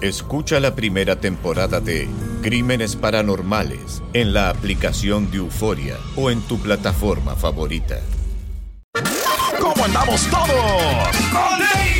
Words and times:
Escucha 0.00 0.60
la 0.60 0.74
primera 0.74 1.16
temporada 1.16 1.78
de 1.78 2.08
Crímenes 2.40 2.96
Paranormales 2.96 4.02
en 4.14 4.32
la 4.32 4.48
aplicación 4.48 5.30
de 5.30 5.36
Euforia 5.36 5.98
o 6.16 6.30
en 6.30 6.40
tu 6.40 6.58
plataforma 6.58 7.36
favorita. 7.36 8.00
¿Cómo 9.60 9.84
andamos 9.84 10.26
todos? 10.28 11.99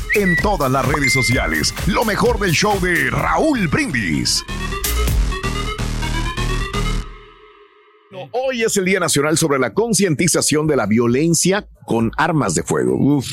en 0.15 0.35
todas 0.37 0.71
las 0.71 0.85
redes 0.85 1.13
sociales. 1.13 1.73
Lo 1.87 2.03
mejor 2.05 2.39
del 2.39 2.51
show 2.51 2.79
de 2.79 3.09
Raúl 3.09 3.67
Brindis. 3.67 4.43
Hoy 8.31 8.63
es 8.63 8.75
el 8.77 8.85
Día 8.85 8.99
Nacional 8.99 9.37
sobre 9.37 9.57
la 9.57 9.73
concientización 9.73 10.67
de 10.67 10.75
la 10.75 10.85
violencia 10.85 11.67
con 11.85 12.11
armas 12.17 12.53
de 12.55 12.63
fuego. 12.63 12.95
Uf. 12.95 13.25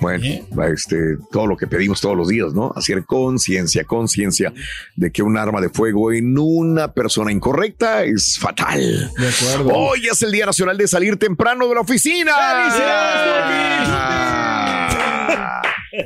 Bueno, 0.00 0.24
este, 0.72 1.16
todo 1.32 1.46
lo 1.46 1.56
que 1.56 1.66
pedimos 1.66 2.00
todos 2.00 2.16
los 2.16 2.28
días, 2.28 2.52
¿no? 2.52 2.72
Hacer 2.76 3.04
conciencia, 3.04 3.84
conciencia 3.84 4.52
de 4.96 5.10
que 5.10 5.22
un 5.22 5.36
arma 5.36 5.60
de 5.60 5.70
fuego 5.70 6.12
en 6.12 6.36
una 6.38 6.92
persona 6.92 7.32
incorrecta 7.32 8.04
es 8.04 8.38
fatal. 8.38 9.10
De 9.18 9.28
acuerdo. 9.28 9.74
Hoy 9.74 10.06
es 10.10 10.22
el 10.22 10.32
Día 10.32 10.46
Nacional 10.46 10.76
de 10.76 10.86
salir 10.86 11.16
temprano 11.16 11.66
de 11.68 11.74
la 11.74 11.80
oficina. 11.80 12.32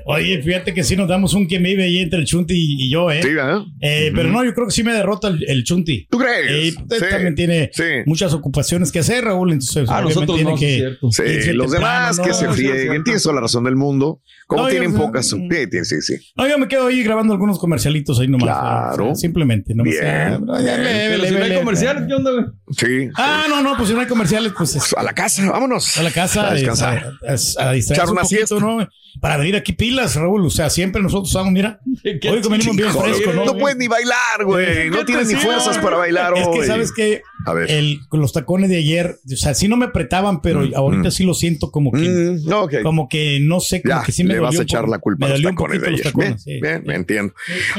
Oye, 0.04 0.42
fíjate 0.42 0.72
que 0.74 0.84
sí 0.84 0.96
nos 0.96 1.08
damos 1.08 1.34
un 1.34 1.46
que 1.48 1.58
me 1.58 1.70
vive 1.70 1.84
ahí 1.84 1.98
entre 2.00 2.18
el 2.20 2.24
Chunti 2.26 2.54
y, 2.54 2.86
y 2.86 2.90
yo, 2.90 3.10
¿eh? 3.10 3.20
Sí, 3.22 3.34
¿verdad? 3.34 3.60
Eh, 3.80 4.12
Pero 4.14 4.28
no, 4.30 4.44
yo 4.44 4.54
creo 4.54 4.66
que 4.66 4.72
sí 4.72 4.82
me 4.82 4.92
derrota 4.92 5.28
el, 5.28 5.44
el 5.48 5.64
Chunti. 5.64 6.06
¿Tú 6.10 6.18
crees? 6.18 6.50
Eh, 6.50 6.70
Sí, 6.90 7.04
también 7.10 7.34
tiene 7.34 7.70
sí. 7.72 7.82
muchas 8.06 8.32
ocupaciones 8.34 8.92
que 8.92 8.98
hacer, 9.00 9.24
Raúl. 9.24 9.52
Entonces, 9.52 9.88
Ah, 9.88 10.02
nosotros 10.02 10.36
tiene 10.36 10.50
no, 10.52 10.56
que. 10.58 10.96
Sí, 11.10 11.52
los 11.52 11.70
temprano, 11.70 11.70
demás 11.72 12.18
¿no? 12.18 12.24
que 12.24 12.34
se 12.34 12.48
frieguen. 12.48 13.04
Tienes 13.04 13.22
toda 13.22 13.34
la 13.36 13.40
razón 13.42 13.64
del 13.64 13.76
mundo. 13.76 14.20
Como 14.46 14.62
No, 14.62 14.68
yo- 14.68 14.72
tienen 14.80 14.94
pocas. 14.94 15.32
mm. 15.32 15.48
Sí, 15.50 15.84
sí, 15.84 16.00
sí. 16.02 16.14
No, 16.36 16.48
yo 16.48 16.58
me 16.58 16.66
quedo 16.68 16.86
ahí 16.88 17.02
grabando 17.02 17.32
algunos 17.32 17.58
comercialitos 17.58 18.18
ahí 18.20 18.28
nomás. 18.28 18.48
Claro. 18.48 19.04
o 19.04 19.06
sea, 19.08 19.14
simplemente. 19.16 19.74
No 19.74 19.84
Bien. 19.84 20.00
Pero 20.46 21.24
si 21.26 21.34
no 21.34 21.44
hay 21.44 21.54
comercial, 21.58 22.06
¿qué 22.06 22.14
onda? 22.14 22.52
Sí. 22.76 23.08
Ah, 23.16 23.46
no, 23.48 23.62
no, 23.62 23.76
pues 23.76 23.88
si 23.88 23.94
no 23.94 24.00
hay 24.00 24.06
comerciales, 24.06 24.52
pues 24.56 24.74
es- 24.76 24.94
A 24.96 25.02
la 25.02 25.12
casa, 25.12 25.50
vámonos. 25.50 25.96
a 25.98 26.02
la 26.02 26.10
casa 26.10 26.50
A 26.50 26.54
descansar. 26.54 26.98
a, 27.26 27.30
a, 27.30 27.32
a 27.32 27.34
distraerse 27.72 27.92
Echar 27.94 28.06
un 28.06 28.12
una 28.12 28.22
poquito, 28.22 28.46
siesta. 28.46 28.56
¿no? 28.66 28.88
Para 29.20 29.36
venir 29.36 29.56
aquí 29.56 29.72
pilas, 29.80 30.14
Raúl. 30.14 30.46
O 30.46 30.50
sea, 30.50 30.70
siempre 30.70 31.02
nosotros 31.02 31.28
estamos, 31.30 31.52
mira, 31.52 31.80
¿Qué 32.02 32.28
hoy 32.30 32.40
venimos 32.48 32.76
bien 32.76 32.92
fresco, 32.92 33.32
¿no? 33.32 33.44
no 33.46 33.54
puedes 33.56 33.78
ni 33.78 33.88
bailar, 33.88 34.44
güey. 34.44 34.90
No 34.90 35.04
tienes 35.04 35.28
ni 35.28 35.34
fuerzas 35.34 35.78
para 35.78 35.96
bailar 35.96 36.34
Es 36.36 36.46
que 36.48 36.60
hoy. 36.60 36.66
sabes 36.66 36.92
que 36.92 37.22
A 37.46 37.52
ver. 37.54 37.70
el, 37.70 38.00
los 38.12 38.32
tacones 38.32 38.68
de 38.70 38.76
ayer, 38.76 39.16
o 39.32 39.36
sea, 39.36 39.54
sí 39.54 39.66
no 39.68 39.76
me 39.76 39.86
apretaban, 39.86 40.40
pero 40.42 40.62
ahorita 40.74 41.10
sí 41.10 41.24
lo 41.24 41.34
siento 41.34 41.70
como 41.70 41.90
que, 41.92 42.00
Mm, 42.00 42.44
no, 42.46 42.62
ok. 42.64 42.74
como 42.82 43.08
que 43.08 43.38
no 43.40 43.60
sé, 43.60 43.80
como 43.82 43.94
Ya, 43.96 44.02
que 44.04 44.12
sí 44.12 44.24
me 44.24 44.34
le 44.34 44.40
vas 44.40 44.58
a 44.58 44.62
echar 44.62 44.88
la 44.88 44.98
culpa 44.98 45.26
me 45.26 45.32
a 45.34 45.38
los 45.38 45.50
tacones 45.52 45.80
de 45.80 45.88
ayer. 45.88 46.04
los 46.04 46.14
Bien, 46.14 46.34
tacones, 46.34 46.42
sí. 46.42 46.60
bien, 46.60 46.82
me 46.86 46.94
entiendo. 46.96 47.32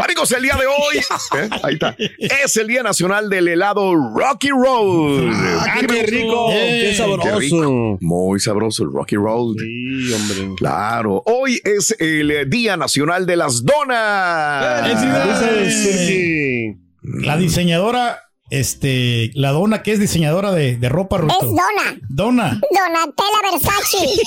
Amigos, 0.04 0.32
el 0.32 0.44
día 0.44 0.56
de 0.56 0.66
hoy, 0.66 0.98
¿eh? 1.44 1.50
ahí 1.64 1.74
está, 1.76 1.96
es 1.98 2.58
el 2.58 2.68
Día 2.68 2.82
Nacional 2.84 3.30
del 3.30 3.48
helado 3.48 3.94
Rocky 3.96 4.50
Road. 4.50 5.30
¡Ah, 5.34 5.76
qué 5.88 6.04
rico! 6.04 6.48
Eh, 6.52 6.80
¡Qué 6.84 6.90
Qué 6.92 6.96
sabroso! 6.96 7.40
rico. 7.40 7.98
Muy 8.02 8.40
sabroso 8.40 8.84
el 8.84 8.92
Rocky 8.92 9.16
Road. 9.16 9.56
Sí, 9.60 10.14
hombre. 10.14 10.56
Claro, 10.58 11.22
hoy 11.26 11.60
es 11.64 11.96
el 12.00 12.50
Día 12.50 12.78
Nacional 12.78 13.26
de 13.26 13.36
las 13.38 13.64
Donas. 13.64 14.88
¡Felicidades! 14.88 16.76
La 17.04 17.38
diseñadora, 17.38 18.20
este, 18.52 19.32
la 19.34 19.52
dona 19.52 19.82
que 19.82 19.94
es 19.94 20.00
diseñadora 20.00 20.52
de, 20.52 20.78
de 20.78 20.90
ropa, 20.90 21.16
Es 21.16 21.22
Ruito. 21.24 21.40
Dona. 21.46 22.00
Dona. 22.10 22.62
Donatella 22.70 23.52
Versace. 23.52 24.08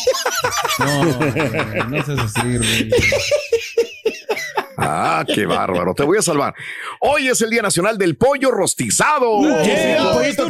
No, 0.78 1.88
no 1.90 2.04
seas 2.04 2.18
así, 2.18 2.56
güey. 2.56 2.90
Ah, 4.86 5.24
qué 5.26 5.46
bárbaro. 5.46 5.94
Te 5.94 6.02
voy 6.02 6.18
a 6.18 6.22
salvar. 6.22 6.54
Hoy 7.00 7.28
es 7.28 7.40
el 7.42 7.50
Día 7.50 7.62
Nacional 7.62 7.98
del 7.98 8.16
Pollo 8.16 8.50
Rostizado. 8.50 9.40
Ruito. 9.40 10.46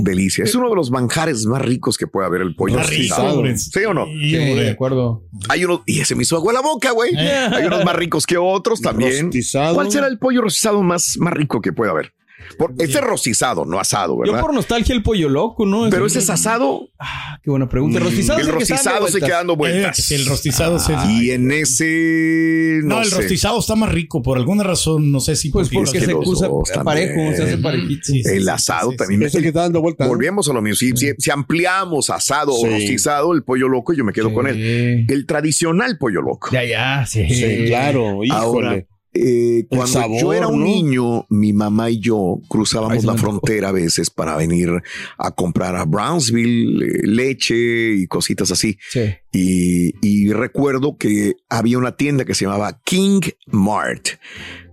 Delicia. 0.00 0.44
Es 0.44 0.54
uno 0.54 0.68
de 0.70 0.76
los 0.76 0.90
manjares 0.90 1.46
más 1.46 1.62
ricos 1.62 1.96
que 1.98 2.06
puede 2.06 2.26
haber 2.26 2.40
el 2.42 2.54
pollo 2.54 2.78
rostizado. 2.78 3.42
¿Sí 3.56 3.84
o 3.84 3.94
no? 3.94 4.06
Sí, 4.06 4.32
de 4.32 4.70
acuerdo. 4.70 5.24
Hay 5.48 5.64
unos, 5.64 5.80
y 5.86 6.00
ese 6.00 6.14
me 6.14 6.22
hizo 6.22 6.36
agua 6.36 6.52
la 6.52 6.60
boca, 6.60 6.92
güey. 6.92 7.14
Hay 7.16 7.64
unos 7.64 7.84
más 7.84 7.96
ricos 7.96 8.26
que 8.26 8.36
otros 8.36 8.80
también. 8.80 9.30
¿Cuál 9.74 9.90
será 9.90 10.06
el 10.06 10.18
pollo 10.18 10.42
rostizado 10.42 10.82
más, 10.82 11.16
más 11.18 11.32
rico 11.32 11.60
que 11.60 11.72
puede 11.72 11.90
haber? 11.90 12.12
Por, 12.58 12.72
Este 12.78 12.98
es 12.98 13.00
rostizado, 13.04 13.64
no 13.64 13.78
asado, 13.78 14.14
Yo 14.14 14.20
¿verdad? 14.32 14.40
por 14.40 14.54
nostalgia 14.54 14.94
el 14.94 15.02
pollo 15.02 15.28
loco, 15.28 15.66
¿no? 15.66 15.88
Pero 15.90 16.06
ese 16.06 16.18
ese 16.18 16.24
es 16.24 16.30
asado. 16.30 16.88
Ah, 16.98 17.38
qué 17.42 17.50
buena 17.50 17.68
pregunta. 17.68 17.98
El 17.98 18.04
rostizado, 18.04 18.38
el 18.38 18.46
es 18.46 18.52
el 18.52 18.56
que 18.58 18.62
está 18.64 18.74
dando 18.76 18.90
rostizado 19.00 19.06
se 19.06 19.12
vueltas. 19.12 19.28
queda 19.28 19.36
dando 19.38 19.52
Eh, 19.52 19.56
vueltas. 19.56 20.06
que 20.08 20.14
el 20.14 20.26
rostizado 20.26 20.78
se. 20.78 20.94
Y 21.10 21.30
en 21.30 21.52
ese. 21.52 22.80
No, 22.82 22.96
No, 22.96 23.02
el 23.02 23.08
sé. 23.08 23.16
rostizado 23.16 23.58
está 23.58 23.74
más 23.76 23.90
rico 23.92 24.22
por 24.22 24.38
alguna 24.38 24.62
razón, 24.64 25.10
no 25.12 25.20
sé 25.20 25.36
si 25.36 25.50
Pues 25.50 25.68
porque- 25.68 25.98
que 25.98 26.04
se 26.04 26.14
usa 26.14 26.48
también. 26.48 26.84
parejo, 26.84 27.36
se 27.36 27.42
hace 27.42 27.58
parejito. 27.58 28.02
Sí, 28.04 28.22
El 28.24 28.42
sí, 28.44 28.48
asado 28.48 28.90
sí, 28.90 28.92
sí, 28.92 28.96
también. 28.96 29.30
sí. 29.30 29.40
me- 29.40 29.52
dando 29.52 29.80
vuelta. 29.80 30.06
Volvemos 30.06 30.48
a 30.48 30.52
lo 30.52 30.60
mismo. 30.62 30.76
Si, 30.76 30.96
si- 30.96 31.12
si 31.18 31.30
ampliamos 31.30 32.10
asado 32.10 32.52
o 32.54 32.66
rostizado, 32.66 33.32
el 33.32 33.42
pollo 33.42 33.68
loco, 33.68 33.92
yo 33.92 34.04
me 34.04 34.12
quedo 34.12 34.32
con 34.32 34.46
él. 34.46 35.06
El 35.08 35.26
tradicional 35.26 35.98
pollo 35.98 36.20
loco. 36.22 36.48
Ya, 36.52 36.64
ya, 36.64 37.06
sí. 37.06 37.26
Sí, 37.28 37.64
claro, 37.66 38.22
híjole. 38.24 38.30
Ahora, 38.32 38.84
eh, 39.16 39.66
cuando 39.68 39.86
sabor, 39.86 40.20
yo 40.20 40.32
era 40.32 40.48
un 40.48 40.60
¿no? 40.60 40.66
niño, 40.66 41.26
mi 41.28 41.52
mamá 41.52 41.90
y 41.90 42.00
yo 42.00 42.40
cruzábamos 42.48 43.04
la 43.04 43.14
frontera 43.14 43.68
a 43.68 43.72
veces 43.72 44.10
para 44.10 44.36
venir 44.36 44.70
a 45.18 45.30
comprar 45.30 45.76
a 45.76 45.84
Brownsville 45.84 46.84
eh, 46.84 47.00
leche 47.04 47.94
y 47.94 48.06
cositas 48.06 48.50
así. 48.50 48.78
Sí. 48.90 49.14
Y, 49.32 49.94
y 50.00 50.32
recuerdo 50.32 50.96
que 50.96 51.34
había 51.48 51.78
una 51.78 51.96
tienda 51.96 52.24
que 52.24 52.34
se 52.34 52.44
llamaba 52.44 52.80
King 52.84 53.20
Mart. 53.46 54.08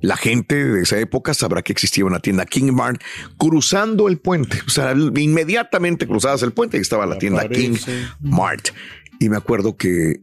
La 0.02 0.18
gente 0.18 0.56
de 0.64 0.82
esa 0.82 1.00
época 1.00 1.34
sabrá 1.34 1.62
que 1.62 1.72
existía 1.72 2.06
una 2.06 2.20
tienda 2.20 2.46
King 2.46 2.72
Mart 2.74 3.02
cruzando 3.38 4.08
el 4.08 4.20
puente. 4.20 4.58
O 4.68 4.70
sea, 4.70 4.94
inmediatamente 4.94 6.08
cruzabas 6.08 6.44
el 6.44 6.52
puente 6.52 6.78
y 6.78 6.82
estaba 6.82 7.06
la 7.06 7.18
tienda 7.18 7.48
King. 7.48 7.78
Mart. 8.22 8.70
Y 9.20 9.30
me 9.30 9.38
acuerdo 9.38 9.78
que 9.78 10.20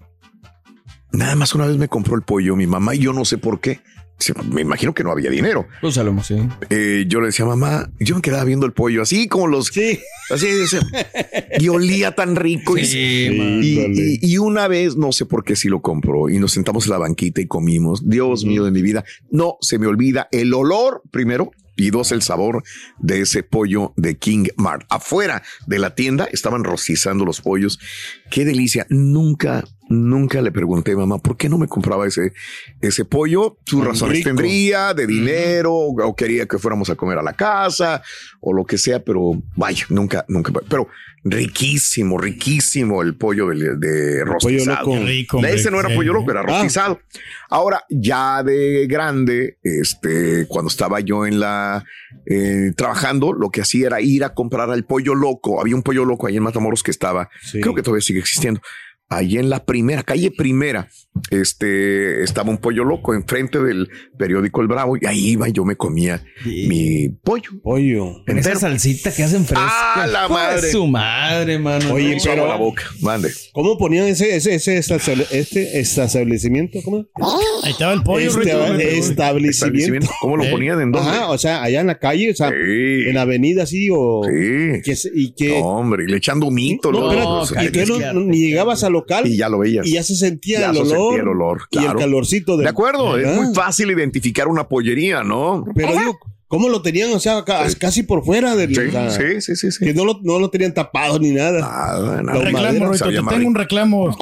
nada 1.12 1.34
más 1.34 1.54
una 1.54 1.66
vez 1.66 1.76
me 1.76 1.88
compró 1.88 2.14
el 2.16 2.22
pollo 2.22 2.56
mi 2.56 2.66
mamá 2.66 2.94
y 2.94 2.98
yo 2.98 3.12
no 3.12 3.24
sé 3.24 3.38
por 3.38 3.60
qué. 3.60 3.80
Me 4.50 4.60
imagino 4.62 4.92
que 4.94 5.02
no 5.04 5.10
había 5.10 5.30
dinero. 5.30 5.66
Pues 5.80 5.96
a 5.98 6.04
lo 6.04 6.12
mejor 6.12 6.26
sí. 6.26 6.36
Eh, 6.70 7.04
yo 7.08 7.20
le 7.20 7.26
decía, 7.26 7.44
mamá, 7.46 7.90
yo 7.98 8.16
me 8.16 8.22
quedaba 8.22 8.44
viendo 8.44 8.66
el 8.66 8.72
pollo 8.72 9.02
así 9.02 9.28
como 9.28 9.46
los... 9.48 9.66
Sí. 9.68 9.98
Así, 10.30 10.46
así, 10.62 10.76
y 11.58 11.68
olía 11.68 12.14
tan 12.14 12.36
rico. 12.36 12.78
y- 12.78 12.84
Sí, 12.84 13.34
man. 13.36 13.60
y, 13.62 13.66
Híjole. 13.66 13.94
y- 14.20 14.32
y 14.34 14.38
una 14.38 14.68
vez, 14.68 14.96
no 14.96 15.10
sé 15.10 15.26
por 15.26 15.42
qué 15.42 15.56
sí 15.56 15.68
lo 15.68 15.80
compró, 15.82 16.28
y 16.28 16.38
nos 16.38 16.52
sentamos 16.52 16.84
en 16.86 16.90
la 16.92 16.98
banquita 16.98 17.40
y 17.40 17.46
comimos. 17.46 18.08
Dios 18.08 18.44
mío 18.44 18.64
de 18.64 18.70
mi 18.70 18.80
vida, 18.82 19.04
no 19.30 19.56
se 19.60 19.78
me 19.80 19.86
olvida 19.88 20.28
el 20.30 20.54
olor 20.54 21.02
primero 21.10 21.50
y 21.80 21.90
dos, 21.90 22.12
el 22.12 22.22
sabor 22.22 22.62
de 22.98 23.22
ese 23.22 23.42
pollo 23.42 23.92
de 23.96 24.16
King 24.16 24.46
Mart. 24.56 24.84
Afuera 24.90 25.42
de 25.66 25.78
la 25.78 25.94
tienda 25.94 26.28
estaban 26.30 26.64
rostizando 26.64 27.24
los 27.24 27.40
pollos. 27.40 27.78
Qué 28.30 28.44
delicia. 28.44 28.86
Nunca, 28.90 29.64
nunca 29.88 30.42
le 30.42 30.52
pregunté, 30.52 30.94
mamá, 30.94 31.18
¿por 31.18 31.36
qué 31.36 31.48
no 31.48 31.58
me 31.58 31.68
compraba 31.68 32.06
ese, 32.06 32.32
ese 32.80 33.04
pollo? 33.04 33.58
Sus 33.64 33.80
Tan 33.80 33.88
razones 33.88 34.18
rico. 34.18 34.28
tendría 34.28 34.94
de 34.94 35.06
dinero 35.06 35.74
o 35.74 36.14
quería 36.14 36.46
que 36.46 36.58
fuéramos 36.58 36.90
a 36.90 36.96
comer 36.96 37.18
a 37.18 37.22
la 37.22 37.32
casa 37.32 38.02
o 38.40 38.52
lo 38.52 38.64
que 38.64 38.78
sea, 38.78 39.02
pero 39.02 39.42
vaya, 39.56 39.86
nunca, 39.88 40.24
nunca. 40.28 40.52
Pero 40.68 40.88
riquísimo, 41.24 42.18
riquísimo 42.18 43.02
el 43.02 43.16
pollo 43.16 43.48
de, 43.48 43.76
de 43.76 44.24
rostizado. 44.24 44.86
loco. 44.86 44.92
Qué 44.98 45.04
rico. 45.04 45.44
Ese 45.44 45.70
no 45.70 45.80
era 45.80 45.94
pollo 45.94 46.12
loco, 46.12 46.30
era 46.30 46.40
Ah. 46.40 46.44
rostizado. 46.46 47.00
Ahora, 47.48 47.84
ya 47.90 48.42
de 48.42 48.86
grande, 48.86 49.58
este, 49.62 50.46
cuando 50.48 50.68
estaba 50.68 51.00
yo 51.00 51.26
en 51.26 51.40
la 51.40 51.84
eh, 52.26 52.72
trabajando, 52.76 53.32
lo 53.32 53.50
que 53.50 53.60
hacía 53.60 53.86
era 53.88 54.00
ir 54.00 54.24
a 54.24 54.34
comprar 54.34 54.70
al 54.70 54.84
pollo 54.84 55.14
loco. 55.14 55.60
Había 55.60 55.74
un 55.76 55.82
pollo 55.82 56.04
loco 56.04 56.26
ahí 56.26 56.36
en 56.36 56.42
Matamoros 56.42 56.82
que 56.82 56.90
estaba, 56.90 57.28
Sí. 57.42 57.60
creo 57.60 57.74
que 57.74 57.82
todavía 57.82 58.02
sigue 58.02 58.20
existiendo. 58.20 58.60
Ahí 59.08 59.38
en 59.38 59.50
la 59.50 59.64
primera, 59.64 60.02
calle 60.04 60.30
primera, 60.30 60.88
este, 61.30 62.22
estaba 62.22 62.50
un 62.50 62.58
pollo 62.58 62.84
loco 62.84 63.14
enfrente 63.14 63.58
del 63.58 63.88
periódico 64.18 64.60
El 64.62 64.68
Bravo 64.68 64.96
y 65.00 65.06
ahí 65.06 65.30
iba 65.30 65.48
y 65.48 65.52
yo 65.52 65.64
me 65.64 65.76
comía 65.76 66.22
mi 66.44 67.08
pollo. 67.08 67.50
Pollo. 67.62 68.22
Con 68.26 68.38
esa 68.38 68.54
salsita 68.56 69.12
que 69.14 69.22
hacen 69.24 69.44
fresca. 69.44 69.66
¡Ah, 69.68 70.06
la 70.06 70.22
de 70.22 70.28
madre! 70.28 70.70
su 70.70 70.86
madre, 70.86 71.58
mano. 71.58 71.92
Oye, 71.94 72.16
No. 72.16 72.22
Pero 72.24 72.46
la 72.46 72.56
boca, 72.56 72.84
mande. 73.00 73.30
¿Cómo 73.52 73.76
ponían 73.78 74.06
ese, 74.06 74.36
ese, 74.36 74.54
ese 74.54 74.78
estable- 74.78 75.26
este 75.30 75.80
establecimiento? 75.80 76.78
¿Cómo? 76.84 77.06
Ahí 77.64 77.72
estaba 77.72 77.92
el 77.92 78.02
pollo, 78.02 78.26
Este- 78.28 78.40
Rito, 78.40 78.50
establecimiento. 78.72 79.50
Establecimiento. 79.50 80.08
¿Cómo 80.20 80.36
lo 80.36 80.44
Eh. 80.44 80.50
ponían 80.50 80.80
en 80.80 80.92
dónde? 80.92 81.10
Ajá, 81.10 81.30
o 81.30 81.38
sea, 81.38 81.62
allá 81.62 81.80
en 81.80 81.86
la 81.88 81.98
calle, 81.98 82.30
o 82.30 82.34
sea, 82.34 82.48
Sí. 82.50 82.54
en 83.08 83.14
la 83.14 83.22
avenida 83.22 83.64
así 83.64 83.88
o 83.92 84.22
Sí. 84.24 84.80
que 84.84 84.94
y 85.14 85.32
que 85.34 85.58
No, 85.60 85.66
hombre, 85.78 86.04
y 86.04 86.06
le 86.08 86.16
echando 86.18 86.46
un 86.46 86.54
mito. 86.54 86.92
no, 86.92 87.08
espérate, 87.10 87.54
pues, 87.54 87.68
y 87.68 87.72
que 87.72 87.86
no- 87.86 88.12
no- 88.12 88.20
ni 88.20 88.38
llegabas 88.48 88.84
al 88.84 88.92
local 88.92 89.26
y 89.26 89.36
ya 89.36 89.48
lo 89.48 89.58
veías. 89.58 89.86
y 89.86 89.92
ya 89.94 90.02
se 90.02 90.14
sentía 90.14 90.60
Ya 90.60 90.70
el 90.70 90.76
olor, 90.78 90.86
sentía 91.08 91.22
el 91.22 91.28
olor, 91.28 91.62
y 91.70 91.76
el 91.78 91.82
claro. 91.84 91.98
calorcito 91.98 92.56
del- 92.56 92.64
De 92.64 92.70
acuerdo, 92.70 93.16
es 93.16 93.34
muy 93.40 93.54
fácil 93.54 93.90
identificar 93.90 94.48
una 94.48 94.68
pollería, 94.68 95.22
¿no? 95.24 95.64
Pero 95.74 95.92
digo, 95.92 96.18
¿cómo 96.48 96.68
lo 96.68 96.82
tenían? 96.82 97.12
O 97.12 97.20
sea, 97.20 97.44
casi 97.78 98.02
por 98.02 98.24
fuera 98.24 98.56
del 98.56 98.74
Sí, 98.74 98.80
o 98.80 98.90
sea, 98.90 99.10
sí, 99.10 99.40
sí, 99.40 99.56
sí, 99.56 99.70
sí. 99.70 99.84
que 99.84 99.94
no 99.94 100.04
lo, 100.04 100.18
no 100.22 100.38
lo 100.38 100.50
tenían 100.50 100.74
tapado 100.74 101.18
ni 101.18 101.30
nada. 101.30 101.60
Nada, 101.60 102.22
nada. 102.22 102.40
Reclamo, 102.40 102.90
te 102.92 103.04
tengo 103.04 103.46
un 103.48 103.54
reclamo. 103.54 104.16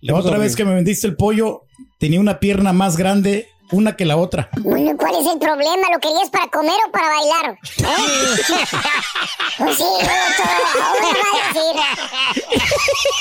La 0.00 0.14
otra 0.14 0.38
vez 0.38 0.54
que 0.56 0.64
me 0.64 0.74
vendiste 0.74 1.06
el 1.06 1.16
pollo, 1.16 1.62
tenía 1.98 2.20
una 2.20 2.38
pierna 2.40 2.72
más 2.72 2.96
grande 2.96 3.46
una 3.72 3.96
que 3.96 4.04
la 4.04 4.16
otra. 4.16 4.48
Bueno, 4.60 4.96
¿cuál 4.96 5.14
es 5.20 5.26
el 5.32 5.38
problema? 5.38 5.88
¿Lo 5.92 6.00
querías 6.00 6.30
para 6.30 6.48
comer 6.48 6.74
o 6.86 6.90
para 6.90 7.08
bailar? 7.08 7.58
¿Eh? 7.78 7.84
pues 9.58 9.76
sí, 9.76 9.84
todo, 10.36 10.82
ahora 10.84 11.08
va 11.14 11.28
a 11.32 11.52
decir. 11.52 11.82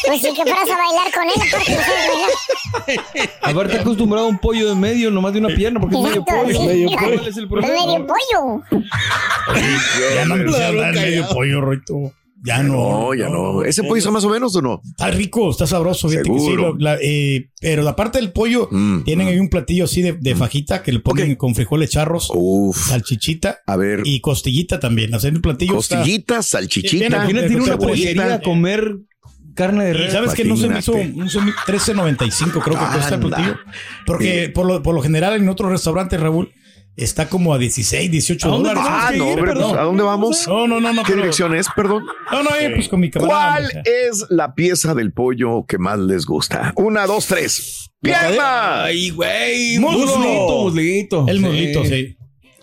Pues 0.08 0.22
sí, 0.22 0.34
que 0.34 0.44
fueras 0.44 0.70
a 0.70 0.78
bailar 0.78 1.14
con 1.14 1.24
él, 1.24 1.50
porque 1.52 1.72
no 1.72 1.82
sabes 1.82 2.08
bailar. 2.86 3.30
Haberte 3.42 3.80
acostumbrado 3.80 4.28
a 4.28 4.30
un 4.30 4.38
pollo 4.40 4.70
de 4.70 4.76
medio, 4.76 5.12
nomás 5.12 5.34
de 5.34 5.40
una 5.40 5.50
pierna, 5.56 5.80
porque 5.80 5.96
es 5.96 6.02
medio 6.02 6.24
pollo. 6.26 6.54
sí. 6.54 6.68
Medio 6.68 6.90
¿Cuál 6.98 7.16
pollo. 7.16 7.30
es 7.30 7.38
el 7.38 7.48
problema? 7.48 7.74
medio 7.74 8.08
pollo. 8.08 8.64
Ya 10.16 10.26
no 10.26 10.36
me 10.36 10.92
medio 10.92 11.28
pollo, 11.30 11.62
Rito. 11.62 12.14
Ya 12.48 12.64
no. 12.64 12.76
No, 13.08 13.14
ya 13.14 13.28
no. 13.30 13.64
¿Ese 13.64 13.84
pollo 13.84 13.98
está 13.98 14.10
más 14.12 14.24
o 14.24 14.30
menos 14.30 14.56
o 14.56 14.62
no? 14.62 14.82
Está 14.86 15.12
rico, 15.12 15.50
está 15.52 15.68
sabroso, 15.68 16.08
fíjate 16.08 16.30
que 16.32 16.40
sí. 16.40 16.46
Seguro. 16.46 16.70
lo- 16.74 16.78
la- 16.80 16.98
eh, 17.02 17.50
pero 17.60 17.84
la 17.84 17.96
parte 17.96 18.20
del 18.20 18.32
pollo, 18.32 18.70
Mm, 18.72 19.04
tienen 19.04 19.28
ahí 19.28 19.38
un 19.40 19.50
platillo 19.50 19.84
así 19.84 20.02
de, 20.02 20.14
de 20.14 20.36
fajita 20.36 20.82
que 20.82 20.94
le 20.94 21.00
ponen 21.02 21.36
con 21.36 21.54
frijoles 21.56 21.90
charros, 21.90 22.32
Uf. 22.34 22.88
salchichita 22.90 23.60
A 23.68 23.76
ver, 23.76 24.02
y 24.06 24.22
costillita 24.22 24.80
también. 24.80 25.14
Hacer 25.14 25.34
el 25.34 25.42
platillo 25.42 25.78
está- 25.80 25.98
costillita, 25.98 26.36
Bien, 26.36 26.44
salchichita. 26.44 27.06
Imagínate 27.08 27.52
ir 27.54 27.60
a 27.60 27.64
una 27.64 27.78
pollería 27.78 28.34
a 28.36 28.42
comer 28.42 28.96
carne 29.54 29.86
de 29.86 29.94
res. 29.94 30.14
sabes 30.14 30.34
que 30.36 30.46
no 30.46 30.56
se 30.56 30.70
me 30.70 30.80
hizo 30.80 30.94
Imagínate. 30.94 31.20
un 31.22 31.30
semi- 31.30 31.54
13.95 31.66 32.62
creo 32.62 32.78
que 32.80 32.86
cuesta 32.86 33.08
el 33.10 33.14
Anda. 33.16 33.28
platillo. 33.28 33.58
Porque 34.06 34.46
Sí. 34.46 34.52
por, 34.52 34.66
lo, 34.68 34.84
por 34.84 34.94
lo 34.96 35.02
general 35.02 35.34
en 35.36 35.50
otros 35.50 35.72
restaurantes, 35.72 36.20
Raúl, 36.20 36.52
está 36.98 37.30
como 37.30 37.54
a 37.54 37.58
16, 37.58 38.12
18 38.12 38.48
¿A 38.48 38.52
dónde 38.52 38.70
dólares. 38.70 38.92
Ah, 38.92 39.12
no, 39.16 39.32
ir? 39.32 39.40
¿a 39.40 39.84
dónde 39.84 40.04
vamos? 40.04 40.48
No, 40.48 40.68
no, 40.68 40.82
no, 40.82 40.92
no. 40.92 41.04
¿Qué 41.04 41.14
pero- 41.14 41.22
dirección 41.22 41.56
es? 41.56 41.68
Perdón. 41.76 42.04
No, 42.32 42.44
no, 42.44 42.50
eh, 42.60 42.72
pues 42.74 42.90
con 42.90 43.00
mi 43.00 43.10
camarada. 43.10 43.52
¿Cuál 43.52 43.66
o 43.66 43.70
sea. 43.70 43.82
es 43.86 44.26
la 44.30 44.56
pieza 44.56 44.94
del 44.94 45.14
pollo 45.14 45.66
que 45.66 45.78
más 45.78 46.00
les 46.00 46.26
gusta? 46.26 46.74
Una, 46.76 47.06
dos, 47.06 47.28
tres. 47.28 47.92
¡Pierna! 48.02 48.84
Ay, 48.86 49.12
güey. 49.12 49.80
Muslito, 49.80 50.64
muslito. 50.64 51.26
El 51.28 51.40
muslito, 51.40 51.86
sí. 51.86 52.18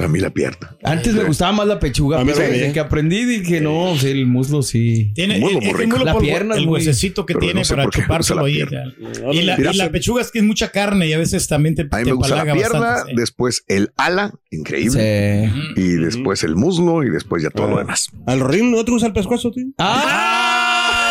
A 0.05 0.09
mí 0.09 0.19
la 0.21 0.31
pierna. 0.31 0.77
Antes 0.83 1.15
me 1.15 1.25
gustaba 1.25 1.53
más 1.53 1.67
la 1.67 1.79
pechuga, 1.81 2.19
A 2.21 2.25
mí 2.25 2.27
pero 2.27 2.39
también. 2.39 2.61
desde 2.61 2.73
que 2.75 2.81
aprendí 2.81 3.25
dije, 3.25 3.61
no, 3.61 3.97
sí, 3.99 4.09
el 4.09 4.27
muslo 4.27 4.63
sí. 4.63 5.13
Tiene 5.15 5.39
Muslo 5.39 5.59
el, 5.59 5.65
muy 5.65 5.71
el 5.73 5.79
rico. 5.79 5.91
muslo 5.91 6.05
La 6.05 6.13
por 6.13 6.23
pierna 6.23 6.55
el 6.57 6.67
huesecito 6.69 7.25
que 7.27 7.35
tiene 7.35 7.61
no 7.61 7.65
sé 7.65 7.75
para 7.75 7.89
chupárselo 7.91 8.43
la 8.43 8.47
ahí. 8.49 8.55
pierna. 8.55 8.85
Y 9.33 9.43
la, 9.43 9.59
y 9.59 9.77
la 9.77 9.91
pechuga 9.91 10.21
es 10.23 10.31
que 10.31 10.41
es 10.41 10.45
mucha 10.45 10.69
carne 10.71 11.07
y 11.09 11.13
a 11.15 11.19
veces 11.19 11.49
también 11.49 11.75
te, 11.75 11.83
A 11.83 11.85
mí 11.85 11.91
te 11.91 12.05
me 12.05 12.13
gusta 12.13 12.37
la 12.45 12.53
pierna, 12.53 12.79
bastante. 12.81 13.13
sí. 13.13 13.17
después 13.21 13.65
el 13.69 13.93
ala, 13.97 14.33
increíble. 14.51 15.51
Sí. 15.75 15.81
Y 15.81 15.89
después 15.95 16.45
el 16.45 16.57
muslo 16.57 17.03
y 17.03 17.11
después 17.11 17.43
ya 17.43 17.51
todo 17.51 17.69
lo 17.69 17.79
demás. 17.79 18.09
¿Al 18.27 18.41
ring 18.41 18.71
no 18.71 18.85
te 18.85 18.91
gusta 18.93 19.07
el 19.07 19.13
pescuezo, 19.13 19.51
tío? 19.51 19.65
¡Ah! 19.79 21.11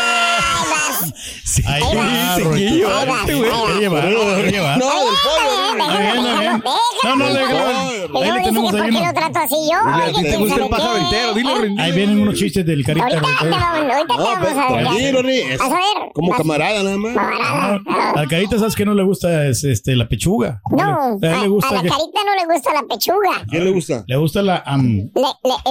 Sí, 1.45 1.61
Ahí 1.67 1.81
va, 1.95 2.35
sí, 2.37 2.41
sí. 2.43 2.47
Ahí 2.49 2.69
lleva, 2.77 3.21
ahí 3.23 3.79
lleva. 3.79 4.01
No, 4.09 4.35
del 4.37 4.51
bien. 4.51 4.63
No, 5.77 7.15
no, 7.15 7.25
déjalo. 7.33 7.93
Y 8.13 8.17
Ahí 8.17 8.31
luego 8.31 8.33
le 8.33 8.39
dice 8.39 8.43
tenemos 8.43 8.71
que 8.71 8.77
ahí 8.77 8.83
por 8.83 8.91
qué 8.91 8.97
uno. 8.97 9.07
lo 9.07 9.13
trato 9.13 9.39
así 9.39 9.55
yo. 9.71 10.21
¿Te 10.21 10.37
gusta 10.37 10.55
el 10.55 10.69
qué, 10.69 10.99
entero? 11.33 11.61
Rin. 11.61 11.79
Ahí 11.79 11.91
vienen 11.91 12.21
unos 12.21 12.35
chistes 12.35 12.65
del 12.65 12.83
carita. 12.85 13.05
Ahorita 13.05 13.27
te 13.39 13.49
vamos, 13.49 14.45
a 14.57 14.71
ver. 14.73 14.83
tranquilo, 14.83 15.21
Ri, 15.21 15.37
es 15.39 15.57
Vas 15.59 15.71
a. 15.71 15.77
Como 16.13 16.31
camarada 16.35 16.83
nada 16.83 16.97
más. 16.97 17.13
Camarada. 17.15 17.81
Al 18.15 18.27
carita, 18.27 18.59
¿sabes 18.59 18.75
que 18.75 18.85
no 18.85 18.93
le 18.93 19.03
gusta 19.03 19.47
es, 19.47 19.63
este, 19.63 19.95
la 19.95 20.07
pechuga? 20.07 20.62
No, 20.69 21.17
A 21.21 21.25
la 21.25 21.41
carita 21.41 22.19
no 22.25 22.36
le 22.36 22.53
gusta 22.53 22.74
la 22.74 22.83
pechuga. 22.83 23.45
¿Quién 23.50 23.63
le 23.65 23.71
gusta? 23.71 24.03
le 24.07 24.15
gusta 24.17 24.41
la 24.41 24.63
am. 24.65 25.09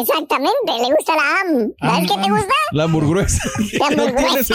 Exactamente, 0.01 0.73
le 0.81 0.95
gusta 0.95 1.15
la 1.15 1.41
am. 1.41 1.73
¿Sabes 1.81 2.11
qué 2.11 2.19
te 2.23 2.31
gusta? 2.31 2.55
La 2.73 2.85
hamburguesa. 2.85 3.43
La 3.79 3.91
No 3.97 4.05
tiene 4.11 4.23
hamburguesa. 4.23 4.55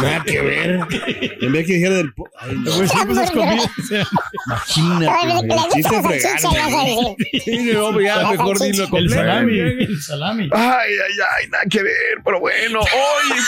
Nada 0.00 0.24
que 0.24 0.40
ver. 0.40 0.80
En 1.40 1.52
vez 1.52 1.66
que 1.66 1.72
dijera 1.74 1.96
del. 1.96 2.12
Pues 3.14 3.18
esas 3.18 3.30
comidas. 3.30 3.70
Decir. 3.76 4.06
Sí, 7.44 7.72
no, 7.72 8.00
ya 8.00 8.30
mejor 8.30 8.58
dilo 8.58 8.84
El 8.84 8.90
completo. 8.90 9.14
salami. 9.14 9.58
El 9.58 10.00
salami. 10.02 10.48
Ay, 10.52 10.90
ay, 10.92 11.14
ay, 11.38 11.48
nada 11.50 11.64
que 11.68 11.82
ver, 11.82 11.94
pero 12.24 12.40
bueno, 12.40 12.80
hoy 12.80 13.38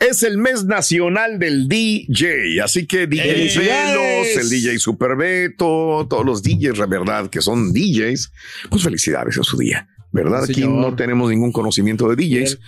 es 0.00 0.22
el 0.22 0.38
mes 0.38 0.64
nacional 0.64 1.38
del 1.38 1.68
DJ, 1.68 2.60
así 2.62 2.86
que 2.86 3.06
DJ 3.06 3.22
¡Felicidades! 3.32 3.96
Velos, 3.96 4.36
el 4.44 4.50
DJ 4.50 4.78
Superbeto, 4.78 6.06
todos 6.08 6.24
los 6.24 6.42
DJs, 6.42 6.78
la 6.78 6.86
verdad, 6.86 7.30
que 7.30 7.40
son 7.40 7.72
DJs, 7.72 8.32
pues 8.70 8.82
felicidades 8.82 9.36
en 9.36 9.44
su 9.44 9.56
día, 9.58 9.88
¿verdad? 10.10 10.44
Aquí 10.44 10.54
Señor. 10.54 10.70
no 10.72 10.94
tenemos 10.96 11.30
ningún 11.30 11.52
conocimiento 11.52 12.08
de 12.08 12.16
DJs, 12.16 12.58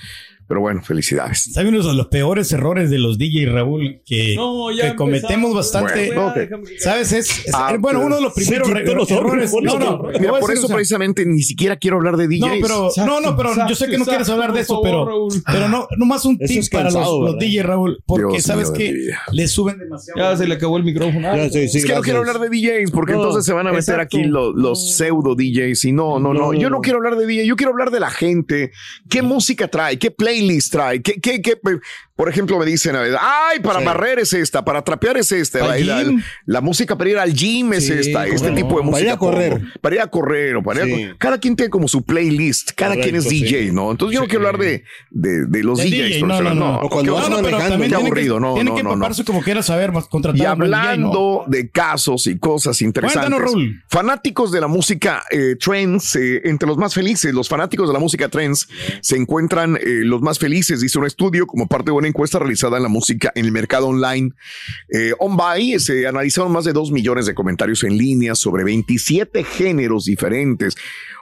pero 0.47 0.61
bueno, 0.61 0.83
felicidades. 0.83 1.53
¿Sabe 1.53 1.69
uno 1.69 1.83
de 1.87 1.95
los 1.95 2.07
peores 2.09 2.53
errores 2.53 2.91
de 2.91 2.99
los 2.99 3.19
DJ, 3.19 3.47
Raúl? 3.47 4.03
Que, 4.05 4.35
No, 4.37 4.71
ya 4.71 4.91
que 4.91 4.97
cometemos 4.97 5.55
bastante. 5.55 6.07
Bueno, 6.09 6.29
ok. 6.29 6.37
¿Sabes? 6.79 7.13
Es, 7.13 7.45
es- 7.47 7.55
Ah, 7.55 7.77
bueno, 7.79 8.01
uno 8.01 8.17
de 8.17 8.23
los 8.23 8.33
primeros 8.35 8.69
errores. 9.11 9.53
No, 9.63 9.79
no, 9.79 9.99
por 9.99 10.21
Mira, 10.21 10.33
decir, 10.35 10.55
eso 10.55 10.65
o 10.65 10.69
sea, 10.69 10.77
precisamente 10.77 11.25
ni 11.27 11.43
siquiera 11.43 11.77
quiero 11.77 11.97
hablar 11.97 12.17
de 12.17 12.27
DJs. 12.29 12.41
No, 12.41 12.49
pero, 12.61 12.87
Exacto, 12.89 13.11
no, 13.11 13.21
no, 13.21 13.37
pero 13.37 13.51
yo 13.51 13.55
sé 13.55 13.85
exacto, 13.85 13.91
que 13.91 13.99
no 13.99 14.05
quieres 14.05 14.29
hablar 14.29 14.53
de 14.53 14.61
eso, 14.61 14.75
favor, 14.75 14.85
pero, 14.85 15.05
Raúl. 15.07 15.43
pero 15.47 15.69
no, 15.69 15.89
nomás 15.97 16.25
un 16.25 16.37
Eso 16.41 16.53
tip 16.53 16.59
es 16.63 16.71
para 16.71 16.91
los. 16.91 17.39
DJ, 17.39 17.63
Raúl, 17.63 18.03
porque 18.07 18.33
Dios 18.35 18.43
sabes 18.45 18.71
mío 18.71 18.79
que 18.79 19.09
le 19.33 19.49
suben 19.49 19.79
demasiado. 19.79 20.21
Ya 20.21 20.37
se 20.37 20.47
le 20.47 20.55
acabó 20.55 20.77
el 20.77 20.85
micrófono. 20.85 21.21
Ya, 21.37 21.49
sí, 21.51 21.69
sí, 21.69 21.79
es 21.79 21.87
que 21.87 21.95
no 21.95 22.03
quiero 22.03 22.19
hablar 22.21 22.39
de 22.39 22.49
DJs 22.49 22.91
porque 22.91 23.13
No, 23.13 23.19
entonces 23.19 23.45
se 23.45 23.53
van 23.53 23.67
a 23.67 23.71
meter 23.71 23.95
exacto. 23.95 24.17
aquí 24.19 24.25
los, 24.27 24.55
los 24.55 24.97
pseudo 24.97 25.35
DJs 25.35 25.85
y 25.87 25.93
no, 25.93 26.19
no, 26.19 26.35
no, 26.35 26.53
Yo 26.55 26.69
no 26.71 26.77
no. 26.77 26.81
quiero 26.81 26.99
hablar 26.99 27.17
de 27.17 27.27
DJ, 27.27 27.47
yo 27.47 27.57
quiero 27.57 27.73
hablar 27.73 27.91
de 27.91 28.01
la 28.01 28.11
gente. 28.11 28.73
¿Qué 29.09 29.23
música 29.23 29.69
trae? 29.69 29.99
¿Qué 29.99 30.11
playlist 30.35 30.73
trae? 30.73 31.03
¿Qué, 31.03 31.21
qué, 31.21 31.41
qué, 31.41 31.59
Por 32.16 32.28
ejemplo, 32.28 32.56
me 32.61 32.64
dicen, 32.64 32.94
ay, 32.97 33.59
para 33.61 33.80
Sí. 33.80 33.85
barrer 33.85 34.21
es 34.21 34.33
esta, 34.33 34.64
para 34.64 34.83
trapear 34.85 35.16
es 35.16 35.33
esta, 35.33 35.59
¿Al 35.64 35.85
la, 35.85 35.97
la- 35.97 36.02
gym? 36.04 36.23
la 36.47 36.61
música 36.61 36.97
para 36.97 37.11
ir 37.11 37.18
al 37.18 37.35
gym 37.35 37.73
es 37.73 37.88
Sí, 37.88 37.92
esta, 37.92 38.25
este 38.28 38.50
no. 38.50 38.54
tipo 38.56 38.68
de 38.68 38.75
Para 38.76 38.85
música. 38.85 39.00
ir 39.09 39.11
a 39.11 39.16
correr. 39.16 39.61
Para 39.80 39.94
ir 39.97 40.00
a 40.00 40.06
correr 40.06 40.54
o 40.56 40.62
para 40.62 40.87
ir 40.87 41.11
a 41.11 41.16
Cada 41.18 41.38
quien 41.38 41.56
tiene 41.56 41.71
como 41.71 41.88
su 41.88 42.04
playlist, 42.04 42.71
cada 42.76 42.94
quien 42.94 43.16
es 43.16 43.28
DJ. 43.28 43.73
¿no? 43.73 43.90
Entonces 43.90 44.14
yo 44.14 44.21
no 44.23 44.28
quiero 44.28 44.47
hablar 44.47 44.61
de, 44.61 44.85
de, 45.11 45.47
de 45.47 45.62
los 45.64 45.78
DJs. 45.78 45.90
DJ, 45.90 46.23
no, 46.23 46.40
no, 46.40 46.54
no. 46.54 46.78
O 46.83 46.88
cuando 46.88 47.14
vas 47.14 47.28
manejando. 47.30 47.85
Qué 47.85 47.94
aburrido, 47.97 48.38
no, 48.38 48.54
tiene 48.54 48.71
no, 48.71 48.76
que 48.76 48.83
empaparse 48.83 49.25
como 49.25 49.42
quiera 49.42 49.62
saber 49.64 49.90
contratar 50.09 50.40
Y 50.40 50.44
hablando 50.44 51.44
de 51.49 51.68
casos 51.71 52.28
y 52.28 52.38
cosas 52.38 52.80
interesantes. 52.83 53.40
Cuéntanos. 53.40 53.75
Fanáticos 53.88 54.52
de 54.52 54.61
la 54.61 54.68
música 54.68 55.23
eh, 55.33 55.56
trends, 55.59 56.14
eh, 56.16 56.42
entre 56.44 56.68
los 56.68 56.76
más 56.76 56.94
felices, 56.94 57.35
los 57.35 57.49
fanáticos 57.49 57.88
de 57.88 57.92
la 57.92 57.99
música 57.99 58.28
trends 58.28 58.68
se 59.00 59.16
encuentran 59.16 59.76
eh, 59.76 60.02
los 60.04 60.23
más 60.23 60.38
felices, 60.38 60.80
dice 60.80 60.99
un 60.99 61.06
estudio 61.06 61.47
como 61.47 61.66
parte 61.66 61.87
de 61.90 61.92
una 61.97 62.03
encuesta 62.08 62.38
realizada 62.38 62.76
en 62.76 62.82
la 62.82 62.88
música 62.88 63.32
en 63.34 63.44
el 63.44 63.52
mercado 63.52 63.87
online. 63.88 64.30
Eh, 64.92 65.12
OnBuy 65.18 65.78
se 65.80 66.06
analizaron 66.06 66.52
más 66.52 66.64
de 66.64 66.73
2 66.73 66.90
millones 66.92 67.26
de 67.26 67.34
comentarios 67.34 67.82
en 67.84 67.96
línea 67.96 68.34
sobre 68.34 68.64
27 68.64 69.44
géneros 69.44 70.04
diferentes, 70.04 70.75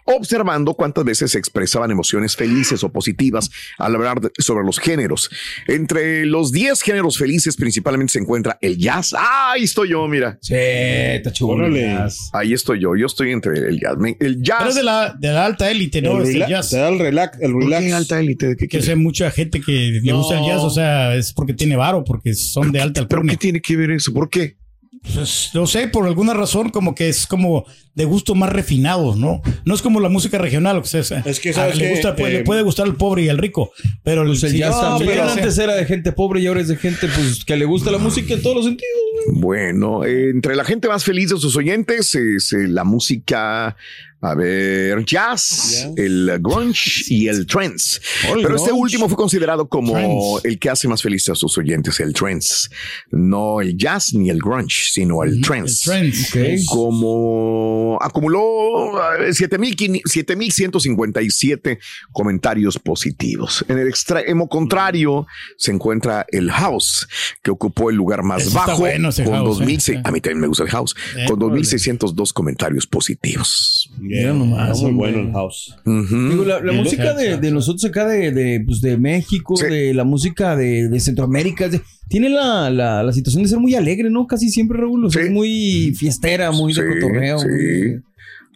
observando 0.05 0.75
cuántas 0.75 1.05
veces 1.05 1.31
se 1.31 1.39
expresaban 1.39 1.91
emociones 1.93 2.35
felices 2.35 2.83
o 2.83 2.91
positivas 2.91 3.51
al 3.79 3.95
hablar 3.95 4.21
de- 4.21 4.31
sobre 4.39 4.65
los 4.65 4.81
géneros. 4.81 5.31
Entre 5.69 6.27
los 6.27 6.51
10 6.51 6.83
géneros 6.83 7.19
felices 7.19 7.57
principalmente 7.57 8.15
se 8.15 8.19
encuentra 8.19 8.59
el 8.61 8.79
jazz. 8.79 9.15
Ah, 9.17 9.53
ahí 9.53 9.63
estoy 9.63 9.91
yo, 9.91 10.07
mira. 10.09 10.39
Sí, 10.41 10.55
está 10.57 11.33
chulo. 11.33 11.69
Ahí 12.33 12.53
estoy 12.53 12.81
yo. 12.81 12.97
Yo 12.97 13.07
estoy 13.07 13.31
entre 13.31 13.57
el 13.59 13.79
jazz. 13.79 13.93
El 14.03 14.17
Pero 14.19 14.41
jazz. 14.43 14.69
es 14.71 14.75
de 14.75 14.83
la, 14.83 15.15
de 15.19 15.29
la 15.33 15.45
alta 15.47 15.71
élite, 15.71 16.03
¿no? 16.03 16.21
El 16.21 16.47
jazz. 16.49 16.71
te 16.71 16.79
da 16.79 16.89
el 16.89 16.99
relax, 16.99 17.39
el 17.41 17.53
¿Por 17.53 17.63
relax. 17.65 17.85
qué 17.87 17.93
alta 17.93 18.19
élite? 18.21 18.47
¿De 18.49 18.57
qué 18.57 18.67
Que 18.69 18.83
sé 18.83 18.97
mucha 18.97 19.31
gente 19.31 19.61
que 19.61 20.01
le 20.03 20.13
gusta 20.13 20.39
el 20.41 20.45
jazz, 20.47 20.63
o 20.63 20.71
sea, 20.73 21.15
es 21.15 21.33
porque 21.33 21.55
tiene 21.55 21.77
varo, 21.77 22.03
porque 22.05 22.35
son 22.35 22.73
de 22.73 22.81
alta 22.81 23.07
¿Pero 23.07 23.23
qué 23.23 23.37
tiene 23.37 23.61
que 23.61 23.77
ver 23.77 23.91
eso? 23.93 24.13
¿Por 24.13 24.29
qué? 24.29 24.57
Pues, 25.15 25.51
no 25.53 25.67
sé, 25.67 25.89
por 25.89 26.07
alguna 26.07 26.33
razón, 26.33 26.71
como 26.71 26.95
que 26.95 27.09
es 27.09 27.27
como 27.27 27.65
de 27.95 28.05
gusto 28.05 28.37
más 28.37 28.53
refinado, 28.53 29.17
¿no? 29.17 29.43
No 29.65 29.75
es 29.75 29.83
como 29.83 29.99
la 29.99 30.09
música 30.09 30.39
regional, 30.39 30.77
o 30.77 30.85
sea, 30.85 31.01
Es 31.01 31.41
que, 31.41 31.51
a- 31.51 31.55
¿sabes 31.55 31.77
le, 31.77 31.91
gusta, 31.91 32.15
pues, 32.15 32.29
Eh, 32.33 32.39
le 32.39 32.45
puede 32.45 32.63
gustar 32.63 32.87
al 32.87 32.95
pobre 32.95 33.23
y 33.23 33.29
al 33.29 33.39
rico, 33.39 33.73
pero 34.05 34.23
el, 34.23 34.29
Pues 34.39 34.41
si- 34.53 34.61
no, 34.61 34.99
pero, 35.01 35.25
o 35.25 35.27
sea, 35.27 35.33
Antes 35.33 35.59
era 35.59 35.75
de 35.75 35.87
gente 35.87 36.13
pobre 36.13 36.41
y 36.41 36.47
ahora 36.47 36.61
es 36.61 36.69
de 36.69 36.77
gente 36.77 37.09
pues 37.09 37.45
que 37.45 37.57
le 37.57 37.65
gusta 37.65 37.91
la 37.91 37.99
música 37.99 38.35
en 38.35 38.43
todos 38.43 38.55
los 38.57 38.65
sentidos. 38.65 38.93
Bueno, 39.35 40.05
eh, 40.05 40.31
entre 40.31 40.55
la 40.55 40.65
gente 40.65 40.87
más 40.87 41.03
feliz 41.05 41.31
de 41.31 41.39
sus 41.39 41.57
oyentes 41.57 42.15
es 42.15 42.53
eh, 42.53 42.69
la 42.69 42.85
música, 42.85 43.77
a 44.25 44.37
ver, 44.37 45.05
jazz, 45.05 45.89
el 45.97 46.39
grunge 46.41 47.03
y 47.09 47.27
el 47.27 47.45
trance. 47.45 48.01
Pero 48.33 48.55
este 48.55 48.71
último 48.71 49.09
fue 49.09 49.17
considerado 49.17 49.69
como 49.69 50.39
el 50.45 50.61
que 50.61 50.71
hace 50.71 50.87
más 50.87 51.03
feliz 51.03 51.29
a 51.29 51.35
sus 51.35 51.59
oyentes, 51.59 51.99
el 51.99 52.13
trance. 52.13 52.69
No 53.11 53.61
el 53.61 53.77
jazz 53.77 54.15
ni 54.15 54.31
el 54.31 54.39
grunge, 54.39 54.91
sino 54.93 55.25
el 55.25 55.33
el 55.33 55.41
trance. 55.41 55.83
trance. 55.85 56.65
como 56.67 57.99
acumuló 58.01 58.93
eh, 59.21 59.33
7,000 59.33 59.77
7.157 59.77 61.79
comentarios 62.13 62.79
positivos. 62.79 63.65
En 63.69 63.79
el 63.79 63.89
extremo 63.89 64.49
contrario 64.49 65.27
se 65.57 65.73
encuentra 65.73 66.27
el 66.29 66.51
house, 66.51 67.09
que 67.43 67.51
ocupó 67.51 67.91
el 67.91 67.97
lugar 67.97 68.23
más 68.23 68.53
bajo 68.53 68.79
bueno, 68.79 69.11
con 69.13 69.33
house, 69.33 69.59
2,000 69.59 69.97
eh. 69.97 70.01
A 70.05 70.11
mí 70.11 70.21
también 70.21 70.41
me 70.41 70.47
gusta 70.47 70.65
el 70.65 70.71
house, 70.71 70.95
Eh, 71.17 71.27
con 71.29 71.43
órale. 71.43 71.63
2.602 71.63 72.33
comentarios 72.33 72.87
positivos. 72.87 73.91
Mira 74.21 74.33
nomás, 74.35 74.71
Está 74.71 74.83
muy 74.89 74.93
bueno 74.95 75.19
el 75.21 75.33
house. 75.33 75.75
Ujú. 75.87 76.29
Digo, 76.31 76.45
la, 76.45 76.61
la 76.61 76.73
música 76.73 77.15
de, 77.15 77.35
sí. 77.35 77.41
de 77.41 77.51
nosotros 77.51 77.85
acá 77.85 78.07
de, 78.07 78.31
de, 78.33 78.61
pues 78.65 78.81
de 78.81 78.97
México, 78.99 79.57
Sí. 79.57 79.67
de 79.67 79.95
la 79.95 80.05
música 80.05 80.55
de, 80.57 80.89
de 80.89 81.01
Centroamérica, 81.01 81.69
de- 81.69 81.81
tiene 82.09 82.29
la, 82.29 82.69
la, 82.71 83.03
la 83.03 83.13
situación 83.13 83.43
de 83.43 83.49
ser 83.49 83.59
muy 83.59 83.75
alegre, 83.75 84.11
¿no? 84.11 84.27
Casi 84.27 84.51
siempre, 84.51 84.79
Raúl. 84.79 85.07
O 85.07 85.11
sea, 85.11 85.23
Sí. 85.23 85.29
es 85.29 85.33
muy 85.35 85.95
fiestera, 85.97 86.51
muy 86.53 86.75
de 86.75 86.83
Sí, 86.83 86.89
cotorreo. 87.01 87.39
sí. 87.39 87.47
muy- 87.49 88.03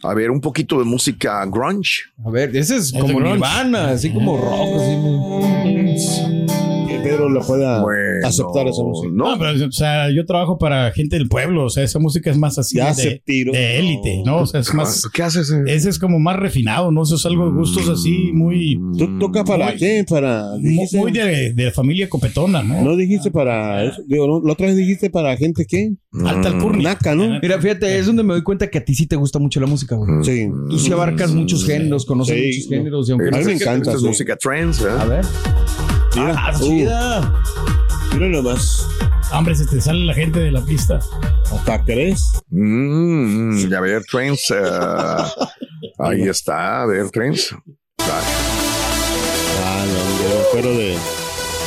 A 0.03 0.13
ver, 0.13 0.29
un 0.29 0.39
poquito 0.41 0.77
de 0.77 0.85
música 0.85 1.43
grunge. 1.47 2.01
A 2.23 2.29
ver, 2.29 2.55
ese 2.55 2.75
es 2.75 2.91
de 2.91 2.99
como. 2.99 3.19
Nirvana, 3.19 3.89
así 3.89 4.11
como 4.11 4.37
rock, 4.37 4.79
así. 4.79 6.36
Muy- 7.29 7.37
Que 7.39 7.39
Pedro 7.39 7.41
lo 7.41 7.45
pueda 7.47 7.81
Bueno, 7.81 8.27
aceptar 8.27 8.67
esa 8.67 8.83
música. 8.83 9.13
No, 9.13 9.31
No, 9.31 9.37
pero, 9.39 9.67
o 9.67 9.71
sea, 9.71 10.09
yo 10.11 10.25
trabajo 10.25 10.57
para 10.57 10.91
gente 10.91 11.17
del 11.17 11.27
pueblo, 11.27 11.65
o 11.65 11.69
sea, 11.69 11.83
esa 11.83 11.99
música 11.99 12.31
es 12.31 12.37
más 12.37 12.57
así 12.57 12.77
Ya 12.77 12.85
de, 12.85 12.89
hace 12.91 13.21
tiro. 13.25 13.51
de 13.51 13.79
élite, 13.79 14.21
¿no? 14.25 14.37
O 14.37 14.45
sea, 14.45 14.59
es 14.61 14.73
más, 14.73 15.07
¿Qué 15.13 15.23
haces? 15.23 15.51
eh? 15.51 15.63
ese 15.67 15.89
es 15.89 15.99
como 15.99 16.19
más 16.19 16.37
refinado, 16.37 16.91
¿no? 16.91 17.03
Eso 17.03 17.15
es 17.15 17.25
algo 17.25 17.45
de 17.45 17.51
gustos 17.51 17.87
así, 17.89 18.31
muy, 18.33 18.79
¿Tú 18.97 19.19
tocas 19.19 19.43
para 19.43 19.67
Muy- 19.67 19.75
qué? 19.77 20.05
Para. 20.09 20.51
muy, 20.59 20.69
dijiste- 20.71 20.97
muy 20.97 21.11
de, 21.11 21.53
de 21.53 21.71
familia 21.71 22.07
copetona, 22.09 22.63
¿no? 22.63 22.81
No 22.81 22.95
dijiste 22.95 23.31
para. 23.31 23.83
eso. 23.83 24.01
Digo, 24.07 24.27
¿no? 24.27 24.41
la 24.45 24.53
otra 24.53 24.67
vez 24.67 24.75
dijiste 24.75 25.09
para 25.09 25.35
gente 25.37 25.65
qué? 25.67 25.93
Alta 26.25 26.49
alcurnia. 26.49 26.89
Naca, 26.89 27.13
¿no? 27.15 27.39
Mira, 27.41 27.59
fíjate, 27.61 27.97
es 27.99 28.05
donde 28.07 28.23
me 28.23 28.33
doy 28.33 28.43
cuenta 28.43 28.67
que 28.69 28.77
a 28.79 28.85
ti 28.85 28.95
sí 28.95 29.05
te 29.07 29.15
gusta 29.15 29.39
mucho 29.39 29.59
la 29.59 29.67
música, 29.67 29.95
güey. 29.95 30.09
Sí. 30.23 30.49
Tú 30.69 30.79
sí 30.79 30.91
abarcas 30.91 31.31
muchos 31.33 31.65
géneros, 31.65 32.05
conoces 32.05 32.35
Sí. 32.37 32.45
muchos 32.57 32.69
géneros. 32.69 33.09
Y 33.09 33.11
aunque 33.11 33.27
A 33.27 33.31
mí 33.31 33.37
no 33.39 33.45
me 33.45 33.53
encanta. 33.53 33.77
Esta 33.91 33.93
es 33.95 34.01
sí. 34.01 34.07
música 34.07 34.35
trance, 34.37 34.83
¿eh? 34.83 34.87
A 34.97 35.05
ver. 35.05 35.25
Mira, 36.15 36.33
Ah, 36.37 36.51
uh, 36.55 36.59
chida. 36.59 37.43
mira 38.13 38.27
nomás. 38.29 38.87
Hombre, 39.31 39.55
se 39.55 39.65
te 39.65 39.79
sale 39.81 40.05
la 40.05 40.13
gente 40.13 40.39
de 40.39 40.51
la 40.51 40.61
pista. 40.61 40.99
¿Hasta 41.51 41.83
crees? 41.83 42.23
Mm, 42.49 43.73
a 43.73 43.79
ver, 43.81 44.03
trance. 44.09 44.53
eh, 44.55 44.63
ahí 45.99 46.23
está, 46.23 46.81
a 46.83 46.85
ver, 46.85 47.09
trance. 47.11 47.55
Ah, 47.99 49.85
no, 49.85 50.23
yo 50.23 50.35
me 50.35 50.41
acuerdo 50.47 50.77
de 50.77 50.97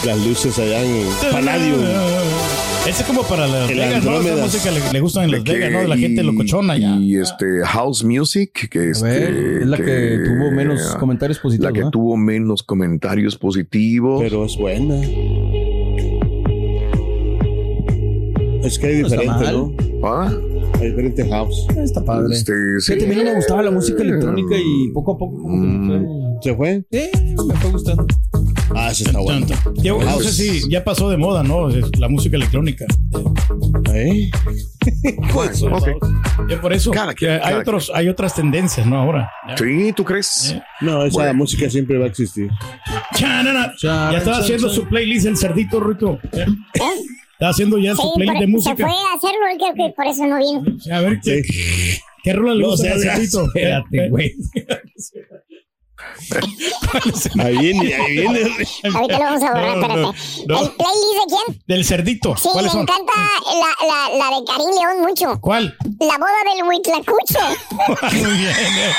las 0.05 0.19
luces 0.27 0.59
allá 0.59 0.83
en 0.83 1.07
Palladium. 1.31 1.81
Ese 2.89 3.03
es 3.03 3.07
como 3.07 3.23
para 3.23 3.47
Las 3.47 3.71
El 3.71 3.79
Vegas, 3.79 4.05
¿no? 4.05 4.21
Esa 4.21 4.37
música 4.43 4.71
le, 4.71 4.81
le 4.93 5.01
gustan 5.01 5.25
en 5.25 5.31
Las 5.33 5.45
Vegas, 5.45 5.69
que- 5.69 5.75
¿no? 5.75 5.81
De 5.83 5.89
la 5.89 5.97
gente 5.97 6.23
y- 6.23 6.25
locochona 6.25 6.77
ya. 6.79 6.97
Y 6.97 7.17
este 7.17 7.45
House 7.65 8.03
Music, 8.05 8.69
que 8.71 8.91
este, 8.91 9.05
ver, 9.07 9.35
es 9.63 9.67
la 9.67 9.77
que, 9.77 10.19
tuvo 10.25 10.51
menos 10.51 10.97
comentarios 10.97 11.39
la 11.39 11.43
positivos. 11.43 11.73
que 11.73 11.81
¿no? 11.81 11.91
tuvo 11.91 12.17
menos 12.17 12.63
comentarios 12.63 13.37
positivos. 13.37 14.21
Pero 14.23 14.45
es 14.45 14.57
buena. 14.57 14.97
Es 18.65 18.79
que 18.79 18.87
hay 18.87 19.03
diferente. 19.03 19.53
¿no? 19.53 19.73
Ah, 20.03 20.33
Hay 20.81 20.89
diferente 20.91 21.29
house. 21.29 21.67
Está 21.77 22.03
padre. 22.05 22.35
este, 22.35 22.53
sí. 22.81 22.95
Fíjate, 22.95 23.07
a 23.07 23.09
mí 23.11 23.17
no 23.17 23.31
me 23.31 23.37
gustaba 23.37 23.63
la 23.63 23.71
música 23.71 24.03
electrónica 24.03 24.57
y 24.57 24.91
poco 24.93 25.13
a 25.13 25.19
poco 25.19 25.37
que 25.45 25.49
me 25.57 26.07
¿Se 26.43 26.55
fue? 26.57 26.83
fue, 26.91 27.11
sí, 27.13 27.47
me 27.47 27.55
fue 27.57 27.71
gustando. 27.73 28.07
Ah, 28.75 28.91
ese 28.91 29.05
está 29.05 29.19
bueno. 29.19 29.47
Diego, 29.75 30.03
no 30.03 30.21
sé 30.21 30.33
si 30.33 30.71
ya 30.71 30.85
pasó 30.85 31.11
de 31.11 31.17
moda, 31.17 31.43
¿no? 31.43 31.69
La 31.99 32.09
música 32.09 32.37
electrónica. 32.37 32.85
¿Eh? 33.95 34.31
Bueno, 35.35 35.77
ok. 35.77 35.89
Ya 36.49 36.61
por 36.61 36.73
eso. 36.73 36.91
Cada 36.91 37.15
quien, 37.15 37.33
hay, 37.33 37.41
cada 37.41 37.59
otros, 37.59 37.91
hay 37.95 38.09
otras 38.09 38.35
tendencias, 38.35 38.87
¿no? 38.87 38.99
Ahora. 38.99 39.31
Ya. 39.49 39.57
Sí, 39.57 39.93
¿tú 39.95 40.05
crees? 40.05 40.53
Eh. 40.53 40.63
No, 40.81 41.05
esa 41.05 41.15
Bueno. 41.15 41.35
música 41.35 41.69
siempre 41.71 41.99
va 41.99 42.07
a 42.07 42.09
existir. 42.09 42.49
Chanana. 43.15 43.73
Chan, 43.77 44.13
Ya 44.13 44.19
estaba 44.19 44.39
haciendo 44.39 44.69
su 44.71 44.85
playlist 44.89 45.27
el 45.27 45.37
cerdito, 45.37 45.81
Rito. 45.81 46.19
¿Eh? 46.33 46.47
Estaba 47.33 47.51
haciendo 47.53 47.79
ya 47.79 47.95
Sí, 47.95 48.03
su 48.03 48.13
playlist 48.15 48.33
por- 48.33 48.41
de 48.41 48.47
se 48.47 48.51
música. 48.53 48.77
fue 48.77 48.85
a 48.91 49.17
hacerlo, 49.17 49.39
creo 49.75 49.75
que 49.89 49.95
por 49.95 50.07
eso 50.07 50.27
no 50.27 50.39
vino. 50.39 50.95
A 50.97 51.01
ver, 51.01 51.21
¿qué, 51.23 51.43
¿qué 52.25 52.33
rola 52.33 52.55
le 52.55 52.63
No 52.63 52.69
gusta 52.71 52.93
al 52.93 53.01
seas 53.01 53.15
cerdito? 53.17 53.45
Espérate, 53.55 54.09
güey. 54.09 54.35
Ahí 57.45 57.57
viene, 57.57 57.95
ahí 57.95 58.13
viene. 58.13 58.41
Ahorita 58.95 59.19
lo 59.19 59.25
vamos 59.25 59.43
a 59.43 59.51
borrar, 59.53 59.77
No, 59.77 59.83
espérate. 59.83 60.01
no, 60.01 60.13
no. 60.49 60.61
¿El 60.63 60.71
playlist 60.73 61.15
de 61.15 61.27
quién? 61.29 61.63
Del 61.67 61.85
cerdito. 61.85 62.37
Sí, 62.37 62.49
me 62.55 62.61
encanta 62.63 63.13
la, 63.17 63.87
la, 63.87 63.99
la 64.19 64.27
de 64.39 64.45
Karim 64.45 64.71
León 64.71 65.01
mucho. 65.09 65.41
¿Cuál? 65.41 65.77
La 66.01 66.17
boda 66.19 66.41
del 66.55 66.65
Huitlacuche. 66.69 67.39
Muy 68.19 68.33
bien. 68.39 68.55
eh. 68.77 68.95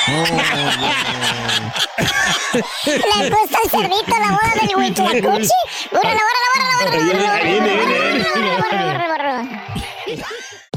Le 2.84 3.30
gusta 3.30 3.58
el 3.64 3.70
cerdito, 3.70 4.10
la 4.10 4.30
boda 4.30 4.52
del 4.60 4.76
Huitlacuche. 4.76 5.56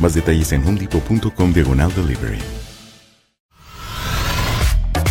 Más 0.00 0.14
detalles 0.14 0.52
en 0.52 0.66
homedepot.com 0.66 1.52
diagonal 1.52 1.92
delivery. 1.94 2.38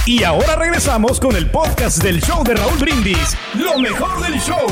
Y 0.05 0.23
ahora 0.23 0.55
regresamos 0.55 1.19
con 1.19 1.35
el 1.35 1.51
podcast 1.51 2.01
del 2.01 2.21
show 2.21 2.41
de 2.45 2.55
Raúl 2.55 2.77
Brindis. 2.79 3.35
Lo 3.55 3.77
mejor 3.77 4.21
del 4.21 4.39
show. 4.39 4.65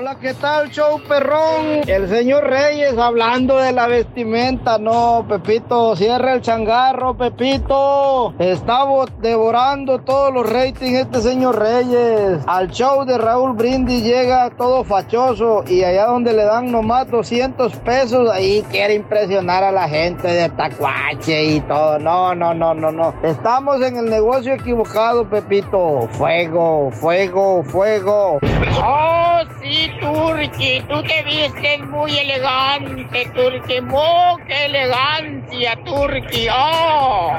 Hola, 0.00 0.16
¿qué 0.20 0.32
tal, 0.32 0.70
show 0.70 1.00
perrón? 1.08 1.80
El 1.88 2.08
señor 2.08 2.44
Reyes 2.44 2.96
hablando 2.96 3.56
de 3.56 3.72
la 3.72 3.88
vestimenta. 3.88 4.78
No, 4.78 5.26
Pepito, 5.28 5.96
cierra 5.96 6.34
el 6.34 6.40
changarro, 6.40 7.16
Pepito. 7.16 8.32
Está 8.38 8.84
devorando 9.20 9.98
todos 9.98 10.32
los 10.32 10.48
ratings 10.48 11.00
este 11.00 11.20
señor 11.20 11.58
Reyes. 11.58 12.44
Al 12.46 12.70
show 12.70 13.04
de 13.04 13.18
Raúl 13.18 13.54
Brindis 13.54 14.04
llega 14.04 14.50
todo 14.50 14.84
fachoso 14.84 15.64
y 15.66 15.82
allá 15.82 16.06
donde 16.06 16.32
le 16.32 16.44
dan 16.44 16.70
nomás 16.70 17.10
200 17.10 17.74
pesos, 17.78 18.30
ahí 18.30 18.64
quiere 18.70 18.94
impresionar 18.94 19.64
a 19.64 19.72
la 19.72 19.88
gente 19.88 20.28
de 20.28 20.48
Tacuache 20.50 21.44
y 21.44 21.60
todo. 21.62 21.98
No, 21.98 22.36
no, 22.36 22.54
no, 22.54 22.72
no, 22.72 22.92
no. 22.92 23.14
Estamos 23.24 23.82
en 23.82 23.96
el 23.96 24.08
negocio 24.08 24.54
equivocado, 24.54 25.28
Pepito. 25.28 26.06
Fuego, 26.12 26.92
fuego, 26.92 27.64
fuego. 27.64 28.38
Oh, 28.80 29.40
sí, 29.60 29.87
Turki, 30.00 30.80
tú 30.88 31.02
te 31.02 31.22
vistes 31.24 31.88
muy 31.88 32.10
elegante, 32.16 33.30
Turki, 33.34 33.74
oh, 33.92 34.36
qué 34.46 34.66
elegancia, 34.66 35.78
Turki, 35.84 36.46
oh. 36.52 37.36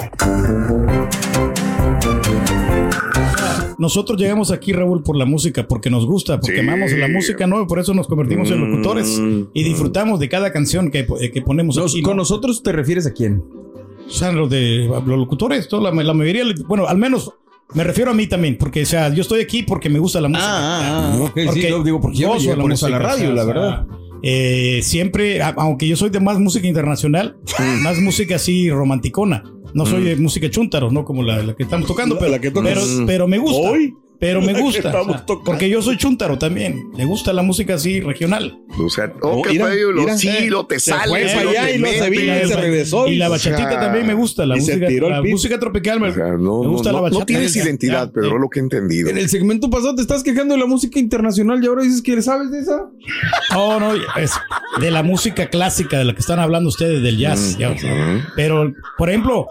Nosotros 3.77 4.19
llegamos 4.19 4.51
aquí, 4.51 4.73
Raúl, 4.73 5.03
por 5.03 5.15
la 5.15 5.23
música, 5.25 5.65
porque 5.65 5.89
nos 5.89 6.05
gusta, 6.05 6.37
porque 6.39 6.55
Sí. 6.55 6.59
amamos 6.67 6.91
la 6.91 7.07
música, 7.07 7.47
¿no? 7.47 7.65
Por 7.65 7.79
eso 7.79 7.93
nos 7.93 8.07
convertimos 8.07 8.51
en 8.51 8.69
locutores 8.69 9.21
y 9.53 9.63
disfrutamos 9.63 10.19
de 10.19 10.27
cada 10.27 10.51
canción 10.51 10.91
que, 10.91 11.07
eh, 11.21 11.31
que 11.31 11.41
ponemos 11.41 11.77
Nos- 11.77 11.93
aquí. 11.93 12.01
¿Con 12.01 12.17
¿no? 12.17 12.23
nosotros 12.23 12.61
te 12.61 12.73
refieres 12.73 13.07
a 13.07 13.13
quién? 13.13 13.41
O 14.05 14.11
sea, 14.11 14.31
los 14.33 14.49
de 14.49 14.85
los 14.89 15.17
locutores, 15.17 15.69
toda 15.69 15.91
la, 15.93 16.03
la 16.03 16.13
mayoría, 16.13 16.43
bueno, 16.67 16.87
al 16.87 16.97
menos 16.97 17.31
me 17.73 17.83
refiero 17.83 18.11
a 18.11 18.13
mí 18.13 18.27
también, 18.27 18.57
porque, 18.57 18.83
o 18.83 18.85
sea, 18.85 19.13
yo 19.13 19.21
estoy 19.21 19.41
aquí 19.41 19.63
porque 19.63 19.89
me 19.89 19.99
gusta 19.99 20.19
la 20.21 20.27
música. 20.29 20.47
Ah, 20.49 21.11
ah, 21.13 21.17
ok, 21.21 21.39
sí, 21.53 21.61
yo 21.69 21.83
digo, 21.83 22.01
porque 22.01 22.17
yo 22.17 22.27
me 22.29 22.33
gozo 22.33 22.43
llegué 22.45 22.55
la 22.57 22.61
por 22.63 22.71
eso 22.71 22.85
a 22.85 22.89
la 22.89 22.97
música, 22.99 23.15
radio, 23.15 23.33
la 23.33 23.43
verdad. 23.45 23.85
eh, 24.23 24.79
siempre, 24.83 25.41
aunque 25.41 25.87
yo 25.87 25.95
soy 25.95 26.09
de 26.09 26.19
más 26.19 26.39
música 26.39 26.67
internacional, 26.67 27.37
más 27.81 27.97
música 27.99 28.35
así 28.35 28.69
romanticona. 28.69 29.43
No 29.73 29.85
soy 29.85 30.03
de 30.03 30.15
música 30.15 30.49
chúntaro, 30.49 30.89
¿no? 30.89 31.05
Como 31.05 31.21
la, 31.21 31.43
la 31.43 31.53
que 31.55 31.61
estamos 31.61 31.85
tocando, 31.87 32.15
La- 32.15 32.19
pero, 32.21 32.31
la 32.31 32.39
que 32.39 32.51
pero 33.05 33.27
me 33.27 33.37
gusta. 33.37 33.69
hoy. 33.69 33.93
Pero 34.19 34.41
me 34.41 34.53
que 34.53 34.61
gusta. 34.61 34.91
porque 35.45 35.69
yo 35.69 35.81
soy 35.81 35.97
chúntaro 35.97 36.37
también. 36.37 36.91
Me 36.97 37.05
gusta 37.05 37.31
la 37.31 37.41
música 37.41 37.75
así 37.75 38.01
regional. 38.01 38.59
O 38.77 38.89
sea, 38.89 39.13
oh, 39.21 39.41
qué 39.41 39.51
mira, 39.51 39.67
feo, 39.67 39.91
lo 39.91 40.01
mira. 40.01 40.17
sí, 40.17 40.47
lo 40.49 40.65
te 40.65 40.75
no 40.75 40.81
se 40.81 42.55
regresó. 42.55 43.07
Y 43.07 43.15
la 43.15 43.29
o 43.29 43.37
sea, 43.37 43.51
bachatita 43.53 43.79
también 43.79 44.05
me 44.05 44.13
gusta. 44.13 44.45
La 44.45 44.55
música, 44.55 44.87
la 44.89 45.21
música 45.21 45.59
tropical 45.59 45.99
me, 46.01 46.09
O 46.09 46.13
sea, 46.13 46.25
no, 46.25 46.35
me 46.35 46.39
no, 46.65 46.69
gusta 46.71 46.91
no, 46.91 46.97
la 46.97 47.01
no 47.01 47.03
bachata. 47.03 47.25
tienes 47.25 47.53
Ya, 47.53 47.63
identidad, 47.63 48.11
ya. 48.13 48.21
lo 48.21 48.49
que 48.49 48.59
he 48.59 48.63
entendido. 48.63 49.09
En 49.09 49.17
el 49.17 49.29
segmento 49.29 49.69
pasado 49.69 49.95
te 49.95 50.01
estás 50.01 50.21
quejando 50.23 50.53
de 50.53 50.59
la 50.59 50.65
música 50.67 50.99
internacional 50.99 51.63
y 51.63 51.67
ahora 51.67 51.83
dices 51.83 52.01
que 52.01 52.21
sabes 52.21 52.51
de 52.51 52.59
esa. 52.59 52.89
No, 53.53 53.79
no, 53.79 53.93
es 54.17 54.31
de 54.81 54.91
la 54.91 55.01
música 55.03 55.49
clásica 55.49 55.97
de 55.97 56.05
la 56.05 56.13
que 56.13 56.19
están 56.19 56.39
hablando 56.39 56.67
ustedes, 56.69 57.01
del 57.01 57.17
jazz. 57.17 57.57
ya, 57.57 57.71
o 57.71 57.77
sea. 57.77 58.29
Pero, 58.35 58.73
por 58.97 59.09
ejemplo, 59.09 59.47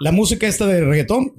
la 0.00 0.10
música 0.12 0.46
esta 0.48 0.66
de 0.66 0.80
reggaetón, 0.84 1.32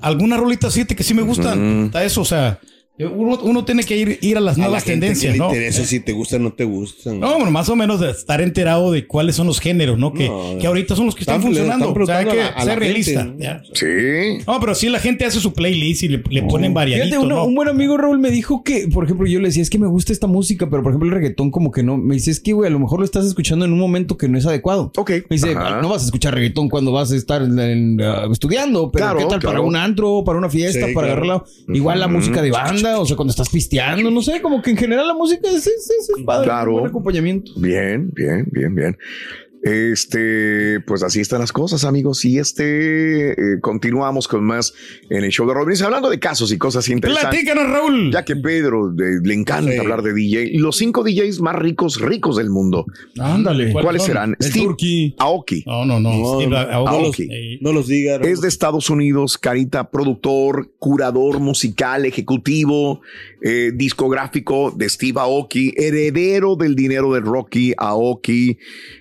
algunas 0.00 0.38
rolitas 0.38 0.72
siete 0.72 0.96
que 0.96 1.02
sí 1.02 1.14
me 1.14 1.22
gustan. 1.22 1.86
Está 1.86 2.04
eso, 2.04 2.22
o 2.22 2.24
sea, 2.24 2.58
uno, 3.06 3.38
uno 3.42 3.64
tiene 3.64 3.82
que 3.84 3.96
ir, 3.96 4.18
ir 4.20 4.36
a 4.36 4.40
las 4.40 4.56
A 4.56 4.58
la 4.60 4.64
nuevas 4.66 4.84
gente 4.84 5.06
tendencias, 5.06 5.36
¿no? 5.36 5.46
interesa 5.48 5.84
si 5.84 6.00
te 6.00 6.12
gusta 6.12 6.36
o 6.36 6.38
no 6.38 6.52
te 6.52 6.64
gusta. 6.64 7.12
No, 7.12 7.34
bueno, 7.34 7.50
más 7.50 7.68
o 7.68 7.76
menos 7.76 8.00
de 8.00 8.10
estar 8.10 8.40
enterado 8.40 8.92
de 8.92 9.06
cuáles 9.06 9.36
son 9.36 9.46
los 9.46 9.60
géneros, 9.60 9.98
¿no? 9.98 10.12
Que, 10.12 10.28
No, 10.28 10.58
que 10.60 10.66
ahorita 10.66 10.94
son 10.96 11.06
los 11.06 11.14
que 11.14 11.22
están, 11.22 11.40
funcionando. 11.42 11.86
están 11.88 12.02
o 12.02 12.06
sea, 12.06 12.18
hay 12.18 12.24
que 12.26 12.30
a 12.32 12.34
la- 12.34 12.48
a 12.48 12.58
la 12.58 12.64
ser 12.72 12.78
realista. 12.78 13.22
gente, 13.24 13.48
¿no? 13.48 13.60
Sí. 13.74 14.44
No, 14.46 14.60
pero 14.60 14.74
sí 14.74 14.88
la 14.88 14.98
gente 15.00 15.24
hace 15.24 15.40
su 15.40 15.52
playlist 15.52 16.02
y 16.02 16.08
le, 16.08 16.22
le 16.30 16.42
ponen 16.42 16.74
uno- 17.18 17.36
¿no? 17.36 17.44
un 17.44 17.54
buen 17.54 17.68
amigo 17.68 17.96
Raúl 17.96 18.18
me 18.18 18.30
dijo 18.30 18.62
que, 18.64 18.88
por 18.92 19.04
ejemplo, 19.04 19.26
yo 19.26 19.40
le 19.40 19.48
decía, 19.48 19.62
es 19.62 19.70
que 19.70 19.78
me 19.78 19.86
gusta 19.86 20.12
esta 20.12 20.26
música, 20.26 20.68
pero 20.70 20.82
por 20.82 20.92
ejemplo 20.92 21.08
el 21.08 21.14
reggaetón 21.14 21.50
como 21.50 21.70
que 21.70 21.82
no. 21.82 21.96
Me 21.96 22.14
dice, 22.14 22.30
es 22.30 22.40
que, 22.40 22.52
güey, 22.52 22.68
a 22.68 22.70
lo 22.70 22.78
mejor 22.78 22.98
lo 23.00 23.04
estás 23.04 23.26
escuchando 23.26 23.64
en 23.64 23.72
un 23.72 23.78
momento 23.78 24.16
que 24.16 24.28
no 24.28 24.38
es 24.38 24.46
adecuado. 24.46 24.92
Ok. 24.96 25.10
Me 25.28 25.36
dice, 25.36 25.52
Ajá. 25.52 25.80
no 25.80 25.88
vas 25.88 26.02
a 26.02 26.06
escuchar 26.06 26.34
reggaetón 26.34 26.68
cuando 26.68 26.92
vas 26.92 27.12
a 27.12 27.16
estar 27.16 27.42
en- 27.42 27.58
en, 27.58 28.00
ah, 28.02 28.26
estudiando, 28.30 28.90
pero 28.90 29.04
Claro, 29.06 29.18
¿qué 29.20 29.24
tal 29.26 29.40
para 29.40 29.60
un 29.60 29.76
antro, 29.76 30.22
para 30.24 30.38
una 30.38 30.48
fiesta, 30.50 30.86
Sí, 30.86 30.94
para 30.94 31.08
claro. 31.08 31.22
agarrarla? 31.24 31.74
Igual 31.74 32.00
la 32.00 32.08
música 32.08 32.42
de 32.42 32.50
banda, 32.50 32.89
o 32.98 33.06
sea, 33.06 33.16
cuando 33.16 33.30
estás 33.30 33.48
pisteando, 33.48 34.10
no 34.10 34.22
sé, 34.22 34.40
como 34.42 34.60
que 34.62 34.70
en 34.70 34.76
general 34.76 35.06
la 35.08 35.14
música 35.14 35.48
es, 35.48 35.66
es, 35.66 35.90
es- 35.90 36.10
es 36.16 36.24
padre, 36.24 36.46
Claro. 36.46 36.70
un 36.72 36.78
buen 36.80 36.90
acompañamiento. 36.90 37.52
Bien, 37.56 38.10
bien, 38.14 38.46
bien, 38.50 38.74
bien. 38.74 38.98
Este, 39.62 40.80
pues 40.86 41.02
así 41.02 41.20
están 41.20 41.40
las 41.40 41.52
cosas, 41.52 41.84
amigos. 41.84 42.24
Y 42.24 42.38
este, 42.38 43.32
eh, 43.32 43.60
continuamos 43.60 44.26
con 44.26 44.42
más 44.44 44.72
en 45.10 45.24
el 45.24 45.30
show 45.30 45.46
de 45.46 45.54
Robins, 45.54 45.82
hablando 45.82 46.08
de 46.10 46.18
casos 46.18 46.52
y 46.52 46.58
cosas 46.58 46.88
interesantes. 46.88 47.30
Platícanos, 47.42 47.70
Raúl. 47.70 48.10
Ya 48.12 48.24
que 48.24 48.36
Pedro 48.36 48.90
eh, 48.90 49.20
le 49.22 49.34
encanta 49.34 49.70
Sí. 49.72 49.78
hablar 49.78 50.02
de 50.02 50.12
DJ. 50.14 50.58
Los 50.58 50.76
cinco 50.78 51.04
DJs 51.04 51.40
más 51.40 51.56
ricos, 51.56 52.00
ricos 52.00 52.36
del 52.36 52.50
mundo. 52.50 52.86
Ándale. 53.18 53.72
¿Cuáles 53.72 54.02
serán? 54.04 54.36
El 54.40 54.46
Steve 54.46 54.64
Turkey. 54.66 55.14
Aoki. 55.18 55.64
No, 55.66 55.84
no, 55.84 56.00
no. 56.00 56.10
No, 56.16 56.34
Steve 56.36 56.50
no, 56.50 56.56
Aoki. 56.56 56.90
no 56.90 56.98
los, 56.98 57.04
Aoki. 57.06 57.22
Eh, 57.30 57.58
no 57.60 57.72
los 57.72 57.86
diga. 57.86 58.18
Raúl. 58.18 58.28
Es 58.32 58.40
de 58.40 58.48
Estados 58.48 58.90
Unidos, 58.90 59.36
Carita, 59.38 59.90
productor, 59.90 60.70
curador 60.78 61.38
musical, 61.40 62.06
ejecutivo, 62.06 63.02
eh, 63.42 63.72
discográfico 63.74 64.70
de 64.70 64.88
Steve 64.88 65.20
Aoki, 65.20 65.72
heredero 65.76 66.56
del 66.56 66.74
dinero 66.74 67.12
de 67.14 67.20
Rocky 67.20 67.72
Aoki, 67.76 68.58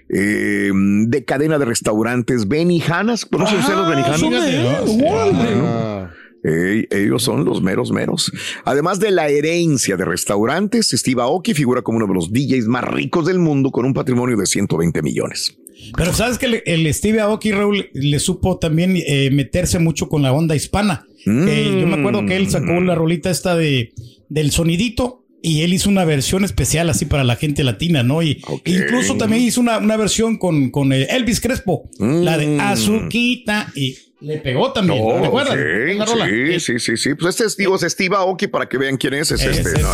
eh, 0.10 0.72
de 0.74 1.26
cadena 1.26 1.58
de 1.58 1.66
restaurantes 1.66 2.48
Benihanas. 2.48 3.26
¿Conocen 3.26 3.60
ustedes 3.60 3.78
los. 3.78 4.98
Ah, 5.04 6.12
Ey, 6.44 6.88
ellos 6.90 7.24
son 7.24 7.44
los 7.44 7.62
meros 7.62 7.92
meros. 7.92 8.32
Además 8.64 9.00
de 9.00 9.12
la 9.12 9.28
herencia 9.28 9.98
de 9.98 10.06
restaurantes, 10.06 10.88
Steve 10.90 11.22
Aoki 11.22 11.54
figura 11.54 11.82
como 11.82 11.98
uno 11.98 12.08
de 12.08 12.14
los 12.14 12.32
DJs 12.32 12.68
más 12.68 12.86
ricos 12.86 13.26
del 13.26 13.40
mundo 13.40 13.72
con 13.72 13.86
un 13.86 13.94
patrimonio 13.94 14.38
de 14.38 14.46
120 14.46 15.02
millones. 15.02 15.58
Pero 15.96 16.14
sabes 16.14 16.38
que 16.38 16.46
el, 16.46 16.64
el 16.66 16.94
Steve 16.94 17.20
Aoki, 17.20 17.52
Raúl, 17.52 17.90
le 17.94 18.20
supo 18.20 18.58
también 18.58 18.96
eh, 18.96 19.30
meterse 19.32 19.80
mucho 19.80 20.08
con 20.08 20.22
la 20.22 20.32
onda 20.32 20.56
hispana. 20.56 21.06
Eh, 21.26 21.78
yo 21.82 21.88
me 21.88 21.96
acuerdo 21.98 22.26
que 22.26 22.36
él 22.36 22.50
sacó 22.50 22.80
la 22.82 22.96
rolita 22.96 23.30
esta 23.30 23.56
de 23.56 23.92
del 24.30 24.52
sonidito 24.52 25.26
y 25.42 25.62
él 25.62 25.74
hizo 25.74 25.90
una 25.90 26.04
versión 26.06 26.44
especial 26.44 26.90
así 26.90 27.06
para 27.06 27.24
la 27.24 27.36
gente 27.36 27.64
latina, 27.64 28.04
¿no? 28.04 28.22
Y 28.22 28.42
incluso 28.66 29.16
también 29.16 29.42
hizo 29.44 29.62
una, 29.62 29.78
una 29.78 29.96
versión 29.98 30.38
con, 30.38 30.70
con 30.70 30.92
eh, 30.94 31.08
Elvis 31.12 31.40
Crespo, 31.42 31.90
la 32.00 32.38
de 32.38 32.48
Mm. 32.48 32.60
Azuquita 32.60 33.72
y 33.76 33.98
le 34.22 34.38
pegó 34.40 34.74
también. 34.74 35.00
¿no? 35.00 35.06
Oh, 35.06 35.22
¿Recuerdan? 35.24 35.58
sí, 35.58 35.92
Esa 35.96 36.06
rola. 36.06 36.28
sí, 36.28 36.60
sí, 36.60 36.80
sí, 36.80 36.98
sí. 36.98 37.14
Pues 37.16 37.36
este 37.36 37.46
es, 37.46 37.56
digo, 37.58 37.76
es 37.78 37.82
Steve 37.92 38.16
Aoki 38.18 38.48
para 38.48 38.68
que 38.68 38.78
vean 38.78 38.98
quién 38.98 39.14
es. 39.14 39.32
Es 39.32 39.42
este. 39.44 39.62
es. 39.80 39.82
¿no? 39.82 39.88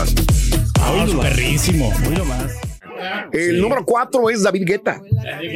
Ah, 0.81 1.05
es 1.07 1.13
perrísimo. 1.13 1.91
Muy 2.03 2.15
nomás. 2.15 2.51
El 3.31 3.61
número 3.61 3.85
cuatro 3.85 4.29
es 4.29 4.43
David 4.43 4.63
Guetta. 4.65 5.01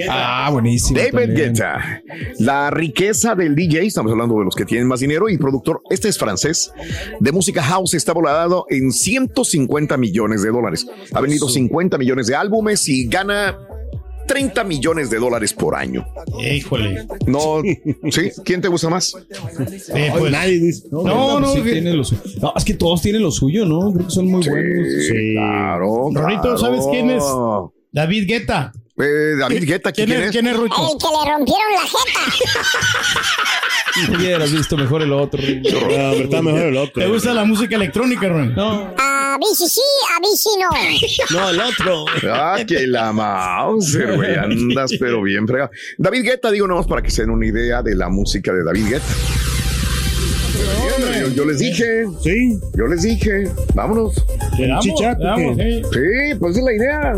Ah, 0.09 0.49
buenísimo. 0.51 0.99
David 0.99 1.11
también. 1.11 1.53
Guetta. 1.53 2.01
La 2.39 2.69
riqueza 2.71 3.35
del 3.35 3.55
DJ, 3.55 3.87
estamos 3.87 4.11
hablando 4.11 4.37
de 4.39 4.45
los 4.45 4.55
que 4.55 4.65
tienen 4.65 4.87
más 4.87 4.99
dinero 4.99 5.29
y 5.29 5.37
productor, 5.37 5.81
este 5.89 6.09
es 6.09 6.17
francés, 6.17 6.71
de 7.19 7.31
música 7.31 7.63
house, 7.63 7.93
está 7.93 8.13
volado 8.13 8.65
en 8.69 8.91
150 8.91 9.97
millones 9.97 10.41
de 10.41 10.49
dólares. 10.49 10.87
Ha 11.13 11.21
vendido 11.21 11.47
50 11.47 11.97
millones 11.97 12.27
de 12.27 12.35
álbumes 12.35 12.87
y 12.87 13.07
gana 13.07 13.57
30 14.29 14.63
millones 14.63 15.09
de 15.09 15.17
dólares 15.17 15.53
por 15.53 15.73
año. 15.75 16.05
Híjole. 16.39 17.07
No, 17.25 17.61
¿sí? 18.11 18.29
¿Quién 18.45 18.61
te 18.61 18.67
gusta 18.67 18.87
más? 18.89 19.15
Eh, 19.95 20.13
pues, 20.15 20.31
Nadie 20.31 20.59
dice. 20.59 20.87
No, 20.91 21.01
No, 21.01 21.15
no, 21.15 21.39
no, 21.39 21.53
sí 21.53 21.63
que- 21.63 21.71
tiene 21.73 21.93
lo 21.93 22.03
suyo. 22.03 22.21
No, 22.39 22.53
es 22.55 22.63
que 22.63 22.75
todos 22.75 23.01
tienen 23.01 23.23
lo 23.23 23.31
suyo, 23.31 23.65
¿no? 23.65 23.91
Creo 23.91 24.05
que 24.05 24.13
son 24.13 24.27
muy 24.27 24.47
buenos. 24.47 24.87
Sí, 25.07 25.33
claro. 25.33 26.09
Claro. 26.13 26.57
¿sabes 26.59 26.85
quién 26.91 27.09
es? 27.09 27.23
David 27.91 28.27
Guetta. 28.27 28.71
Eh, 29.01 29.35
David 29.39 29.63
Guetta, 29.65 29.91
¿quién, 29.93 30.07
¿Quién 30.09 30.21
es? 30.23 30.31
¿Quién 30.31 30.45
es, 30.47 30.55
Rucho? 30.57 30.75
El 30.91 30.97
que 30.99 31.05
le 31.07 31.31
rompieron 31.31 31.73
la 31.73 31.81
jeta. 31.81 32.21
Hubieras 34.19 34.51
visto 34.51 34.77
mejor 34.77 35.01
el 35.01 35.11
otro. 35.13 35.41
No, 35.41 36.11
está 36.13 36.41
mejor 36.41 36.61
el 36.61 36.77
otro. 36.77 37.01
¿Te 37.01 37.07
gusta 37.09 37.33
la 37.33 37.45
música 37.45 37.75
electrónica, 37.75 38.27
Ron? 38.29 38.53
No, 38.55 38.93
A 39.31 39.37
bici 39.37 39.67
sí, 39.69 39.81
a 40.15 40.19
bici 40.21 40.49
no. 40.59 41.39
No, 41.39 41.49
el 41.51 41.59
otro. 41.59 42.05
Ah, 42.31 42.57
que 42.67 42.87
la 42.87 43.13
Mauser, 43.13 44.15
güey. 44.15 44.35
Andas, 44.35 44.91
pero 44.99 45.21
bien 45.21 45.47
fregado. 45.47 45.69
David 45.99 46.23
Guetta, 46.23 46.49
digo 46.51 46.67
nomás 46.67 46.87
para 46.87 47.03
que 47.03 47.11
se 47.11 47.21
den 47.21 47.29
una 47.31 47.45
idea 47.45 47.83
de 47.83 47.95
la 47.95 48.09
música 48.09 48.51
de 48.51 48.63
David 48.63 48.85
Guetta. 48.89 49.13
yo, 51.21 51.27
yo 51.29 51.45
les 51.45 51.59
dije. 51.59 52.05
Sí. 52.23 52.59
Yo 52.75 52.87
les 52.87 53.03
dije. 53.03 53.49
Vámonos. 53.75 54.15
¿El 54.57 54.65
Veamos, 54.67 54.85
chichaco 54.85 55.21
veamos, 55.21 55.57
qué? 55.57 55.81
sí. 55.83 55.89
Sí, 55.93 56.35
pues 56.39 56.51
esa 56.51 56.59
es 56.59 56.65
la 56.65 56.73
idea. 56.73 57.13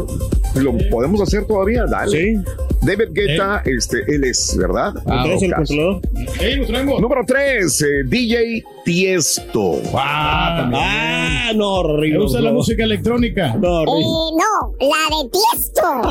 Lo 0.56 0.78
podemos 0.89 1.21
hacer 1.21 1.45
todavía, 1.45 1.86
dale. 1.86 2.12
Sí. 2.12 2.36
David 2.82 3.10
Guetta, 3.13 3.62
este, 3.65 4.00
él 4.13 4.24
es, 4.26 4.56
¿verdad? 4.58 4.93
¿Lo 4.95 5.02
traes 5.24 5.43
el 5.43 5.54
controlador? 5.54 6.02
Sí, 6.39 6.56
lo 6.56 6.65
traemos. 6.67 7.00
Número 7.02 7.21
3, 7.26 7.86
DJ 8.08 8.63
Tiesto. 8.83 9.81
Ah, 9.93 10.55
también. 10.61 10.83
Ah, 10.83 11.51
no, 11.55 11.69
horrible. 11.75 12.19
gusta 12.19 12.41
la 12.41 12.51
música 12.51 12.83
electrónica. 12.83 13.55
No, 13.55 13.81
Eh, 13.83 13.85
no, 13.85 14.75
la 14.79 15.17
de 15.17 15.29
Tiesto. 15.29 16.01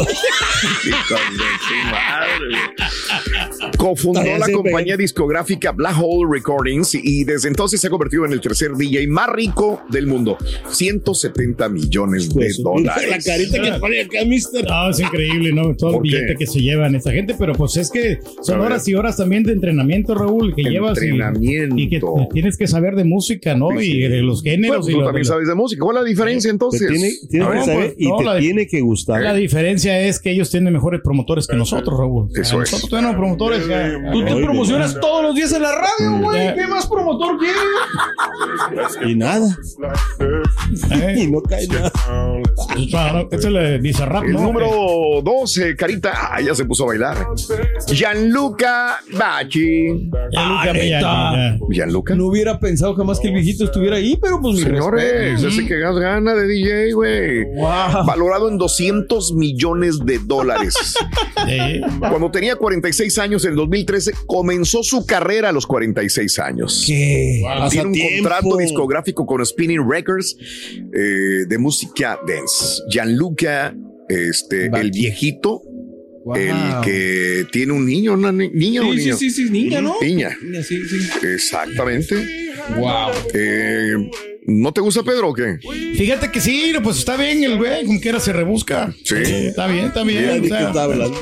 Cofundó 3.78 4.22
la 4.22 4.46
compañía 4.52 4.96
discográfica 4.96 5.72
Black 5.72 5.96
Hole 6.00 6.28
Recordings 6.30 6.94
y 6.94 7.24
desde 7.24 7.48
entonces 7.48 7.80
se 7.80 7.86
ha 7.86 7.90
convertido 7.90 8.24
en 8.26 8.32
el 8.32 8.40
tercer 8.40 8.72
DJ 8.76 9.06
más 9.08 9.28
rico 9.30 9.82
del 9.90 10.06
mundo. 10.06 10.36
170 10.68 11.68
millones 11.68 12.28
de 12.28 12.34
Pues, 12.34 12.62
dólares. 12.62 13.08
La 13.10 13.18
carita 13.18 13.62
que 13.62 13.72
pone 13.78 14.00
acá, 14.00 14.24
mister. 14.26 14.64
No, 14.66 14.90
es 14.90 15.00
increíble, 15.00 15.52
¿no? 15.52 15.74
Todo 15.76 15.96
el 15.96 16.02
billete 16.02 16.36
que 16.36 16.46
se 16.46 16.60
llevan 16.60 16.94
esta 16.94 17.12
gente, 17.12 17.34
pero 17.38 17.54
pues 17.54 17.76
es 17.76 17.90
que 17.90 18.18
son 18.42 18.60
horas 18.60 18.86
y 18.88 18.94
horas 18.94 19.16
también 19.16 19.42
de 19.42 19.52
entrenamiento, 19.52 20.14
Raúl, 20.14 20.54
que 20.54 20.62
llevas 20.62 20.98
y, 21.02 21.06
Entrenamiento. 21.08 21.76
y 21.78 21.88
que 21.88 22.00
tienes 22.32 22.56
que 22.56 22.59
saber 22.66 22.94
de 22.96 23.04
música, 23.04 23.54
¿no? 23.54 23.70
Sí, 23.78 23.84
sí. 23.86 23.92
Y 23.98 24.08
de 24.08 24.22
los 24.22 24.42
géneros. 24.42 24.78
Bueno, 24.78 24.90
y 24.90 24.92
tú 24.94 25.00
lo- 25.00 25.06
también 25.06 25.24
sabes 25.24 25.48
de 25.48 25.54
música. 25.54 25.82
¿Cuál 25.84 25.96
es 25.98 26.02
la 26.02 26.08
diferencia 26.08 26.50
entonces? 26.50 26.88
tiene, 26.88 27.10
tiene 27.28 27.44
No, 27.46 27.52
que 27.52 27.60
saber 27.60 27.76
pues, 27.76 27.94
y 27.98 28.08
no, 28.08 28.16
te 28.18 28.24
la- 28.24 28.38
tiene 28.38 28.66
que 28.66 28.80
gustar. 28.80 29.22
La 29.22 29.34
diferencia 29.34 30.00
es 30.00 30.20
que 30.20 30.30
ellos 30.30 30.50
tienen 30.50 30.72
mejores 30.72 31.00
promotores 31.02 31.46
que 31.46 31.56
nosotros, 31.56 31.98
Raúl. 31.98 32.30
Sea, 32.32 32.42
Eso 32.42 32.62
es. 32.62 32.72
Nosotros 32.72 32.90
tenemos 33.00 33.16
promotores. 33.16 33.66
ya- 33.66 34.10
Tú 34.12 34.24
te 34.24 34.36
promocionas 34.36 34.98
todos 35.00 35.22
los 35.24 35.34
días 35.34 35.52
en 35.52 35.62
la 35.62 35.72
radio, 35.74 36.18
güey. 36.22 36.54
¿Qué 36.54 36.66
más 36.66 36.86
promotor 36.86 37.38
quieres? 37.38 38.98
Y 39.06 39.14
nada. 39.14 39.46
¿eh? 40.90 41.14
Y 41.22 41.26
no 41.30 41.40
cae 41.42 41.66
nada. 41.68 41.90
Claro, 42.90 43.28
Eso 43.30 43.50
le 43.50 43.78
dice 43.78 44.04
rap, 44.06 44.24
El 44.24 44.32
¿no? 44.32 44.40
número 44.42 44.68
12, 45.22 45.76
Carita. 45.76 46.12
Ah, 46.14 46.40
ya 46.40 46.54
se 46.54 46.64
puso 46.64 46.84
a 46.84 46.88
bailar. 46.88 47.16
Gianluca 47.88 48.96
Bacci. 49.12 50.10
Ya, 50.32 50.46
Luca, 50.46 50.60
Ah, 50.60 50.66
ya, 50.66 50.72
neta. 50.72 51.00
ya. 51.00 51.58
Gianluca. 51.70 52.14
No 52.14 52.26
hubiera 52.26 52.49
pensado 52.58 52.94
jamás 52.94 53.20
que 53.20 53.28
el 53.28 53.34
viejito 53.34 53.64
estuviera 53.64 53.96
ahí, 53.96 54.18
pero 54.20 54.40
pues 54.40 54.56
mi 54.56 54.62
Señores, 54.62 55.42
ese 55.42 55.66
que 55.66 55.78
gas 55.78 55.96
gana 55.96 56.34
de 56.34 56.46
DJ, 56.46 56.92
güey. 56.92 57.44
Wow. 57.44 58.06
Valorado 58.06 58.48
en 58.48 58.58
200 58.58 59.34
millones 59.34 59.98
de 60.04 60.18
dólares. 60.18 60.74
Cuando 61.98 62.30
tenía 62.30 62.56
46 62.56 63.18
años, 63.18 63.44
en 63.44 63.56
2013, 63.56 64.12
comenzó 64.26 64.82
su 64.82 65.06
carrera 65.06 65.50
a 65.50 65.52
los 65.52 65.66
46 65.66 66.38
años. 66.38 66.84
¿Qué? 66.86 67.42
Tiene 67.70 67.88
un 67.88 68.22
contrato 68.22 68.56
discográfico 68.56 69.26
con 69.26 69.44
Spinning 69.44 69.88
Records 69.88 70.36
eh, 70.92 71.46
de 71.46 71.58
música 71.58 72.18
dance. 72.26 72.82
Gianluca, 72.88 73.74
este, 74.08 74.66
el 74.66 74.90
viejito, 74.90 75.62
Wow. 76.38 76.80
el 76.80 76.80
que 76.84 77.46
tiene 77.52 77.72
un 77.72 77.84
niño, 77.86 78.14
una 78.14 78.30
ni- 78.32 78.48
niña 78.50 78.82
o 78.82 78.92
Sí, 78.92 78.98
sí, 78.98 79.04
niño. 79.04 79.16
sí, 79.16 79.30
sí, 79.30 79.50
niña, 79.50 79.80
¿no? 79.80 79.94
Niña, 80.00 80.36
Niña, 80.42 80.62
sí, 80.62 80.78
sí. 80.88 81.26
exactamente. 81.26 82.14
Wow. 82.76 83.10
Eh, 83.34 83.94
¿No 84.46 84.72
te 84.72 84.80
gusta 84.80 85.02
Pedro 85.02 85.28
o 85.28 85.34
qué? 85.34 85.58
Fíjate 85.96 86.30
que 86.32 86.40
sí, 86.40 86.72
pues 86.82 86.98
está 86.98 87.16
bien 87.16 87.44
el 87.44 87.56
güey, 87.58 87.84
como 87.84 88.00
quiera 88.00 88.18
se 88.18 88.32
rebusca. 88.32 88.92
Sí. 89.04 89.14
Está 89.16 89.66
bien, 89.66 89.86
está 89.86 90.02
bien. 90.02 90.24
de 90.26 90.38
o 90.38 90.42
qué 90.42 90.48
sea, 90.48 90.68
está 90.68 90.82
hablando. 90.84 91.20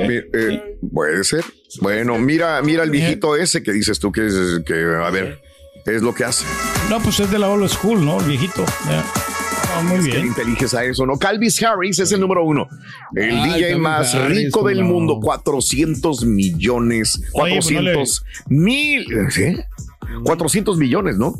Eh, 0.00 0.22
eh, 0.32 0.62
puede 0.92 1.22
ser. 1.24 1.44
Bueno, 1.80 2.18
mira, 2.18 2.60
mira 2.62 2.82
el 2.82 2.90
viejito 2.90 3.36
ese 3.36 3.62
que 3.62 3.72
dices 3.72 3.98
tú 3.98 4.10
que 4.12 4.26
es 4.26 4.34
que, 4.66 4.74
a 4.74 5.10
ver, 5.10 5.40
es 5.86 6.02
lo 6.02 6.14
que 6.14 6.24
hace. 6.24 6.44
no, 6.90 7.00
pues 7.00 7.20
es 7.20 7.30
de 7.30 7.38
la 7.38 7.48
old 7.48 7.68
school, 7.68 8.04
¿no? 8.04 8.20
El 8.20 8.26
viejito. 8.26 8.64
ya. 8.88 9.04
Ah, 9.78 9.82
muy 9.82 9.98
Que 10.08 10.16
bien. 10.16 10.26
inteliges 10.28 10.74
a 10.74 10.84
eso, 10.84 11.04
¿no? 11.06 11.18
Calvis 11.18 11.62
Harris 11.62 11.98
es 11.98 12.10
el 12.12 12.20
número 12.20 12.44
uno. 12.44 12.66
El 13.14 13.30
Ay, 13.36 13.48
DJ 13.50 13.60
Calvin 13.62 13.80
más 13.82 14.14
Harris, 14.14 14.38
rico 14.44 14.66
del 14.66 14.80
no. 14.80 14.86
mundo, 14.86 15.18
400 15.20 16.24
millones. 16.24 17.20
Oye, 17.34 17.56
pues 17.56 17.70
no 17.70 17.80
le- 17.82 17.92
400 17.94 18.24
mil. 18.48 19.06
¿sí? 19.30 19.56
400 20.24 20.78
millones, 20.78 21.18
¿no? 21.18 21.34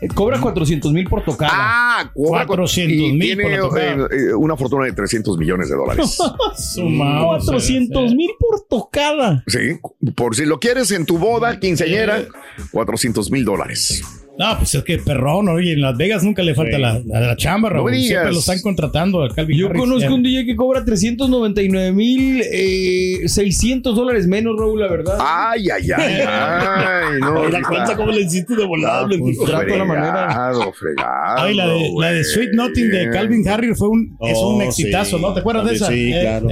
Eh, 0.00 0.08
Cobra 0.08 0.40
400 0.40 0.92
mil 0.92 1.06
por 1.08 1.24
tocada. 1.24 1.50
Ah, 1.54 2.10
cobra 2.14 2.46
400,000 2.46 3.16
y 3.16 3.20
tiene 3.20 3.58
por 3.58 3.78
eh, 3.78 3.96
eh, 4.30 4.34
una 4.34 4.56
fortuna 4.56 4.84
de 4.86 4.92
300 4.92 5.36
millones 5.36 5.68
de 5.68 5.74
dólares. 5.76 6.18
Su 6.56 6.84
mouse, 6.84 7.44
400 7.44 8.14
mil 8.14 8.30
por 8.38 8.60
tocada. 8.68 9.42
sí, 9.46 9.78
por 10.14 10.34
si 10.36 10.44
lo 10.46 10.60
quieres 10.60 10.90
en 10.92 11.04
tu 11.04 11.18
boda, 11.18 11.58
quinceañera, 11.60 12.24
400 12.70 13.30
mil 13.30 13.44
dólares. 13.44 14.02
No, 14.38 14.56
pues 14.56 14.74
es 14.74 14.82
que 14.82 14.96
perrón, 14.98 15.48
oye, 15.50 15.74
en 15.74 15.82
Las 15.82 15.96
Vegas 15.96 16.24
nunca 16.24 16.42
le 16.42 16.54
falta 16.54 16.78
la, 16.78 17.00
la, 17.04 17.20
la 17.20 17.36
chamba, 17.36 17.68
No 17.68 17.74
Raúl. 17.76 17.90
me 17.90 18.00
Siempre 18.00 18.32
lo 18.32 18.38
están 18.38 18.60
contratando 18.62 19.20
al 19.22 19.34
Calvin 19.34 19.58
Yo 19.58 19.66
Harris. 19.68 19.80
conozco 19.82 20.08
Ya. 20.08 20.14
un 20.14 20.22
DJ 20.22 20.46
que 20.46 20.56
cobra 20.56 20.84
399 20.84 21.92
mil 21.92 22.42
eh, 22.50 23.28
600 23.28 23.94
dólares 23.94 24.26
menos, 24.26 24.54
Raúl, 24.58 24.80
la 24.80 24.88
verdad. 24.88 25.18
Ay, 25.20 25.68
ay, 25.68 25.86
ay, 25.94 26.14
ay, 26.26 27.20
no. 27.20 27.46
La 27.50 27.60
cuenta 27.62 27.94
como 27.94 28.10
le 28.10 28.22
hiciste 28.22 28.56
de 28.56 28.64
volada. 28.64 29.06
le 29.06 29.18
digo. 29.18 29.44
trato 29.44 29.76
la 29.76 29.84
manera. 29.84 30.24
Fregado, 30.26 30.72
fregado. 30.72 31.42
Ay, 31.42 31.54
la 31.54 31.68
de, 31.68 31.90
la 32.00 32.12
de 32.12 32.24
Sweet 32.24 32.52
Nothing 32.54 32.88
de. 32.90 33.10
Calvin 33.10 33.46
Harris 33.46 33.78
fue 33.78 33.88
un, 33.88 34.16
es 34.22 34.38
un 34.38 34.60
Oh, 34.60 34.62
exitazo, 34.62 35.16
sí. 35.18 35.22
¿no? 35.22 35.34
¿Te 35.34 35.40
acuerdas 35.40 35.66
de 35.66 35.74
esa? 35.74 35.86
Sí, 35.88 36.10
claro. 36.20 36.48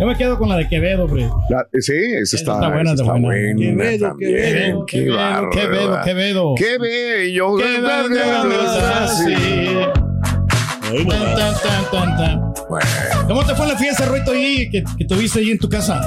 Yo 0.00 0.06
me 0.06 0.16
quedo 0.16 0.38
con 0.38 0.48
la 0.48 0.56
de 0.56 0.68
Quevedo, 0.68 1.04
hombre. 1.04 1.28
La- 1.48 1.66
sí, 1.80 1.92
esa 1.94 2.36
está, 2.36 2.54
está 2.54 2.68
buena, 2.68 2.82
esa 2.82 3.02
está 3.02 3.02
está 3.02 3.12
buena. 3.12 3.26
buena. 3.26 3.58
Quevedo, 3.60 4.08
también. 4.08 4.32
Quevedo, 4.36 4.86
Qué 4.86 4.96
Quevedo, 4.98 5.50
Quevedo. 5.50 6.00
Quevedo. 6.04 6.54
Qué 6.56 6.78
bello. 6.78 7.56
Quevedo, 7.56 8.08
Quevedo, 8.08 8.86
así. 9.02 9.34
Ay, 10.92 11.04
no, 11.04 11.10
Tan, 11.12 11.34
tan, 11.36 11.54
tan, 11.54 11.90
tan, 11.92 12.16
tan. 12.16 12.40
Bueno, 12.68 12.86
¿Cómo 13.28 13.44
te 13.46 13.54
fue 13.54 13.66
la 13.68 13.76
fiesta, 13.76 14.06
Ruito, 14.06 14.32
ahí 14.32 14.68
que, 14.70 14.82
que 14.98 15.04
tuviste 15.04 15.38
ahí 15.40 15.50
en 15.52 15.58
tu 15.58 15.68
casa? 15.68 16.00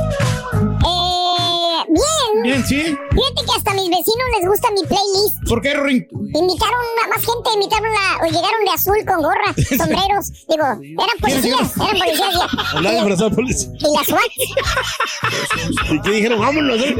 Bien. 2.43 2.55
Bien, 2.55 2.65
¿sí? 2.67 2.75
Fíjate 2.83 3.45
que 3.45 3.57
hasta 3.57 3.71
a 3.71 3.73
mis 3.73 3.89
vecinos 3.89 4.27
les 4.39 4.47
gusta 4.49 4.69
mi 4.71 4.81
playlist. 4.83 5.49
¿Por 5.49 5.61
qué, 5.61 5.73
Ring? 5.75 6.03
Invitaron 6.11 6.81
a 7.03 7.07
más 7.07 7.19
gente, 7.19 7.49
invitaron 7.53 7.91
a, 7.95 8.17
o 8.21 8.25
llegaron 8.25 8.65
de 8.65 8.71
azul 8.71 8.97
con 9.07 9.21
gorra, 9.21 9.53
sombreros. 9.77 10.31
Digo, 10.49 10.65
eran 11.03 11.17
policías, 11.19 11.77
eran 11.77 11.97
policías. 11.99 12.33
ya. 12.33 12.47
Hablaba 12.77 12.95
disfrazado 12.95 13.29
de 13.29 13.35
policía. 13.35 13.69
Y 13.79 13.97
la 13.97 14.03
SWAT. 14.03 15.91
¿Y 15.91 16.01
qué 16.01 16.09
dijeron? 16.11 16.39
Vámonos. 16.39 16.79
¿eh? 16.79 16.95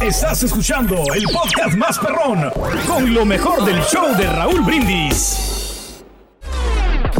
Estás 0.00 0.42
escuchando 0.42 0.96
el 1.14 1.24
podcast 1.24 1.76
más 1.76 1.98
perrón 1.98 2.50
con 2.86 3.12
lo 3.14 3.24
mejor 3.24 3.64
del 3.64 3.80
show 3.84 4.14
de 4.16 4.26
Raúl 4.26 4.60
Brindis. 4.62 5.57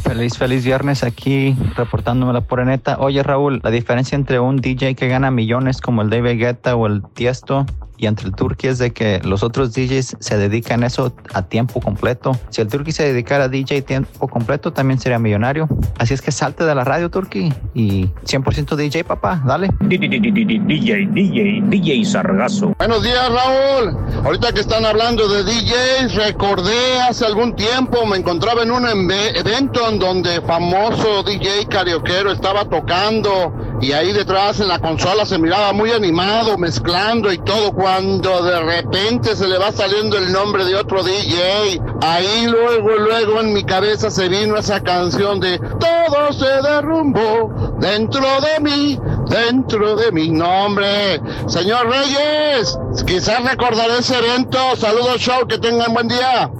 Feliz, 0.03 0.38
feliz 0.38 0.64
viernes 0.64 1.03
aquí 1.03 1.57
reportándome 1.77 2.33
la 2.33 2.40
pura 2.40 2.64
neta. 2.64 2.98
Oye 2.98 3.22
Raúl, 3.22 3.61
la 3.62 3.70
diferencia 3.70 4.16
entre 4.16 4.40
un 4.40 4.57
DJ 4.57 4.94
que 4.94 5.09
gana 5.09 5.31
millones 5.31 5.81
como 5.81 6.03
el 6.03 6.11
David 6.11 6.38
Guetta 6.38 6.77
o 6.77 6.87
el 6.87 7.03
Tiesto 7.14 7.66
y 7.99 8.07
entre 8.07 8.27
el 8.27 8.35
Turkey 8.35 8.71
es 8.71 8.79
de 8.79 8.93
que 8.93 9.21
los 9.25 9.43
otros 9.43 9.75
DJs 9.75 10.17
se 10.19 10.39
dedican 10.39 10.85
a 10.85 10.87
eso 10.87 11.13
a 11.35 11.43
tiempo 11.43 11.81
completo. 11.81 12.39
Si 12.51 12.63
el 12.63 12.69
Turkey 12.69 12.93
se 12.93 13.05
dedicara 13.05 13.45
a 13.45 13.49
DJ 13.49 13.83
tiempo 13.83 14.29
completo 14.29 14.73
también 14.73 14.99
sería 15.01 15.19
millonario. 15.19 15.69
Así 15.99 16.15
es 16.15 16.23
que 16.23 16.33
salte 16.33 16.65
de 16.65 16.75
la 16.75 16.85
radio 16.85 17.11
Turkey 17.11 17.53
y 17.75 18.07
100% 18.25 18.77
DJ 18.77 19.05
papá, 19.05 19.43
dale. 19.45 19.69
DJ, 19.81 20.09
DJ, 20.21 21.63
DJ 21.67 22.05
Sargazo. 22.05 22.75
Buenos 22.79 23.03
días, 23.03 23.29
Raúl. 23.29 23.97
Ahorita 24.25 24.53
que 24.53 24.61
están 24.61 24.85
hablando 24.85 25.29
de 25.29 25.43
DJs, 25.43 26.15
recordé 26.15 27.01
hace 27.09 27.27
algún 27.27 27.57
tiempo, 27.57 28.07
me 28.07 28.17
encontraba 28.17 28.63
en 28.63 28.71
un 28.71 28.87
evento 28.87 29.89
en 29.89 29.99
donde 29.99 30.41
famoso 30.43 31.25
DJ 31.25 31.67
carioquero 31.69 32.31
estaba 32.31 32.65
tocando 32.69 33.53
y 33.81 33.93
ahí 33.93 34.12
detrás 34.12 34.61
en 34.61 34.69
la 34.69 34.79
consola 34.79 35.25
se 35.25 35.38
miraba 35.38 35.73
muy 35.73 35.93
animado, 35.93 36.59
mezclando 36.59 37.33
y 37.33 37.38
todo, 37.38 37.73
cuando 37.73 38.43
de 38.43 38.61
repente 38.61 39.37
se 39.37 39.47
le 39.47 39.59
va 39.59 39.71
saliendo 39.73 40.19
el 40.19 40.33
nombre 40.33 40.64
de 40.64 40.75
otro 40.75 41.03
DJ. 41.03 41.81
Ahí 42.03 42.47
luego, 42.47 42.97
luego 42.97 43.41
en 43.41 43.53
mi 43.53 43.64
cabeza 43.64 44.11
se 44.11 44.29
vino 44.29 44.57
esa 44.57 44.81
canción 44.81 45.41
de 45.41 45.59
Todo 45.59 46.33
se 46.33 46.69
derrumbó 46.69 47.77
dentro 47.79 48.27
de 48.41 48.61
mí, 48.61 49.01
dentro 49.29 49.97
de 49.97 50.12
mi 50.12 50.29
nombre. 50.29 51.21
Señor 51.47 51.88
Reyes, 51.88 52.79
quizás 53.07 53.45
recordaré 53.45 53.99
ese 53.99 54.19
evento. 54.19 54.59
Saludos, 54.77 55.19
show, 55.21 55.47
que 55.47 55.59
tengan 55.59 55.93
buen 55.95 56.09
día. 56.09 56.51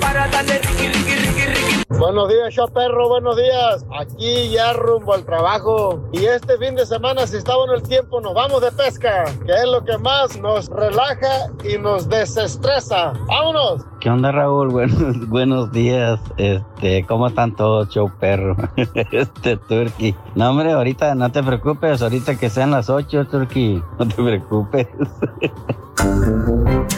Buenos 1.91 2.29
días, 2.29 2.55
yo 2.55 2.69
perro, 2.69 3.09
buenos 3.09 3.35
días. 3.35 3.87
Aquí 3.99 4.51
ya 4.51 4.75
rumbo 4.75 5.15
al 5.15 5.25
trabajo. 5.25 5.99
Y 6.13 6.27
este 6.27 6.59
fin 6.59 6.75
de 6.75 6.85
semana, 6.85 7.27
si 7.27 7.39
está 7.39 7.57
bueno 7.57 7.73
el 7.73 7.83
tiempo, 7.83 8.21
nos 8.21 8.35
vamos 8.35 8.61
de 8.61 8.71
pesca, 8.73 9.25
que 9.47 9.53
es 9.53 9.65
lo 9.65 9.83
que 9.83 9.97
más 9.97 10.39
nos 10.39 10.69
relaja 10.69 11.51
y 11.65 11.79
nos 11.79 12.07
desestresa. 12.07 13.15
¡Vámonos! 13.27 13.87
¿Qué 14.01 14.11
onda, 14.11 14.31
Raúl? 14.33 14.69
Buenos, 14.73 15.29
buenos 15.29 15.73
días. 15.73 16.21
Este, 16.37 17.07
¿cómo 17.07 17.29
están 17.29 17.57
todos, 17.57 17.89
show 17.89 18.13
perro? 18.21 18.55
Este, 19.11 19.57
Turkey. 19.57 20.15
No, 20.35 20.51
hombre, 20.51 20.73
ahorita 20.73 21.15
no 21.15 21.33
te 21.33 21.43
preocupes, 21.43 22.03
ahorita 22.03 22.39
que 22.39 22.51
sean 22.51 22.71
las 22.71 22.91
8, 22.91 23.29
Turkey. 23.29 23.83
No 23.99 24.07
te 24.07 24.15
preocupes. 24.15 24.89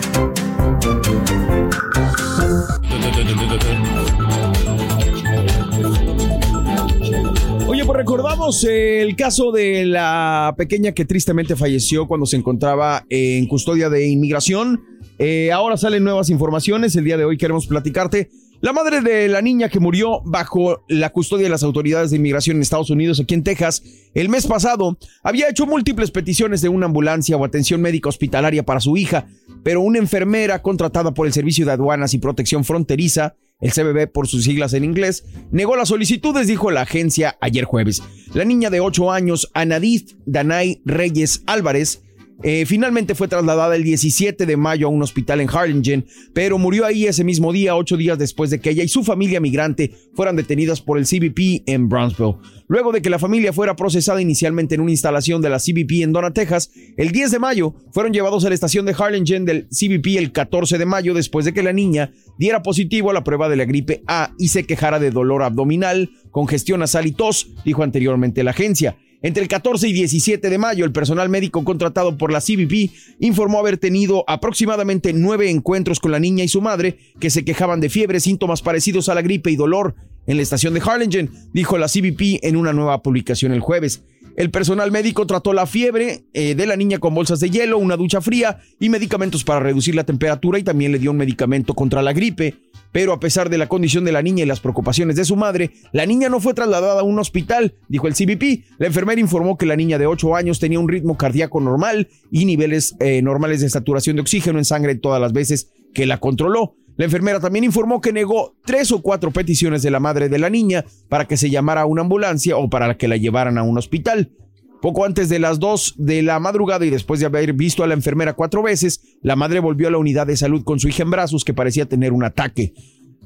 Recordamos 8.30 8.62
el 8.62 9.16
caso 9.16 9.50
de 9.50 9.84
la 9.84 10.54
pequeña 10.56 10.92
que 10.92 11.04
tristemente 11.04 11.56
falleció 11.56 12.06
cuando 12.06 12.26
se 12.26 12.36
encontraba 12.36 13.04
en 13.08 13.48
custodia 13.48 13.90
de 13.90 14.06
inmigración. 14.06 14.84
Eh, 15.18 15.50
ahora 15.50 15.76
salen 15.76 16.04
nuevas 16.04 16.30
informaciones. 16.30 16.94
El 16.94 17.02
día 17.02 17.16
de 17.16 17.24
hoy 17.24 17.36
queremos 17.36 17.66
platicarte. 17.66 18.30
La 18.60 18.72
madre 18.72 19.00
de 19.00 19.26
la 19.26 19.42
niña 19.42 19.68
que 19.68 19.80
murió 19.80 20.22
bajo 20.24 20.84
la 20.86 21.10
custodia 21.10 21.46
de 21.46 21.50
las 21.50 21.64
autoridades 21.64 22.12
de 22.12 22.18
inmigración 22.18 22.58
en 22.58 22.62
Estados 22.62 22.90
Unidos, 22.90 23.18
aquí 23.18 23.34
en 23.34 23.42
Texas, 23.42 23.82
el 24.14 24.28
mes 24.28 24.46
pasado, 24.46 24.96
había 25.24 25.48
hecho 25.48 25.66
múltiples 25.66 26.12
peticiones 26.12 26.60
de 26.60 26.68
una 26.68 26.86
ambulancia 26.86 27.36
o 27.36 27.44
atención 27.44 27.80
médica 27.80 28.10
hospitalaria 28.10 28.64
para 28.64 28.78
su 28.78 28.96
hija, 28.96 29.26
pero 29.64 29.80
una 29.80 29.98
enfermera 29.98 30.62
contratada 30.62 31.14
por 31.14 31.26
el 31.26 31.32
Servicio 31.32 31.66
de 31.66 31.72
Aduanas 31.72 32.14
y 32.14 32.18
Protección 32.18 32.62
Fronteriza, 32.62 33.34
el 33.61 33.73
CBB 33.73 34.11
por 34.11 34.27
sus 34.27 34.44
siglas 34.44 34.73
en 34.73 34.85
inglés, 34.85 35.25
negó 35.51 35.77
las 35.77 35.88
solicitudes, 35.88 36.46
dijo 36.46 36.70
la 36.70 36.83
agencia 36.83 37.37
ayer 37.40 37.64
jueves. 37.64 38.03
La 38.35 38.44
niña 38.44 38.70
de 38.70 38.81
8 38.81 39.12
años, 39.12 39.51
Anadith 39.55 40.16
Danay 40.27 40.83
Reyes 40.85 41.42
Álvarez, 41.46 42.03
eh, 42.42 42.64
finalmente 42.66 43.14
fue 43.14 43.29
trasladada 43.29 43.76
el 43.76 43.85
17 43.85 44.46
de 44.46 44.57
mayo 44.57 44.87
a 44.87 44.90
un 44.90 45.03
hospital 45.03 45.40
en 45.40 45.48
Harlingen, 45.50 46.07
pero 46.33 46.59
murió 46.59 46.87
ahí 46.87 47.07
ese 47.07 47.24
mismo 47.24 47.53
día, 47.53 47.76
ocho 47.76 47.96
días 47.96 48.18
después 48.18 48.50
de 48.50 48.61
que 48.61 48.70
ella 48.70 48.83
y 48.83 48.88
su 48.88 49.05
familia 49.05 49.40
migrante 49.40 49.92
fueran 50.14 50.37
detenidas 50.37 50.81
por 50.81 50.98
el 50.98 51.05
CBP 51.05 51.64
en 51.66 51.88
Brownsville. 51.88 52.37
Luego 52.66 52.92
de 52.92 53.03
que 53.03 53.11
la 53.11 53.18
familia 53.18 53.53
fuera 53.53 53.76
procesada 53.76 54.22
inicialmente 54.22 54.74
en 54.74 54.81
una 54.81 54.92
instalación 54.92 55.42
de 55.42 55.50
la 55.50 55.59
CBP 55.59 56.03
en 56.03 56.12
Donna, 56.12 56.33
Texas, 56.33 56.70
el 56.96 57.11
10 57.11 57.33
de 57.33 57.38
mayo 57.38 57.74
fueron 57.92 58.12
llevados 58.12 58.44
a 58.44 58.48
la 58.48 58.55
estación 58.55 58.87
de 58.87 58.94
Harlingen 58.96 59.44
del 59.44 59.66
CBP 59.68 60.16
el 60.16 60.33
14 60.33 60.79
de 60.79 60.87
mayo 60.87 61.12
después 61.12 61.44
de 61.44 61.53
que 61.53 61.62
la 61.62 61.72
niña 61.72 62.12
diera 62.38 62.62
positivo 62.62 63.11
a 63.11 63.14
la 63.14 63.24
prueba 63.24 63.48
de 63.48 63.57
la 63.57 63.64
gripe 63.64 64.03
A 64.07 64.33
y 64.38 64.48
se 64.48 64.64
quejara 64.64 64.98
de 64.98 65.11
dolor 65.11 65.42
abdominal, 65.42 66.11
congestión 66.31 66.81
nasal 66.81 67.07
y 67.07 67.12
tos, 67.12 67.48
dijo 67.64 67.83
anteriormente 67.83 68.44
la 68.44 68.53
agencia. 68.53 68.96
Entre 69.22 69.42
el 69.42 69.48
14 69.48 69.87
y 69.87 69.92
17 69.92 70.48
de 70.48 70.59
mayo, 70.59 70.85
el 70.85 70.92
personal 70.92 71.28
médico 71.28 71.62
contratado 71.62 72.16
por 72.16 72.33
la 72.33 72.40
CBP 72.40 72.90
informó 73.18 73.59
haber 73.59 73.76
tenido 73.76 74.24
aproximadamente 74.26 75.12
nueve 75.12 75.50
encuentros 75.50 76.00
con 76.00 76.11
la 76.11 76.18
niña 76.18 76.42
y 76.42 76.48
su 76.48 76.62
madre 76.62 76.98
que 77.18 77.28
se 77.28 77.44
quejaban 77.44 77.80
de 77.80 77.90
fiebre, 77.90 78.20
síntomas 78.20 78.62
parecidos 78.62 79.11
a 79.11 79.14
la 79.14 79.20
gripe 79.20 79.50
y 79.50 79.56
dolor 79.56 79.94
en 80.26 80.37
la 80.37 80.42
estación 80.42 80.72
de 80.72 80.80
Harlingen, 80.80 81.30
dijo 81.52 81.76
la 81.76 81.88
CBP 81.88 82.42
en 82.42 82.56
una 82.56 82.72
nueva 82.72 83.02
publicación 83.02 83.52
el 83.52 83.61
jueves. 83.61 84.02
El 84.37 84.50
personal 84.50 84.90
médico 84.90 85.26
trató 85.26 85.52
la 85.52 85.66
fiebre 85.66 86.24
eh, 86.33 86.54
de 86.54 86.66
la 86.66 86.76
niña 86.76 86.98
con 86.98 87.14
bolsas 87.14 87.40
de 87.40 87.50
hielo, 87.50 87.76
una 87.76 87.96
ducha 87.96 88.22
fría 88.22 88.59
y 88.78 88.88
medicamentos 88.88 89.44
para 89.44 89.61
reducir 89.61 89.94
la 89.94 90.04
temperatura 90.04 90.59
y 90.59 90.62
también 90.62 90.92
le 90.92 90.98
dio 90.98 91.11
un 91.11 91.18
medicamento 91.18 91.74
contra 91.74 92.00
la 92.00 92.14
gripe. 92.14 92.54
Pero 92.92 93.12
a 93.12 93.20
pesar 93.20 93.50
de 93.50 93.59
la 93.59 93.68
condición 93.68 94.05
de 94.05 94.12
la 94.12 94.22
niña 94.22 94.42
y 94.42 94.46
las 94.46 94.61
preocupaciones 94.61 95.16
de 95.16 95.24
su 95.24 95.37
madre, 95.37 95.70
la 95.92 96.07
niña 96.07 96.29
no 96.29 96.40
fue 96.40 96.55
trasladada 96.55 97.00
a 97.00 97.05
un 97.05 97.18
hospital, 97.18 97.74
dijo 97.88 98.09
el 98.09 98.14
CBP. 98.14 98.64
La 98.79 98.88
enfermera 98.88 99.20
informó 99.20 99.57
que 99.57 99.66
la 99.66 99.76
niña 99.76 99.98
de 99.98 100.07
8 100.07 100.35
años 100.35 100.59
tenía 100.59 100.81
un 100.81 100.88
ritmo 100.88 101.16
cardíaco 101.16 101.61
normal 101.61 102.09
y 102.31 102.44
niveles 102.44 102.96
eh, 103.00 103.22
normales 103.22 103.61
de 103.61 103.70
saturación 103.70 104.16
de 104.16 104.22
oxígeno 104.22 104.59
en 104.59 104.64
sangre 104.64 104.94
todas 104.96 105.20
las 105.20 105.33
veces 105.33 105.70
que 105.94 106.07
la 106.07 106.18
controló. 106.18 106.74
La 106.96 107.07
enfermera 107.07 107.40
también 107.40 107.64
informó 107.64 108.00
que 108.00 108.12
negó 108.12 108.57
tres 108.64 108.92
o 108.92 109.00
cuatro 109.00 109.31
peticiones 109.31 109.83
de 109.83 109.90
la 109.90 110.00
madre 110.00 110.29
de 110.29 110.38
la 110.38 110.50
niña 110.50 110.85
para 111.09 111.26
que 111.26 111.37
se 111.37 111.48
llamara 111.48 111.83
a 111.83 111.87
una 111.87 112.03
ambulancia 112.03 112.57
o 112.57 112.68
para 112.68 112.96
que 112.96 113.09
la 113.09 113.16
llevaran 113.16 113.57
a 113.57 113.62
un 113.62 113.79
hospital. 113.79 114.33
Poco 114.80 115.04
antes 115.04 115.28
de 115.28 115.38
las 115.38 115.60
2 115.60 115.96
de 115.98 116.22
la 116.22 116.40
madrugada 116.40 116.86
y 116.86 116.90
después 116.90 117.20
de 117.20 117.26
haber 117.26 117.52
visto 117.52 117.84
a 117.84 117.86
la 117.86 117.94
enfermera 117.94 118.32
cuatro 118.32 118.62
veces, 118.62 119.02
la 119.20 119.36
madre 119.36 119.60
volvió 119.60 119.88
a 119.88 119.90
la 119.90 119.98
unidad 119.98 120.26
de 120.26 120.36
salud 120.36 120.64
con 120.64 120.80
su 120.80 120.88
hija 120.88 121.02
en 121.02 121.10
brazos 121.10 121.44
que 121.44 121.52
parecía 121.52 121.86
tener 121.86 122.12
un 122.12 122.24
ataque. 122.24 122.72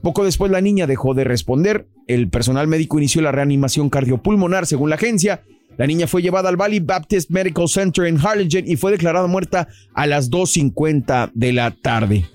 Poco 0.02 0.24
después 0.24 0.50
la 0.50 0.60
niña 0.60 0.86
dejó 0.86 1.14
de 1.14 1.24
responder. 1.24 1.86
El 2.08 2.28
personal 2.28 2.66
médico 2.66 2.98
inició 2.98 3.22
la 3.22 3.32
reanimación 3.32 3.88
cardiopulmonar 3.88 4.66
según 4.66 4.90
la 4.90 4.96
agencia. 4.96 5.42
La 5.78 5.86
niña 5.86 6.06
fue 6.06 6.22
llevada 6.22 6.48
al 6.48 6.56
Valley 6.56 6.80
Baptist 6.80 7.30
Medical 7.30 7.68
Center 7.68 8.04
en 8.06 8.18
Harlingen 8.18 8.68
y 8.68 8.76
fue 8.76 8.90
declarada 8.90 9.26
muerta 9.28 9.68
a 9.94 10.06
las 10.06 10.30
2.50 10.30 11.30
de 11.34 11.52
la 11.52 11.70
tarde. 11.70 12.26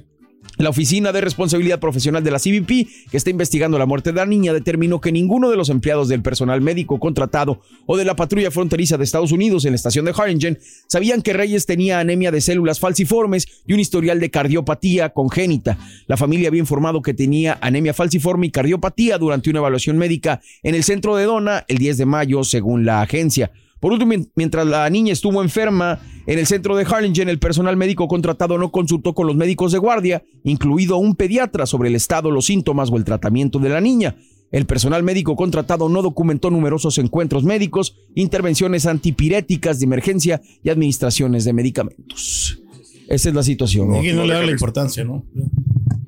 La 0.59 0.71
Oficina 0.71 1.13
de 1.13 1.21
Responsabilidad 1.21 1.79
Profesional 1.79 2.21
de 2.21 2.31
la 2.31 2.37
CBP, 2.37 3.09
que 3.09 3.15
está 3.15 3.29
investigando 3.29 3.79
la 3.79 3.85
muerte 3.85 4.11
de 4.11 4.17
la 4.17 4.25
niña, 4.25 4.51
determinó 4.51 4.99
que 4.99 5.13
ninguno 5.13 5.49
de 5.49 5.55
los 5.55 5.69
empleados 5.69 6.09
del 6.09 6.21
personal 6.21 6.59
médico 6.59 6.99
contratado 6.99 7.61
o 7.85 7.95
de 7.95 8.03
la 8.03 8.17
patrulla 8.17 8.51
fronteriza 8.51 8.97
de 8.97 9.05
Estados 9.05 9.31
Unidos 9.31 9.63
en 9.63 9.71
la 9.71 9.77
estación 9.77 10.03
de 10.03 10.11
Harlingen 10.11 10.59
sabían 10.87 11.21
que 11.21 11.31
Reyes 11.31 11.65
tenía 11.65 12.01
anemia 12.01 12.29
de 12.31 12.41
células 12.41 12.81
falciformes 12.81 13.47
y 13.65 13.71
un 13.71 13.79
historial 13.79 14.19
de 14.19 14.31
cardiopatía 14.31 15.11
congénita. 15.11 15.77
La 16.07 16.17
familia 16.17 16.49
había 16.49 16.59
informado 16.59 17.01
que 17.01 17.13
tenía 17.13 17.57
anemia 17.61 17.93
falciforme 17.93 18.47
y 18.47 18.51
cardiopatía 18.51 19.17
durante 19.17 19.49
una 19.49 19.59
evaluación 19.59 19.97
médica 19.97 20.41
en 20.61 20.75
el 20.75 20.83
centro 20.83 21.15
de 21.15 21.23
Dona 21.23 21.63
el 21.69 21.77
10 21.77 21.99
de 21.99 22.05
mayo, 22.05 22.43
según 22.43 22.83
la 22.83 23.01
agencia. 23.01 23.49
Por 23.79 23.93
último, 23.93 24.13
mientras 24.35 24.67
la 24.67 24.89
niña 24.89 25.13
estuvo 25.13 25.41
enferma 25.41 25.99
en 26.25 26.37
el 26.37 26.45
centro 26.45 26.75
de 26.75 26.83
Harlingen, 26.83 27.29
el 27.29 27.39
personal 27.39 27.77
médico 27.77 28.07
contratado 28.07 28.57
no 28.57 28.71
consultó 28.71 29.13
con 29.13 29.27
los 29.27 29.35
médicos 29.35 29.71
de 29.71 29.77
guardia, 29.77 30.23
incluido 30.43 30.97
un 30.97 31.15
pediatra, 31.15 31.65
sobre 31.65 31.89
el 31.89 31.95
estado, 31.95 32.31
los 32.31 32.45
síntomas 32.45 32.91
o 32.91 32.97
el 32.97 33.05
tratamiento 33.05 33.59
de 33.59 33.69
la 33.69 33.81
niña. 33.81 34.15
El 34.51 34.65
personal 34.65 35.03
médico 35.03 35.35
contratado 35.35 35.89
no 35.89 36.01
documentó 36.01 36.49
numerosos 36.49 36.97
encuentros 36.97 37.43
médicos, 37.43 37.95
intervenciones 38.15 38.85
antipiréticas 38.85 39.79
de 39.79 39.85
emergencia 39.85 40.41
y 40.63 40.69
administraciones 40.69 41.45
de 41.45 41.53
medicamentos. 41.53 42.59
Esa 43.07 43.29
es 43.29 43.35
la 43.35 43.43
situación. 43.43 44.03
Y 44.03 44.13
no 44.13 44.25
le 44.25 44.33
da 44.33 44.43
la 44.43 44.51
importancia, 44.51 45.03
¿no? 45.03 45.25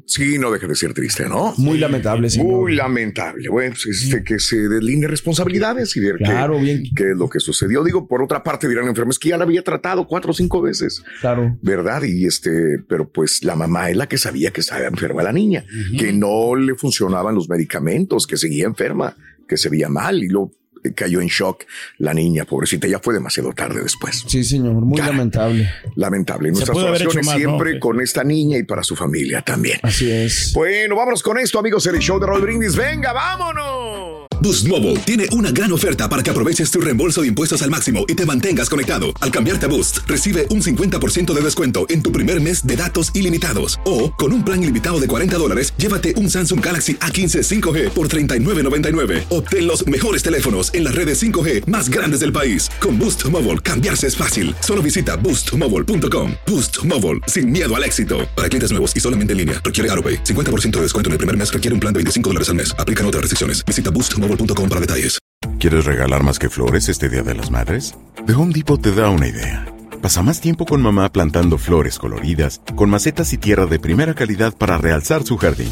Sí, 0.06 0.38
no 0.38 0.52
deja 0.52 0.68
de 0.68 0.76
ser 0.76 0.94
triste, 0.94 1.28
¿no? 1.28 1.54
Muy 1.58 1.78
lamentable, 1.78 2.30
señor. 2.30 2.48
Muy 2.48 2.76
lamentable. 2.76 3.48
Bueno, 3.50 3.76
pues 3.84 4.04
este, 4.04 4.24
que 4.24 4.40
se 4.40 4.68
delineen 4.68 5.10
responsabilidades 5.10 5.96
y 5.98 6.00
ver 6.00 6.18
Claro, 6.18 6.56
qué, 6.58 6.62
bien. 6.62 6.84
qué 6.96 7.12
es 7.12 7.18
lo 7.18 7.30
que 7.30 7.40
sucedió. 7.40 7.84
Digo, 7.84 8.08
por 8.08 8.22
otra 8.22 8.44
parte 8.44 8.68
dirán 8.68 8.88
enfermos 8.88 9.20
que 9.20 9.30
ya 9.30 9.38
la 9.38 9.44
había 9.44 9.64
tratado 9.64 10.08
cuatro 10.08 10.32
o 10.32 10.34
cinco 10.34 10.62
veces. 10.62 11.04
Claro. 11.22 11.58
¿Verdad? 11.62 12.04
Y 12.04 12.26
este, 12.26 12.80
pero 12.88 13.10
pues 13.10 13.44
la 13.44 13.56
mamá 13.56 13.90
es 13.90 13.98
la 13.98 14.08
que 14.08 14.18
sabía 14.18 14.52
que 14.52 14.62
estaba 14.62 14.86
enferma 14.86 15.24
la 15.24 15.34
niña, 15.34 15.66
que 15.98 16.12
no 16.14 16.56
le 16.56 16.76
funcionaban 16.76 17.36
los 17.36 17.50
medicamentos, 17.50 18.28
que 18.28 18.38
seguía 18.38 18.66
enferma, 18.66 19.16
que 19.48 19.58
se 19.58 19.70
veía 19.70 19.90
mal 19.90 20.24
y 20.24 20.28
lo 20.30 20.52
cayó 20.96 21.22
en 21.22 21.28
shock 21.28 21.64
la 21.98 22.14
niña, 22.14 22.46
pobrecita, 22.46 22.88
ya 22.88 23.00
fue 23.00 23.14
demasiado 23.14 23.54
tarde 23.54 23.82
después. 23.82 24.24
Sí, 24.28 24.44
señor, 24.44 24.74
muy 24.74 25.00
lamentable. 25.00 25.70
Lamentable. 25.96 26.52
Nuestras 26.52 26.78
oraciones 26.78 27.30
siempre 27.30 27.80
con 27.80 28.02
esta 28.02 28.24
niña 28.24 28.58
y 28.58 28.64
para 28.64 28.84
su 28.84 28.96
familia 28.96 29.42
también. 29.42 29.80
Así 29.84 30.12
es. 30.12 30.52
Bueno, 30.54 30.96
vámonos 30.96 31.22
con 31.24 31.38
esto, 31.38 31.60
amigos, 31.60 31.86
en 31.88 31.96
el 31.96 32.02
show 32.02 32.20
de 32.20 32.26
Roll 32.26 32.42
Brindis. 32.42 32.76
Venga, 32.76 33.14
vámonos. 33.14 34.28
Boost 34.42 34.68
Mobile 34.68 34.98
tiene 35.06 35.28
una 35.34 35.52
gran 35.52 35.72
oferta 35.72 36.10
para 36.10 36.24
que 36.24 36.32
aproveches 36.32 36.72
tu 36.72 36.82
reembolso 36.82 37.22
de 37.22 37.28
impuestos 37.28 37.62
al 37.62 37.70
máximo 37.70 38.06
y 38.08 38.16
te 38.16 38.26
mantengas 38.26 38.72
conectado. 38.72 39.14
Al 39.22 39.32
cambiarte 39.32 39.68
a 39.68 39.70
Boost, 39.70 40.00
recibe 40.08 40.48
un 40.50 40.64
50% 40.64 41.32
de 41.32 41.42
descuento 41.42 41.86
en 41.90 42.02
tu 42.02 42.12
primer 42.12 42.42
mes 42.42 42.66
de 42.66 42.76
datos 42.76 43.12
ilimitados. 43.14 43.80
O, 43.86 44.12
con 44.16 44.34
un 44.34 44.44
plan 44.44 44.64
ilimitado 44.64 45.00
de 45.00 45.06
40 45.06 45.38
dólares, 45.38 45.76
llévate 45.78 46.16
un 46.18 46.28
Samsung 46.28 46.60
Galaxy 46.60 46.96
A15 46.96 47.62
5G 47.62 47.90
por 47.92 48.08
$39.99. 48.08 49.26
Obtén 49.30 49.68
los 49.68 49.86
mejores 49.86 50.24
teléfonos 50.24 50.71
en 50.74 50.84
las 50.84 50.96
redes 50.96 51.22
5G 51.22 51.68
más 51.68 51.90
grandes 51.90 52.22
del 52.22 52.34
país. 52.34 52.68
Con 52.80 52.98
Boost 52.98 53.24
Mobile, 53.26 53.60
cambiarse 53.60 54.08
es 54.08 54.18
fácil. 54.18 54.56
Solo 54.62 54.82
visita 54.82 55.18
boostmobile.com. 55.18 56.32
Boost 56.48 56.84
Mobile, 56.84 57.20
sin 57.28 57.52
miedo 57.52 57.76
al 57.76 57.84
éxito. 57.84 58.28
Para 58.36 58.50
clientes 58.50 58.72
nuevos 58.72 58.92
y 58.96 59.00
solamente 59.00 59.34
en 59.34 59.38
línea, 59.38 59.62
requiere 59.64 59.92
AroPay. 59.92 60.24
50% 60.24 60.78
de 60.78 60.82
descuento 60.82 61.10
en 61.10 61.14
el 61.14 61.18
primer 61.20 61.38
mes 61.38 61.54
requiere 61.54 61.76
un 61.76 61.80
plan 61.80 61.94
de 61.94 62.00
25 62.00 62.30
dólares 62.32 62.50
al 62.50 62.56
mes. 62.56 62.74
Aplican 62.80 63.06
otras 63.06 63.22
restricciones. 63.22 63.64
Visita 63.64 63.92
boostmobile.com 63.92 64.68
para 64.68 64.82
detalles. 64.82 65.22
¿Quieres 65.60 65.86
regalar 65.86 66.24
más 66.24 66.40
que 66.40 66.50
flores 66.50 66.90
este 66.90 67.08
Día 67.08 67.22
de 67.22 67.36
las 67.36 67.52
Madres? 67.52 67.96
The 68.26 68.34
Home 68.34 68.54
Depot 68.54 68.82
te 68.82 68.92
da 68.92 69.10
una 69.10 69.28
idea. 69.28 69.66
Pasa 70.02 70.24
más 70.24 70.42
tiempo 70.42 70.66
con 70.66 70.82
mamá 70.82 71.12
plantando 71.12 71.60
flores 71.60 72.00
coloridas, 72.00 72.62
con 72.76 72.90
macetas 72.90 73.34
y 73.34 73.38
tierra 73.38 73.68
de 73.68 73.78
primera 73.78 74.16
calidad 74.16 74.56
para 74.58 74.80
realzar 74.80 75.24
su 75.24 75.38
jardín. 75.38 75.72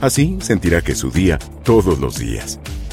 Así 0.00 0.38
sentirá 0.40 0.80
que 0.80 0.92
es 0.92 0.98
su 0.98 1.10
día 1.10 1.38
todos 1.64 1.98
los 1.98 2.18
días. 2.18 2.58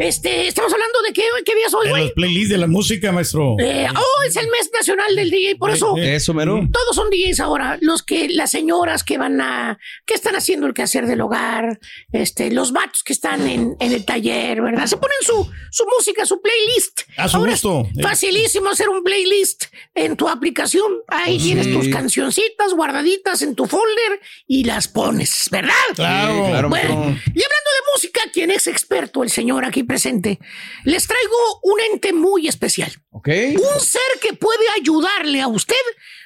Este, 0.00 0.48
estamos 0.48 0.72
hablando 0.72 1.02
de 1.06 1.12
qué, 1.12 1.22
qué 1.44 1.54
día 1.54 1.66
es 1.66 1.74
hoy, 1.74 1.90
güey. 1.90 2.02
los 2.04 2.12
playlists 2.12 2.48
de 2.48 2.56
la 2.56 2.66
música, 2.66 3.12
maestro. 3.12 3.56
Eh, 3.58 3.86
oh, 3.94 4.22
es 4.26 4.34
el 4.36 4.46
mes 4.48 4.70
nacional 4.72 5.14
del 5.14 5.30
DJ, 5.30 5.56
por 5.56 5.70
eso. 5.70 5.94
Eso, 5.98 6.32
mero. 6.32 6.66
Todos 6.72 6.96
son 6.96 7.10
DJs 7.10 7.38
ahora. 7.40 7.76
Los 7.82 8.02
que, 8.02 8.28
las 8.30 8.50
señoras 8.50 9.04
que 9.04 9.18
van 9.18 9.40
a, 9.42 9.78
que 10.06 10.14
están 10.14 10.36
haciendo 10.36 10.66
el 10.66 10.72
quehacer 10.72 11.06
del 11.06 11.20
hogar, 11.20 11.78
este, 12.12 12.50
los 12.50 12.72
vatos 12.72 13.02
que 13.02 13.12
están 13.12 13.46
en, 13.46 13.76
en 13.78 13.92
el 13.92 14.06
taller, 14.06 14.62
¿verdad? 14.62 14.86
Se 14.86 14.96
ponen 14.96 15.18
su, 15.20 15.46
su 15.70 15.84
música, 15.94 16.24
su 16.24 16.40
playlist. 16.40 17.02
A 17.18 17.28
su 17.28 17.36
Ahora 17.36 17.52
gusto. 17.52 17.86
es 17.94 18.02
Facilísimo 18.02 18.70
hacer 18.70 18.88
un 18.88 19.04
playlist 19.04 19.64
en 19.94 20.16
tu 20.16 20.28
aplicación. 20.30 20.90
Ahí 21.08 21.34
Pues 21.34 21.42
tienes 21.44 21.66
sí. 21.66 21.72
tus 21.74 21.88
cancioncitas 21.88 22.72
guardaditas 22.72 23.42
en 23.42 23.54
tu 23.54 23.66
folder 23.66 24.20
y 24.46 24.64
las 24.64 24.88
pones, 24.88 25.48
¿verdad? 25.50 25.74
Claro, 25.94 26.32
Sí, 26.46 26.50
claro, 26.50 26.68
Bueno, 26.70 26.88
y 26.94 27.42
hablando 27.42 27.69
música, 27.92 28.20
quien 28.32 28.50
es 28.50 28.66
experto, 28.66 29.22
el 29.22 29.30
señor 29.30 29.64
aquí 29.64 29.82
presente, 29.82 30.38
les 30.84 31.06
traigo 31.06 31.60
un 31.62 31.80
ente 31.92 32.12
muy 32.12 32.48
especial. 32.48 32.92
Un 33.12 33.80
ser 33.80 34.20
que 34.20 34.34
puede 34.34 34.64
ayudarle 34.78 35.40
a 35.40 35.48
usted 35.48 35.74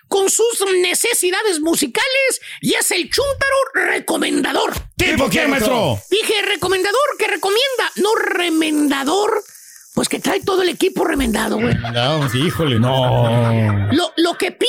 con 0.08 0.30
sus 0.30 0.64
necesidades 0.80 1.60
musicales 1.60 2.40
y 2.60 2.74
es 2.74 2.90
el 2.90 3.10
chúntaro 3.10 3.90
recomendador. 3.92 4.72
¿Tipo 4.96 5.28
quién, 5.28 5.50
maestro? 5.50 5.98
Dije 6.10 6.42
recomendador 6.42 7.16
que 7.18 7.26
recomienda, 7.26 7.90
no 7.96 8.14
remendador. 8.14 9.42
Pues 9.94 10.08
que 10.08 10.18
trae 10.18 10.40
todo 10.40 10.62
el 10.62 10.68
equipo 10.70 11.04
remendado, 11.04 11.56
güey. 11.56 11.72
No, 11.92 12.28
híjole, 12.34 12.80
no. 12.80 13.88
Lo, 13.92 14.12
lo 14.16 14.34
que 14.36 14.50
pide 14.50 14.68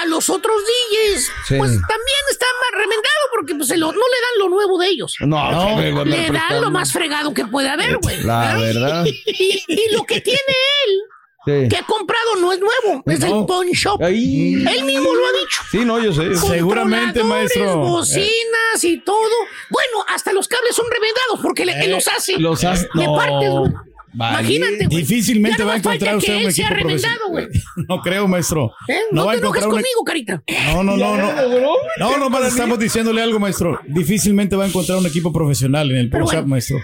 a 0.00 0.06
los 0.06 0.30
otros 0.30 0.54
DJs, 0.62 1.24
Sí. 1.48 1.56
pues 1.58 1.70
también 1.72 2.22
está 2.30 2.46
más 2.62 2.80
remendado 2.80 3.20
porque 3.34 3.54
pues, 3.56 3.66
se 3.66 3.76
lo- 3.76 3.88
no 3.90 3.98
le 3.98 3.98
dan 3.98 4.38
lo 4.38 4.48
nuevo 4.48 4.78
de 4.78 4.86
ellos. 4.86 5.16
No, 5.20 5.50
no, 5.50 5.80
le 6.04 6.30
dan 6.30 6.60
lo 6.60 6.70
más 6.70 6.92
fregado 6.92 7.34
que 7.34 7.44
puede 7.46 7.68
haber, 7.68 7.96
güey. 7.98 8.22
La 8.22 8.54
verdad. 8.56 9.04
Y, 9.06 9.64
y 9.66 9.92
lo 9.92 10.04
que 10.04 10.20
tiene 10.20 10.38
él, 10.86 11.00
Sí. 11.46 11.68
que 11.68 11.76
ha 11.78 11.82
comprado, 11.86 12.36
no 12.38 12.52
es 12.52 12.60
nuevo, 12.60 13.02
es 13.06 13.18
No. 13.20 13.40
el 13.40 13.46
Pawn 13.46 13.66
Shop. 13.72 14.00
Ahí. 14.02 14.54
Él 14.54 14.84
mismo 14.84 15.12
lo 15.14 15.26
ha 15.26 15.32
dicho. 15.32 15.62
Sí, 15.72 15.84
no, 15.84 15.98
yo 15.98 16.12
sé. 16.12 16.36
Seguramente, 16.36 17.24
maestro. 17.24 17.76
Bocinas 17.78 18.84
y 18.84 18.98
todo. 18.98 19.18
Bueno, 19.70 20.04
hasta 20.08 20.32
los 20.32 20.46
cables 20.46 20.76
son 20.76 20.84
remendados 20.90 21.40
porque 21.42 21.64
le- 21.64 21.84
él 21.84 21.90
los 21.92 22.06
hace. 22.08 22.34
Eh, 22.34 22.38
Los 22.38 22.62
hace. 22.62 22.88
de 22.94 23.04
No. 23.04 23.16
partes. 23.16 23.50
Vale. 24.12 24.38
Imagínate, 24.40 24.86
güey. 24.86 24.98
Difícilmente 25.02 25.62
va 25.64 25.74
a 25.74 25.76
encontrar 25.76 26.16
usted 26.16 26.36
un 26.36 26.50
equipo 26.50 26.68
profesional. 26.80 27.18
güey. 27.28 27.46
No 27.88 28.00
creo, 28.02 28.28
maestro. 28.28 28.72
¿Eh? 28.88 28.98
No 29.12 29.22
No, 29.22 29.26
va 29.26 29.32
te 29.32 29.38
enojes 29.38 29.64
conmigo, 29.64 30.04
carita. 30.04 30.42
No, 30.74 30.82
no, 30.82 30.96
no, 30.96 31.16
no. 31.16 31.30
No, 31.98 32.16
nomás 32.18 32.44
estamos 32.46 32.78
diciéndole 32.78 33.22
algo, 33.22 33.38
maestro. 33.38 33.80
Difícilmente 33.86 34.56
va 34.56 34.64
a 34.64 34.68
encontrar 34.68 34.98
un 34.98 35.06
equipo 35.06 35.32
profesional 35.32 35.90
en 35.90 35.96
el 35.98 36.10
Shop, 36.10 36.20
bueno. 36.22 36.46
maestro. 36.46 36.78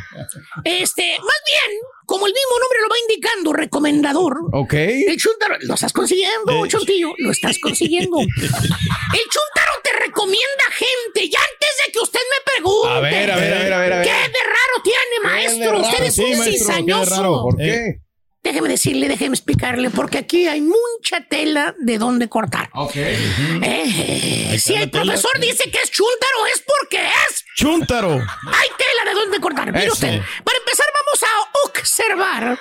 Este, 0.65 1.17
más 1.19 1.41
bien, 1.47 1.79
como 2.07 2.27
el 2.27 2.33
mismo 2.33 2.59
nombre 2.61 2.79
lo 2.83 2.89
va 2.89 2.97
indicando, 3.09 3.53
recomendador. 3.53 4.37
Ok. 4.53 4.73
El 4.75 5.17
chuntaro, 5.17 5.57
lo 5.62 5.75
estás 5.75 5.93
consiguiendo, 5.93 6.65
Eh. 6.65 6.69
chuntillo, 6.69 7.12
lo 7.19 7.31
estás 7.31 7.59
consiguiendo. 7.59 8.19
el 8.21 8.27
chuntaro 8.29 8.57
te 8.57 9.65
recomienda 10.07 10.64
gente, 10.73 11.25
y 11.25 11.35
antes 11.35 11.71
de 11.85 11.92
que 11.92 11.99
usted 11.99 12.21
me 12.21 12.53
pregunte. 12.53 12.88
A 12.88 13.01
ver, 13.01 13.31
a 13.31 13.37
ver, 13.37 13.55
a 13.55 13.59
ver, 13.59 13.73
a 13.73 13.79
ver, 13.79 13.92
a 13.92 13.97
ver. 13.99 14.07
¿Qué 14.07 14.12
de 14.12 14.42
raro 14.45 14.83
tiene, 14.83 15.21
maestro? 15.23 15.81
Usted 15.81 16.05
es 16.05 16.19
un 16.19 16.45
cizañoso. 16.45 17.42
¿Por 17.42 17.57
qué? 17.57 18.01
Déjeme 18.42 18.69
decirle, 18.69 19.09
déjeme 19.09 19.35
explicarle, 19.35 19.90
porque 19.90 20.19
aquí 20.19 20.47
hay 20.47 20.61
mucha 20.61 21.21
tela 21.29 21.75
de 21.81 21.99
dónde 21.99 22.29
cortar. 22.29 22.71
Ok. 22.75 22.95
Eh, 22.95 24.57
si 24.61 24.75
el 24.75 24.88
profesor 24.88 25.40
dice 25.40 25.69
que 25.69 25.79
es 25.79 25.90
chúntaro, 25.90 26.47
es 26.55 26.62
porque 26.64 27.05
es. 27.05 27.45
Chuntaro. 27.57 28.12
Hay 28.12 28.69
tela 28.79 29.11
de 29.11 29.14
dónde 29.14 29.40
cortar. 29.40 29.73
Mire 29.73 29.90
usted. 29.90 30.21
Para 30.45 30.59
empezar, 30.59 30.87
vamos 30.95 31.23
a 31.25 31.69
observar 31.69 32.59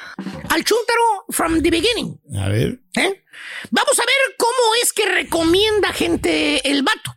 al 0.50 0.64
chúntaro 0.64 1.26
from 1.30 1.62
the 1.62 1.70
beginning. 1.70 2.20
A 2.36 2.50
ver. 2.50 2.80
¿eh? 2.96 3.24
Vamos 3.70 4.00
a 4.00 4.04
ver 4.04 4.36
cómo 4.38 4.76
es 4.82 4.92
que 4.92 5.06
recomienda 5.06 5.94
gente 5.94 6.68
el 6.68 6.82
vato. 6.82 7.15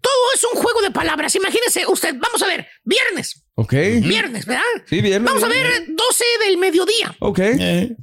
Todo 0.00 0.32
es 0.34 0.44
un 0.44 0.60
juego 0.60 0.82
de 0.82 0.90
palabras. 0.90 1.34
Imagínese 1.34 1.86
usted, 1.86 2.14
vamos 2.18 2.42
a 2.42 2.46
ver, 2.46 2.66
viernes. 2.84 3.44
Ok. 3.54 3.72
Viernes, 3.72 4.46
¿verdad? 4.46 4.62
Sí, 4.86 5.00
viernes, 5.00 5.28
Vamos 5.28 5.42
a 5.42 5.48
ver 5.48 5.84
12 5.88 6.24
del 6.46 6.56
mediodía. 6.58 7.14
Ok. 7.20 7.38
Eh. 7.40 7.96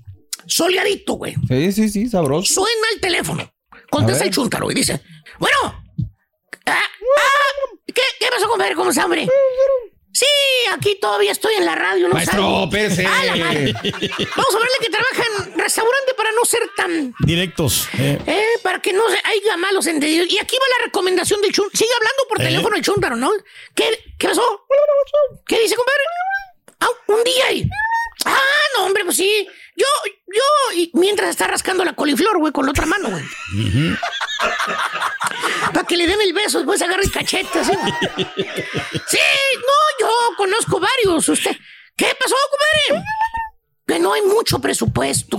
Soleadito, 0.45 1.13
güey. 1.13 1.35
Sí, 1.47 1.71
sí, 1.71 1.89
sí, 1.89 2.07
sabroso. 2.07 2.53
Suena 2.53 2.87
el 2.93 3.01
teléfono. 3.01 3.51
Contesta 3.89 4.23
ver. 4.23 4.27
el 4.27 4.33
chúntaro 4.33 4.71
y 4.71 4.75
dice, 4.75 5.01
bueno, 5.39 5.57
ah, 6.65 6.83
ah, 6.83 7.77
¿qué, 7.85 8.01
¿qué 8.19 8.27
pasó, 8.29 8.47
compadre? 8.47 8.75
¿Cómo 8.75 8.89
está, 8.89 9.05
hombre? 9.05 9.27
Sí, 10.17 10.25
aquí 10.71 10.95
todavía 10.99 11.31
estoy 11.31 11.53
en 11.55 11.65
la 11.65 11.75
radio, 11.75 12.07
no 12.07 12.15
Maestro, 12.15 12.41
madre. 12.41 12.67
Vamos 12.71 14.55
a 14.55 14.57
verle 14.57 14.77
que 14.81 14.89
trabaja 14.89 15.23
en 15.45 15.59
restaurante 15.59 16.13
para 16.17 16.31
no 16.31 16.43
ser 16.43 16.61
tan... 16.75 17.13
Directos. 17.19 17.87
eh. 17.99 18.17
Eh, 18.25 18.59
para 18.63 18.81
que 18.81 18.93
no 18.93 19.03
haya 19.05 19.57
malos 19.57 19.85
entendidos. 19.85 20.27
Y 20.31 20.39
aquí 20.39 20.57
va 20.59 20.65
la 20.79 20.85
recomendación 20.85 21.39
del 21.41 21.51
chun. 21.51 21.69
Sigue 21.71 21.91
hablando 21.95 22.23
por 22.29 22.41
Eh. 22.41 22.45
teléfono 22.45 22.75
el 22.75 22.81
chúntaro, 22.81 23.15
¿no? 23.15 23.29
¿Qué, 23.75 24.15
¿Qué 24.17 24.27
pasó? 24.29 24.65
¿Qué 25.45 25.59
dice, 25.59 25.75
compadre? 25.75 26.01
Ah, 26.79 26.87
un 27.09 27.23
DJ. 27.23 27.69
Ah, 28.25 28.39
no, 28.75 28.85
hombre, 28.85 29.03
pues 29.05 29.17
sí. 29.17 29.47
Yo, 29.75 29.85
yo, 30.33 30.73
y 30.75 30.89
mientras 30.95 31.29
está 31.29 31.45
rascando 31.45 31.85
la 31.85 31.93
coliflor, 31.93 32.39
güey, 32.39 32.51
con 32.51 32.65
la 32.65 32.71
otra 32.71 32.87
mano, 32.87 33.09
güey. 33.11 33.23
Para 35.71 35.85
que 35.85 35.95
le 35.95 36.07
den 36.07 36.19
el 36.21 36.33
beso, 36.33 36.57
después 36.57 36.81
agarra 36.81 37.03
el 37.03 37.11
cachete, 37.11 37.59
así. 37.59 37.71
Sí, 39.07 39.19
no, 39.59 39.77
Usted, 41.15 41.55
¿qué 41.95 42.07
pasó, 42.19 42.35
compadre? 42.51 43.05
Que 43.85 43.99
no 43.99 44.11
hay 44.11 44.21
mucho 44.21 44.59
presupuesto. 44.59 45.37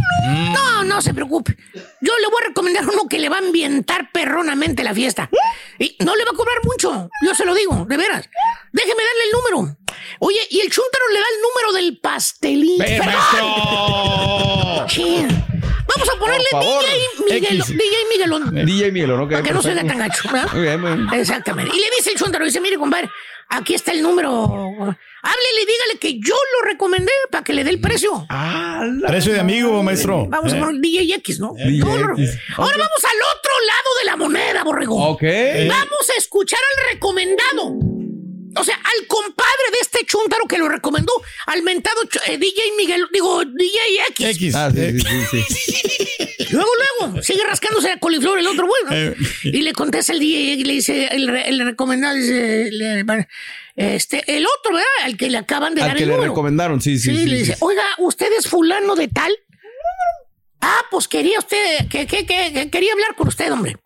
No, 0.55 0.83
no 0.85 1.03
se 1.03 1.13
preocupe. 1.13 1.55
Yo 2.01 2.13
le 2.19 2.27
voy 2.29 2.43
a 2.43 2.49
recomendar 2.49 2.89
uno 2.89 3.07
que 3.07 3.19
le 3.19 3.29
va 3.29 3.37
a 3.37 3.41
ambientar 3.41 4.11
perronamente 4.11 4.83
la 4.83 4.95
fiesta. 4.95 5.29
Y 5.79 5.97
no 6.03 6.17
le 6.17 6.25
va 6.25 6.31
a 6.31 6.35
cobrar 6.35 6.57
mucho. 6.65 7.11
Yo 7.23 7.35
se 7.35 7.45
lo 7.45 7.55
digo, 7.55 7.85
de 7.87 7.97
veras. 7.99 8.29
Déjeme 8.73 9.03
darle 9.03 9.25
el 9.25 9.33
número. 9.33 9.77
Oye, 10.21 10.41
y 10.51 10.61
el 10.61 10.71
chúntaro 10.71 11.05
le 11.13 11.21
da 11.21 11.27
el 11.35 11.43
número 11.43 11.73
del. 11.75 12.01
Sí. 14.89 15.27
Vamos 15.89 16.09
a 16.09 16.19
ponerle. 16.19 16.49
DJ 17.29 17.41
Miguelón. 17.41 17.69
DJ 17.69 17.97
Miguelón. 18.11 18.67
DJ 18.67 18.93
Miguelón, 18.93 19.21
ok. 19.21 19.31
Para 19.31 19.43
que 19.43 19.53
no 19.53 19.63
se 19.63 19.75
tan 19.75 19.99
gacho. 19.99 20.29
Exactamente. 21.13 21.77
Y 21.77 21.81
le 21.81 21.87
dice 21.99 22.13
el 22.13 22.17
chúntaro, 22.17 22.45
dice, 22.47 22.61
mire, 22.61 22.79
compadre, 22.79 23.11
aquí 23.49 23.75
está 23.75 23.93
el 23.93 24.03
número. 24.03 24.97
Háblele 25.23 25.63
y 25.63 25.67
dígale 25.67 25.99
que 26.01 26.21
yo 26.21 26.35
lo 26.61 26.69
recomendé 26.69 27.11
para 27.31 27.43
que 27.45 27.53
le 27.53 27.65
dé 27.65 27.71
el 27.71 27.81
precio. 27.81 28.27
Precio 29.07 29.33
de 29.33 29.41
amigo, 29.41 29.83
maestro. 29.83 30.27
Vamos 30.29 30.53
a 30.53 30.57
Eh. 30.57 30.61
poner 30.61 30.81
DJ 30.81 31.15
X, 31.17 31.41
¿no? 31.41 31.55
DJ 31.57 31.83
Ahora 31.83 32.13
X. 32.17 32.39
ahora 32.57 32.77
vamos 32.77 33.05
al 33.05 33.37
otro 33.37 33.53
lado 33.67 33.91
de 33.99 34.05
la 34.05 34.17
moneda, 34.17 34.65
borrego. 34.65 34.97
Ok. 35.11 35.23
Vamos 35.69 36.11
a 36.15 36.19
escuchar 36.19 36.61
al 36.77 36.93
recomendado. 36.95 37.75
O 38.61 38.64
sea, 38.64 38.77
al 38.77 39.07
compadre 39.07 39.71
de 39.73 39.79
este 39.81 40.05
chúntaro 40.07 40.44
que 40.49 40.59
lo 40.59 40.68
recomendó, 40.68 41.12
al 41.47 41.62
mentado 41.62 42.01
eh, 42.27 42.38
DJ 42.38 42.73
Miguel, 42.77 43.07
digo, 43.12 43.44
DJ 43.44 43.79
X. 44.11 44.27
X. 44.37 44.55
Ah, 44.55 44.71
sí, 44.75 45.01
sí, 45.01 45.07
sí, 45.31 45.42
sí. 45.49 46.47
Luego, 46.51 46.71
luego, 47.01 47.23
sigue 47.23 47.42
rascándose 47.44 47.88
la 47.88 47.99
coliflor 47.99 48.38
el 48.38 48.47
otro 48.47 48.66
bueno. 48.66 48.90
Eh. 49.12 49.14
Y 49.44 49.61
le 49.62 49.73
contesta 49.73 50.12
el 50.12 50.18
DJ 50.21 50.38
y 50.55 50.64
le 50.64 50.73
dice, 50.75 51.07
el, 51.12 51.29
el 51.29 51.61
recomendado 51.64 52.14
dice, 52.16 52.71
le- 52.73 53.05
este, 53.77 54.25
el 54.37 54.44
otro, 54.47 54.73
¿verdad? 54.73 54.87
Al 55.05 55.16
que 55.16 55.29
le 55.31 55.38
acaban 55.38 55.75
de 55.75 55.83
Al 55.83 55.88
dar 55.88 55.97
que 55.99 56.03
el 56.05 56.09
le 56.09 56.14
número. 56.14 56.33
recomendaron, 56.33 56.81
sí, 56.81 56.99
sí. 56.99 57.11
Sí, 57.11 57.16
sí, 57.18 57.27
le 57.27 57.37
sí. 57.37 57.42
dice, 57.42 57.57
oiga, 57.61 57.85
¿usted 57.99 58.33
es 58.38 58.47
fulano 58.49 58.94
de 58.97 59.09
tal? 59.09 59.33
Ah, 60.61 60.81
pues 60.90 61.07
quería 61.07 61.38
usted, 61.38 61.87
que, 61.88 62.07
que- 62.07 62.27
que- 62.27 62.53
que 62.53 62.71
quería 62.71 62.92
hablar 62.92 63.14
con 63.14 63.29
usted, 63.29 63.53
hombre. 63.53 63.77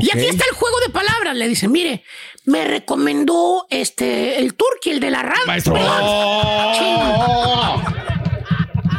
Y 0.00 0.10
aquí 0.16 0.26
está 0.26 0.44
el 0.48 0.54
juego 0.54 0.78
de 0.86 0.92
palabras, 0.92 1.34
le 1.34 1.48
dice, 1.48 1.66
mire, 1.66 2.04
me 2.44 2.64
recomendó 2.64 3.66
este 3.70 4.38
el 4.38 4.54
turqui, 4.54 4.90
el 4.90 5.00
de 5.00 5.10
la 5.10 5.22
radio. 5.22 5.46
Maestro. 5.46 5.76
Sí. 5.76 6.84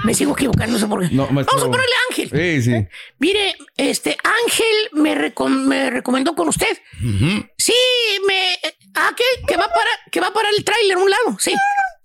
Me 0.06 0.14
sigo 0.14 0.34
equivocando, 0.34 0.74
no 0.74 0.80
sé 0.80 0.88
por 0.88 1.02
qué. 1.08 1.16
No. 1.16 1.28
Vamos 1.28 1.48
a 1.48 1.66
ponerle 1.72 1.96
Ángel. 2.10 2.30
Sí, 2.30 2.62
sí. 2.72 2.88
Mire, 3.20 3.56
este 3.78 4.18
Ángel 4.44 4.76
me, 4.92 5.16
recom- 5.16 5.64
me 5.66 5.90
recomendó 5.90 6.36
con 6.36 6.50
usted. 6.50 6.78
Sí, 7.58 7.74
me. 8.28 8.58
Ah, 8.96 9.12
¿qué? 9.16 9.24
Que 9.48 9.56
va 9.56 9.68
para, 9.68 9.90
que 10.12 10.20
va 10.20 10.32
para 10.34 10.50
el 10.50 10.64
tráiler 10.66 10.98
a 10.98 11.00
un 11.00 11.10
lado. 11.10 11.38
Sí, 11.40 11.54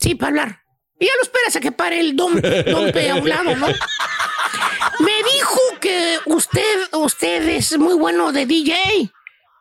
sí, 0.01 0.15
para 0.15 0.29
hablar. 0.31 0.61
Y 1.01 1.07
ya 1.07 1.13
lo 1.17 1.23
esperas 1.23 1.57
a 1.57 1.61
que 1.61 1.71
pare 1.73 2.01
el 2.01 2.15
dom, 2.17 2.35
dompe 2.67 3.11
a 3.11 3.15
un 3.17 3.29
lado, 3.29 3.55
¿no? 3.57 3.67
Me 3.67 5.13
dijo 5.35 5.61
que 5.81 6.19
usted, 6.27 6.89
usted 6.93 7.49
es 7.49 7.77
muy 7.79 7.95
bueno 7.95 8.33
de 8.33 8.47
DJ. 8.47 9.11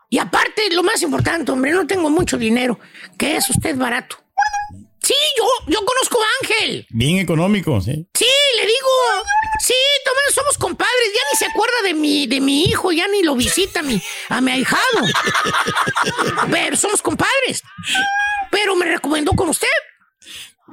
Y 0.10 0.20
aparte, 0.20 0.70
lo 0.72 0.84
más 0.84 1.01
importante, 1.01 1.51
hombre, 1.51 1.72
no 1.72 1.86
tengo 1.86 2.10
mucho 2.10 2.38
dinero, 2.38 2.80
que 3.18 3.36
es 3.36 3.49
usted 3.49 3.76
barato. 3.76 4.18
Sí, 5.01 5.14
yo, 5.38 5.45
yo 5.68 5.86
conozco 5.86 6.20
a 6.22 6.26
Ángel. 6.41 6.86
Bien 6.89 7.20
económico, 7.20 7.80
sí. 7.80 8.08
Sí, 8.14 8.26
le 8.58 8.66
digo. 8.66 8.88
Sí, 9.60 9.74
también 10.03 10.34
somos 10.34 10.58
compadres. 10.58 11.14
Ya 11.14 11.22
ni 11.32 11.38
se 11.38 11.45
acuerda 11.45 11.76
de 11.84 11.93
mi, 11.93 12.28
de 12.28 12.41
mi 12.41 12.64
hijo, 12.64 12.91
ya 12.91 13.08
ni 13.08 13.24
lo 13.24 13.36
visita 13.36 13.80
a 13.80 13.84
mi, 13.84 14.01
a 14.28 14.41
mi 14.41 14.51
ahijado. 14.51 14.82
Pero 16.51 16.76
somos 16.76 17.01
compadres. 17.01 17.64
Pero 18.51 18.76
me 18.76 18.86
recomendó 18.86 19.32
con 19.32 19.47
usted. 19.49 19.68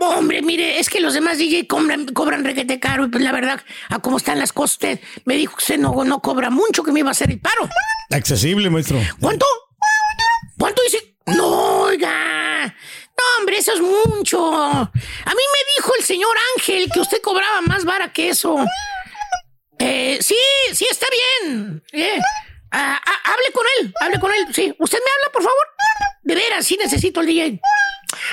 Hombre, 0.00 0.42
mire, 0.42 0.80
es 0.80 0.90
que 0.90 1.00
los 1.00 1.14
demás 1.14 1.38
DJ 1.38 1.68
cobran, 1.68 2.06
cobran 2.06 2.44
requete 2.44 2.80
caro 2.80 3.04
y 3.04 3.08
pues 3.10 3.22
la 3.22 3.30
verdad, 3.30 3.62
a 3.88 4.00
cómo 4.00 4.16
están 4.16 4.40
las 4.40 4.52
cosas, 4.52 4.72
usted 4.72 5.00
me 5.24 5.36
dijo 5.36 5.54
que 5.56 5.62
usted 5.62 5.78
no, 5.78 6.04
no 6.04 6.20
cobra 6.20 6.50
mucho, 6.50 6.82
que 6.82 6.90
me 6.90 7.00
iba 7.00 7.10
a 7.10 7.12
hacer 7.12 7.30
el 7.30 7.38
paro. 7.40 7.68
Accesible, 8.10 8.70
maestro. 8.70 8.98
¿Cuánto? 9.20 9.46
¿Cuánto 10.58 10.82
dice? 10.82 11.16
No, 11.26 11.82
oiga. 11.82 12.66
No, 12.66 13.24
hombre, 13.38 13.58
eso 13.58 13.72
es 13.72 13.80
mucho. 13.80 14.54
A 14.54 14.90
mí 14.92 14.94
me 15.24 15.60
dijo 15.76 15.92
el 15.98 16.04
señor 16.04 16.36
Ángel 16.56 16.90
que 16.92 17.00
usted 17.00 17.20
cobraba 17.22 17.60
más 17.62 17.84
vara 17.84 18.12
que 18.12 18.30
eso. 18.30 18.56
Eh, 19.78 20.18
sí, 20.20 20.36
sí, 20.72 20.86
está 20.90 21.06
bien. 21.42 21.82
Eh, 21.92 22.20
ah, 22.72 23.00
ah, 23.04 23.32
hable 23.32 23.52
con 23.52 23.66
él, 23.78 23.94
hable 24.00 24.20
con 24.20 24.32
él. 24.32 24.46
Sí, 24.52 24.74
¿usted 24.78 24.98
me 24.98 25.10
habla, 25.10 25.32
por 25.32 25.42
favor? 25.42 25.66
De 26.24 26.34
veras, 26.34 26.66
sí 26.66 26.76
necesito 26.80 27.20
el 27.20 27.26
DJ. 27.26 27.60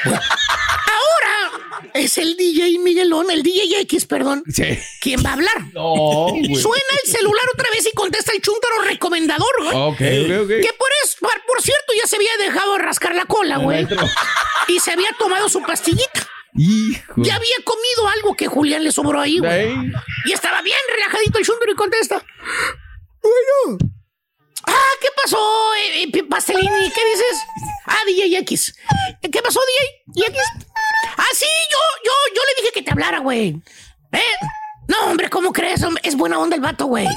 Ahora 0.06 1.90
es 1.94 2.18
el 2.18 2.38
DJ 2.38 2.80
Miguelón, 2.80 3.30
el 3.32 3.44
DJ 3.44 3.82
X, 3.82 4.06
perdón. 4.06 4.44
Sí. 4.48 4.80
¿Quién 5.02 5.24
va 5.26 5.32
a 5.32 5.34
hablar? 5.34 5.66
No. 5.74 6.28
Suena 6.56 6.94
el 7.04 7.12
celular 7.12 7.44
otra 7.54 7.70
vez 7.72 7.86
y 7.86 7.96
contesta 7.96 8.32
el 8.34 8.42
chúntaro 8.42 8.82
recomendador, 8.84 9.52
güey. 9.60 9.76
Ok, 9.76 10.02
ok, 10.02 10.44
ok. 10.44 10.50
Que 10.62 10.74
por 10.78 10.90
eso, 11.04 11.18
por, 11.48 11.62
cierto, 11.62 11.94
ya 11.98 12.08
se 12.08 12.16
había 12.16 12.36
dejado 12.40 12.78
rascar 12.78 13.14
la 13.14 13.26
cola, 13.26 13.58
güey. 13.58 13.88
Y 14.68 14.80
se 14.80 14.92
había 14.92 15.10
tomado 15.20 15.50
su 15.50 15.62
pastillita. 15.62 16.28
Hijo. 16.54 17.14
Ya 17.18 17.36
había 17.36 17.56
comido 17.64 18.08
algo 18.16 18.36
que 18.36 18.48
Julián 18.48 18.84
le 18.84 18.92
sobró 18.92 19.20
ahí, 19.20 19.40
güey. 19.40 19.68
Ey. 19.68 19.76
Y 20.26 20.34
estaba 20.34 20.62
bien 20.62 20.78
relajadito 20.94 21.40
el 21.40 21.46
chúntaro 21.46 21.72
y 21.72 21.76
contesta. 21.76 22.26
Bueno. 23.22 23.78
Ah, 24.72 24.94
¿qué 25.02 25.08
pasó, 25.22 25.74
eh, 25.76 26.04
eh, 26.04 26.24
Pastelini? 26.24 26.92
¿Qué 26.92 27.06
dices? 27.06 27.46
Ah, 27.86 28.02
DJ 28.06 28.38
X. 28.40 28.74
¿Qué 29.22 29.42
pasó, 29.42 29.60
DJ 30.16 30.28
X? 30.28 30.42
Ah, 31.18 31.28
sí, 31.34 31.46
yo, 31.72 31.78
yo, 32.06 32.12
yo 32.36 32.42
le 32.48 32.62
dije 32.62 32.74
que 32.74 32.82
te 32.82 32.92
hablara, 32.92 33.20
güey. 33.20 33.62
¿Eh? 34.14 34.20
No, 34.88 35.12
hombre, 35.12 35.30
¿cómo 35.30 35.52
crees? 35.52 35.82
Es 36.04 36.16
buena 36.16 36.40
onda 36.40 36.56
el 36.56 36.62
vato, 36.62 36.86
güey. 36.86 37.08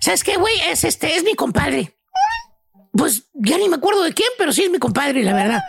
¿Sabes 0.00 0.22
qué, 0.22 0.36
güey? 0.36 0.54
Es 0.62 0.84
este, 0.84 1.16
es 1.16 1.24
mi 1.24 1.34
compadre. 1.34 1.96
Pues 2.92 3.24
ya 3.34 3.58
ni 3.58 3.68
me 3.68 3.76
acuerdo 3.76 4.02
de 4.02 4.14
quién, 4.14 4.30
pero 4.38 4.52
sí 4.52 4.64
es 4.64 4.70
mi 4.70 4.78
compadre, 4.78 5.22
la 5.22 5.34
verdad. 5.34 5.62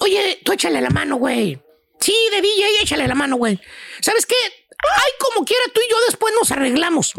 Oye, 0.00 0.40
tú 0.44 0.52
échale 0.52 0.80
la 0.80 0.90
mano, 0.90 1.16
güey. 1.16 1.58
Sí, 1.98 2.14
de 2.30 2.40
DJ, 2.40 2.82
échale 2.82 3.08
la 3.08 3.14
mano, 3.14 3.36
güey. 3.36 3.60
¿Sabes 4.00 4.26
qué? 4.26 4.36
Ay, 4.36 5.10
como 5.18 5.44
quiera, 5.44 5.64
tú 5.74 5.80
y 5.80 5.90
yo 5.90 5.96
después 6.06 6.32
nos 6.38 6.50
arreglamos. 6.52 7.14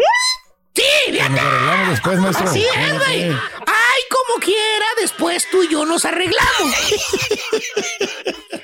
Sí, 0.78 1.12
fíjate. 1.12 1.32
Nos 1.32 1.42
arreglamos 1.42 1.90
después, 1.90 2.20
maestro. 2.20 2.50
Así 2.50 2.64
es, 2.64 3.00
güey. 3.00 3.24
Ay, 3.32 4.02
como 4.12 4.40
quiera, 4.40 4.86
después 5.02 5.48
tú 5.50 5.64
y 5.64 5.72
yo 5.72 5.86
nos 5.86 6.06
arreglamos. 6.06 6.76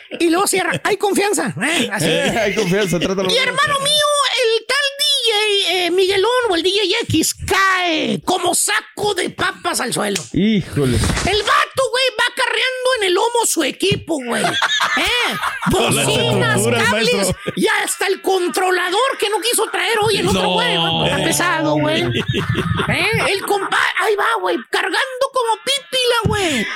y 0.19 0.29
luego 0.29 0.45
cierra. 0.45 0.79
Hay 0.83 0.97
confianza. 0.97 1.55
¿eh? 1.59 1.89
Así. 1.91 2.05
Eh, 2.05 2.37
hay 2.39 2.53
confianza, 2.53 2.99
trátalo. 2.99 3.31
Y 3.31 3.37
hermano 3.37 3.79
mío, 3.79 4.05
el 4.43 4.65
tal 4.67 4.82
DJ 5.37 5.85
eh, 5.85 5.91
Miguelón 5.91 6.29
o 6.49 6.55
el 6.55 6.63
DJ 6.63 6.81
X 7.03 7.35
cae 7.47 8.21
como 8.23 8.53
saco 8.55 9.13
de 9.15 9.29
papas 9.29 9.79
al 9.81 9.93
suelo. 9.93 10.21
Híjole. 10.33 10.97
El 10.97 11.37
vato, 11.43 11.83
güey, 11.91 12.05
va 12.19 12.33
carreando 12.35 12.89
en 12.99 13.03
el 13.07 13.13
lomo 13.13 13.45
su 13.45 13.63
equipo, 13.63 14.15
güey. 14.23 14.43
¿Eh? 14.97 15.35
Bocinas, 15.71 16.61
cables 16.89 17.31
y 17.55 17.67
hasta 17.67 18.07
el 18.07 18.21
controlador 18.21 19.17
que 19.19 19.29
no 19.29 19.39
quiso 19.41 19.65
traer 19.69 19.97
hoy 20.01 20.17
el 20.17 20.27
otro, 20.27 20.41
No. 20.41 20.53
güey. 20.53 20.75
Está 21.05 21.23
pesado, 21.23 21.73
güey. 21.75 22.01
¿Eh? 22.89 23.07
El 23.29 23.41
compa, 23.45 23.79
ahí 24.01 24.15
va, 24.15 24.25
güey, 24.41 24.57
cargando 24.69 24.97
como 25.33 25.55
pípila, 25.63 26.15
güey. 26.25 26.67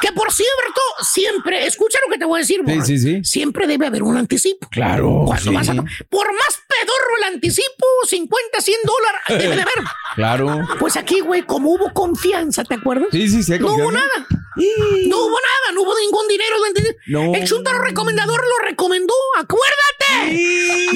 Que 0.00 0.12
por 0.12 0.32
cierto, 0.32 0.80
siempre, 1.02 1.66
escucha 1.66 1.98
lo 2.06 2.12
que 2.12 2.18
te 2.20 2.24
voy 2.24 2.38
a 2.38 2.42
decir, 2.42 2.58
Sí, 2.64 2.72
güey. 2.72 2.86
sí, 2.86 2.98
sí. 2.98 3.20
Siempre 3.24 3.66
debe 3.66 3.86
haber 3.88 4.04
un 4.04 4.16
anticipo. 4.16 4.68
Claro. 4.70 5.24
Cuando 5.26 5.50
sí. 5.50 5.56
vas 5.56 5.68
a- 5.70 5.74
por 6.08 6.32
más 6.32 6.62
pedorro 6.68 7.16
el 7.18 7.34
anticipo, 7.34 7.84
50, 8.06 8.60
100 8.60 8.78
dólares, 8.84 9.20
debe 9.42 9.56
de 9.56 9.62
haber. 9.62 9.74
Claro. 10.16 10.66
Pues 10.80 10.96
aquí, 10.96 11.20
güey, 11.20 11.42
como 11.42 11.70
hubo 11.70 11.92
confianza, 11.92 12.64
¿te 12.64 12.74
acuerdas? 12.74 13.06
Sí, 13.12 13.28
sí, 13.28 13.40
sí. 13.44 13.56
No 13.60 13.72
hubo 13.72 13.92
nada. 13.92 14.26
No 15.06 15.16
hubo 15.18 15.36
nada, 15.38 15.72
no 15.74 15.82
hubo 15.82 15.94
ningún 15.96 16.26
dinero. 16.26 16.56
No. 17.06 17.34
El 17.34 17.46
chuntaro 17.46 17.78
recomendador 17.82 18.40
lo 18.40 18.66
recomendó, 18.66 19.14
acuérdate. 19.36 20.34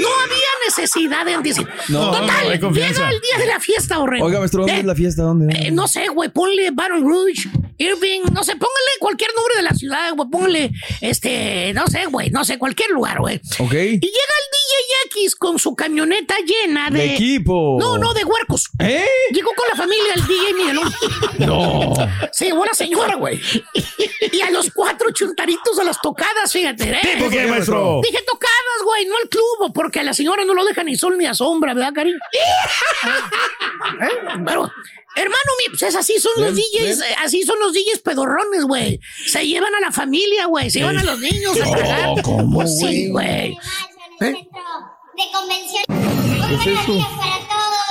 No 0.01 0.09
había 0.09 0.49
necesidad 0.67 1.25
de 1.25 1.35
anticipo. 1.35 1.69
No, 1.89 2.11
Total, 2.11 2.61
no 2.61 2.71
llega 2.73 3.11
el 3.11 3.21
día 3.21 3.39
de 3.39 3.47
la 3.47 3.61
fiesta, 3.61 3.99
horrendo. 4.01 4.27
Oiga, 4.27 4.41
maestro, 4.41 4.61
¿dónde 4.63 4.75
Eh, 4.77 4.81
es 4.81 4.85
la 4.85 4.95
fiesta? 4.95 5.23
¿Dónde? 5.23 5.55
eh, 5.57 5.71
no 5.71 5.87
sé, 5.89 6.09
güey, 6.09 6.29
ponle 6.31 6.71
Baton 6.73 7.03
Rouge, 7.03 7.49
Irving, 7.79 8.23
no 8.33 8.43
sé, 8.45 8.53
póngale 8.53 8.91
cualquier 9.01 9.31
nombre 9.35 9.55
de 9.57 9.63
la 9.63 9.75
ciudad, 9.75 10.13
güey, 10.15 10.29
póngale, 10.31 10.71
este, 11.01 11.73
no 11.75 11.87
sé, 11.87 12.07
güey, 12.07 12.31
no 12.31 12.45
sé, 12.45 12.59
cualquier 12.59 12.91
lugar, 12.91 13.21
güey. 13.21 13.37
Ok. 13.59 13.73
Y 13.73 14.01
llega 14.01 14.01
el 14.01 14.49
DJ 14.53 15.23
X 15.23 15.37
con 15.37 15.59
su 15.59 15.75
camioneta 15.75 16.35
llena 16.45 16.91
de... 16.93 16.99
De 17.01 17.15
equipo. 17.15 17.77
No, 17.81 17.99
no, 17.99 18.13
de 18.15 18.25
huercos. 18.25 18.69
¿Eh? 18.79 19.07
Llegó 19.33 19.51
con 19.57 19.67
la 19.71 19.77
familia 19.77 20.13
el 20.15 20.27
DJ 20.27 20.55
Miguelón. 20.55 20.95
No. 21.39 21.95
Se 22.33 22.47
llevó 22.47 22.65
la 22.65 22.75
señora, 22.75 23.17
güey. 23.17 23.41
Y 24.33 24.41
a 24.41 24.51
los 24.51 24.71
cuatro 24.73 25.11
chuntaritos 25.13 25.79
a 25.79 25.85
las 25.85 26.01
tocadas, 26.01 26.53
fíjate. 26.53 26.91
¿eh? 26.91 26.99
¿Tipo 27.17 27.29
qué, 27.31 27.47
maestro? 27.47 28.01
Dije 28.03 28.23
tocadas, 28.27 28.83
güey, 28.85 29.07
no 29.07 29.15
al 29.23 29.29
club, 29.29 29.73
porque 29.75 30.01
a 30.01 30.03
la 30.05 30.15
señora 30.15 30.45
no 30.45 30.55
lo 30.55 30.65
deja 30.65 30.83
ni 30.85 30.97
sol 30.97 31.17
ni 31.19 31.27
a 31.27 31.35
sombra, 31.35 31.75
¿verdad, 31.75 31.93
cariño? 31.95 32.19
¿Eh? 34.01 34.09
Pero, 34.47 34.71
hermano 35.17 35.51
mío, 35.59 35.69
pues 35.71 35.83
es 35.83 35.97
así 35.97 36.19
son 36.19 36.33
los 36.37 36.55
Ven, 36.55 36.57
DJs, 36.57 36.99
ven. 37.01 37.11
eh, 37.11 37.17
así 37.25 37.43
son 37.43 37.59
los 37.59 37.73
DJs 37.73 38.01
pedorrones, 38.05 38.65
güey. 38.65 39.01
Se 39.27 39.47
llevan 39.47 39.75
a 39.75 39.81
la 39.81 39.91
familia, 39.93 40.47
güey, 40.47 40.71
se 40.71 40.81
llevan 40.81 40.99
a 40.99 41.05
los 41.05 41.19
niños 41.19 41.57
a 41.61 41.65
No, 41.65 41.73
cagar. 41.73 42.23
¿cómo, 42.23 42.55
Pues 42.61 42.79
sí, 42.79 43.09
güey? 43.11 43.11
güey. 43.11 43.59
¿Eh? 44.31 44.49
de 45.15 45.25
convención. 45.33 46.12
¿Qué 46.49 46.55
es 46.55 46.67
eso? 46.67 46.93
Buenos 46.93 46.97
días 46.97 47.09
para 47.19 47.39
todos. 47.49 47.89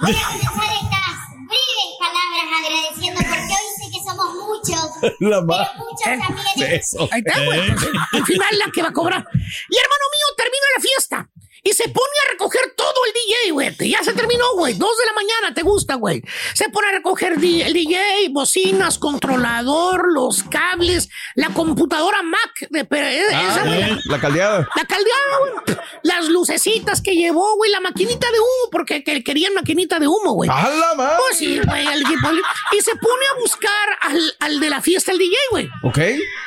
Voy 0.00 0.10
a 0.10 0.24
comenzar 0.26 0.70
estas 0.82 1.16
breves 1.48 1.90
palabras 1.98 2.46
agradeciendo 2.58 3.20
porque 3.20 3.52
hoy 3.54 3.68
sé 3.78 3.90
que 3.92 4.00
somos 4.04 4.34
muchos. 4.34 5.14
La 5.20 5.40
ma- 5.42 5.68
Pero 5.72 5.84
muchos 5.84 6.04
también. 6.54 6.72
Eso. 6.72 7.08
Ahí 7.10 7.22
está, 7.24 7.44
güey. 7.44 7.60
Eh. 7.60 7.74
Al 8.12 8.24
final 8.24 8.58
la 8.58 8.70
que 8.72 8.82
va 8.82 8.88
a 8.88 8.92
cobrar. 8.92 9.24
Y 9.32 9.76
hermano 9.76 10.04
mío, 10.14 10.26
termina 10.36 10.66
la 10.76 10.82
fiesta. 10.82 11.28
Y 11.66 11.72
se 11.72 11.84
pone 11.84 12.12
a 12.26 12.30
recoger 12.32 12.74
todo 12.76 12.92
el 13.06 13.12
DJ, 13.14 13.52
güey. 13.52 13.90
Ya 13.90 14.04
se 14.04 14.12
terminó, 14.12 14.44
güey. 14.54 14.74
Dos 14.74 14.96
de 14.98 15.06
la 15.06 15.12
mañana, 15.14 15.54
¿te 15.54 15.62
gusta, 15.62 15.94
güey? 15.94 16.22
Se 16.54 16.68
pone 16.68 16.88
a 16.88 16.92
recoger 16.92 17.32
el 17.32 17.40
DJ, 17.72 18.28
bocinas, 18.30 18.98
controlador, 18.98 20.12
los 20.12 20.42
cables, 20.44 21.08
la 21.34 21.48
computadora 21.48 22.22
Mac. 22.22 22.68
De, 22.68 22.80
eh, 22.80 23.24
esa, 23.28 23.62
Ah, 23.64 23.76
eh, 23.78 23.96
la 24.04 24.20
caldeada. 24.20 24.68
La 24.76 24.84
caldeada, 24.84 25.38
güey. 25.64 25.78
Las 26.02 26.28
lucecitas 26.28 27.00
que 27.00 27.16
llevó, 27.16 27.56
güey. 27.56 27.70
La 27.70 27.80
maquinita 27.80 28.30
de 28.30 28.38
humo, 28.40 28.70
porque 28.70 29.02
que- 29.02 29.24
querían 29.24 29.54
maquinita 29.54 29.98
de 29.98 30.06
humo, 30.06 30.32
güey. 30.34 30.50
¡A 30.52 30.68
la 30.68 30.94
madre! 30.94 31.16
Pues 31.26 31.38
sí, 31.38 31.60
güey. 31.66 31.84
Y 31.86 32.80
se 32.82 32.94
pone 32.96 33.26
a 33.34 33.40
buscar 33.40 33.88
al, 34.02 34.36
al 34.40 34.60
de 34.60 34.68
la 34.68 34.82
fiesta, 34.82 35.12
el 35.12 35.18
DJ, 35.18 35.36
güey. 35.50 35.68
¿Ok? 35.82 35.98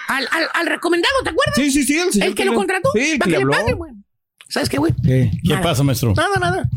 Al, 0.09 0.28
al, 0.32 0.49
al 0.53 0.68
recomendado, 0.68 1.15
¿te 1.24 1.32
acuerdas? 1.32 1.55
Sí, 1.55 1.72
sí, 1.72 1.84
sí. 1.84 1.97
El, 1.99 2.11
señor 2.13 2.28
El 2.30 2.36
que 2.36 2.45
lo 2.45 2.53
contrató. 2.53 2.91
Sí, 2.93 3.11
el 3.13 3.18
para 3.20 3.32
que 3.32 3.32
le 3.32 3.38
que 3.39 3.45
le 3.45 3.53
habló. 3.55 3.65
pague, 3.65 3.74
güey. 3.74 3.91
¿Sabes 4.49 4.69
qué, 4.69 4.77
güey? 4.77 4.93
¿Qué? 5.03 5.31
¿Qué 5.43 5.49
Nada. 5.49 5.61
pasa, 5.61 5.83
maestro? 5.83 6.13
Nada, 6.15 6.37
nada. 6.39 6.69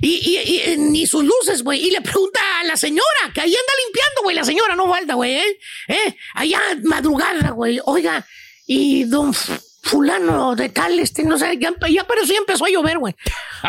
Y, 0.00 0.08
y, 0.08 0.38
y, 0.54 0.58
eh, 0.60 0.76
ni 0.78 1.06
sus 1.06 1.24
luces, 1.24 1.62
güey. 1.62 1.80
Y 1.86 1.90
le 1.90 2.00
pregunta 2.00 2.40
a 2.60 2.64
la 2.64 2.76
señora, 2.76 3.04
que 3.34 3.40
ahí 3.40 3.50
anda 3.50 3.72
limpiando, 3.86 4.22
güey. 4.22 4.36
La 4.36 4.44
señora 4.44 4.74
no 4.76 4.88
falta, 4.88 5.14
güey, 5.14 5.32
¿eh? 5.36 5.58
¿eh? 5.88 6.16
Allá 6.34 6.60
madrugada, 6.84 7.50
güey. 7.50 7.80
Oiga, 7.84 8.24
y 8.66 9.04
don 9.04 9.32
fulano 9.34 10.54
de 10.54 10.68
tal, 10.68 10.98
este, 10.98 11.24
no 11.24 11.38
sé, 11.38 11.56
ya, 11.58 11.72
ya 11.88 12.04
pero 12.04 12.24
sí 12.26 12.34
empezó 12.36 12.66
a 12.66 12.68
llover, 12.70 12.98
güey. 12.98 13.14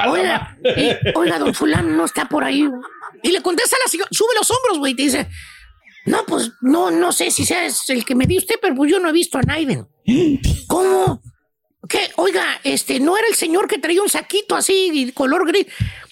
Oiga, 0.07 0.57
y- 0.63 1.17
oiga, 1.17 1.39
don 1.39 1.53
fulano 1.53 1.89
no 1.89 2.05
está 2.05 2.27
por 2.27 2.43
ahí. 2.43 2.65
güey. 2.65 2.82
Y 3.23 3.32
le 3.32 3.41
contesta 3.41 3.75
a 3.75 3.80
la 3.86 3.89
señora, 3.91 4.09
sube 4.11 4.30
los 4.38 4.49
hombros, 4.51 4.80
güey, 4.80 4.93
y 4.93 4.95
te 4.95 5.03
dice, 5.03 5.27
no, 6.05 6.25
pues, 6.25 6.51
no, 6.61 6.89
no 6.91 7.11
sé 7.11 7.32
si 7.32 7.45
sea 7.45 7.67
el 7.89 8.05
que 8.05 8.15
me 8.15 8.25
dio 8.27 8.39
usted, 8.39 8.55
pero 8.61 8.75
pues 8.75 8.91
yo 8.91 8.99
no 8.99 9.09
he 9.09 9.13
visto 9.13 9.38
a 9.38 9.41
Naiden. 9.41 9.88
¿Cómo? 10.67 11.21
¿Qué? 11.89 12.11
Oiga, 12.17 12.61
este, 12.63 12.99
¿no 12.99 13.17
era 13.17 13.27
el 13.27 13.35
señor 13.35 13.67
que 13.67 13.79
traía 13.79 14.01
un 14.01 14.09
saquito 14.09 14.55
así, 14.55 14.91
y 14.93 15.11
color 15.11 15.45
gris? 15.47 15.65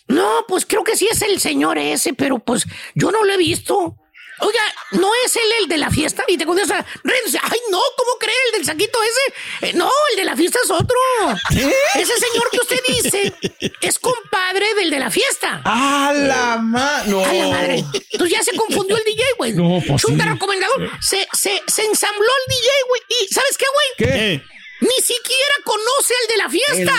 No, 0.07 0.45
pues 0.47 0.65
creo 0.65 0.84
que 0.84 0.97
sí 0.97 1.07
es 1.09 1.21
el 1.21 1.39
señor 1.39 1.78
ese, 1.78 2.13
pero 2.13 2.39
pues 2.39 2.65
yo 2.95 3.11
no 3.11 3.23
lo 3.23 3.32
he 3.34 3.38
visto. 3.38 3.95
Oiga, 4.39 4.61
¿no 4.91 5.09
es 5.25 5.36
él 5.36 5.51
el 5.61 5.67
de 5.67 5.78
la 5.78 5.89
fiesta? 5.89 6.23
Y 6.28 6.38
te 6.38 6.45
contesta, 6.45 6.75
ay, 6.78 7.59
no, 7.71 7.82
¿cómo 7.97 8.11
cree 8.19 8.36
el 8.47 8.57
del 8.57 8.65
saquito 8.65 8.99
ese? 9.03 9.67
Eh, 9.67 9.73
no, 9.73 9.89
el 10.11 10.17
de 10.17 10.25
la 10.25 10.36
fiesta 10.36 10.59
es 10.63 10.69
otro. 10.69 10.97
Ese 11.95 12.17
señor 12.17 12.49
que 12.51 12.59
usted 12.59 12.80
dice 12.88 13.34
es 13.82 13.99
compadre 13.99 14.75
del 14.75 14.91
de 14.91 14.99
la 14.99 15.09
fiesta. 15.09 15.61
¡A 15.65 16.13
la 16.13 16.57
mano! 16.57 17.25
A 17.25 17.34
la 17.34 17.47
madre. 17.47 17.84
Entonces 18.11 18.38
ya 18.38 18.43
se 18.43 18.55
confundió 18.55 18.97
el 18.97 19.03
DJ, 19.03 19.23
güey. 19.38 19.53
No, 19.53 19.82
pues 19.88 20.01
Chunta 20.01 20.23
sí. 20.23 20.30
recomendador. 20.30 20.89
Se, 21.01 21.28
se, 21.34 21.61
se 21.67 21.86
ensambló 21.86 22.30
el 22.45 22.55
DJ, 22.55 22.69
güey. 22.89 23.01
¿Y 23.21 23.34
sabes 23.34 23.57
qué, 23.57 23.65
güey? 23.73 24.11
¿Qué? 24.11 24.57
Ni 24.80 24.95
siquiera 25.03 25.55
conoce 25.63 26.13
al 26.21 26.28
de 26.28 26.38
la 26.38 26.49
fiesta. 26.49 26.93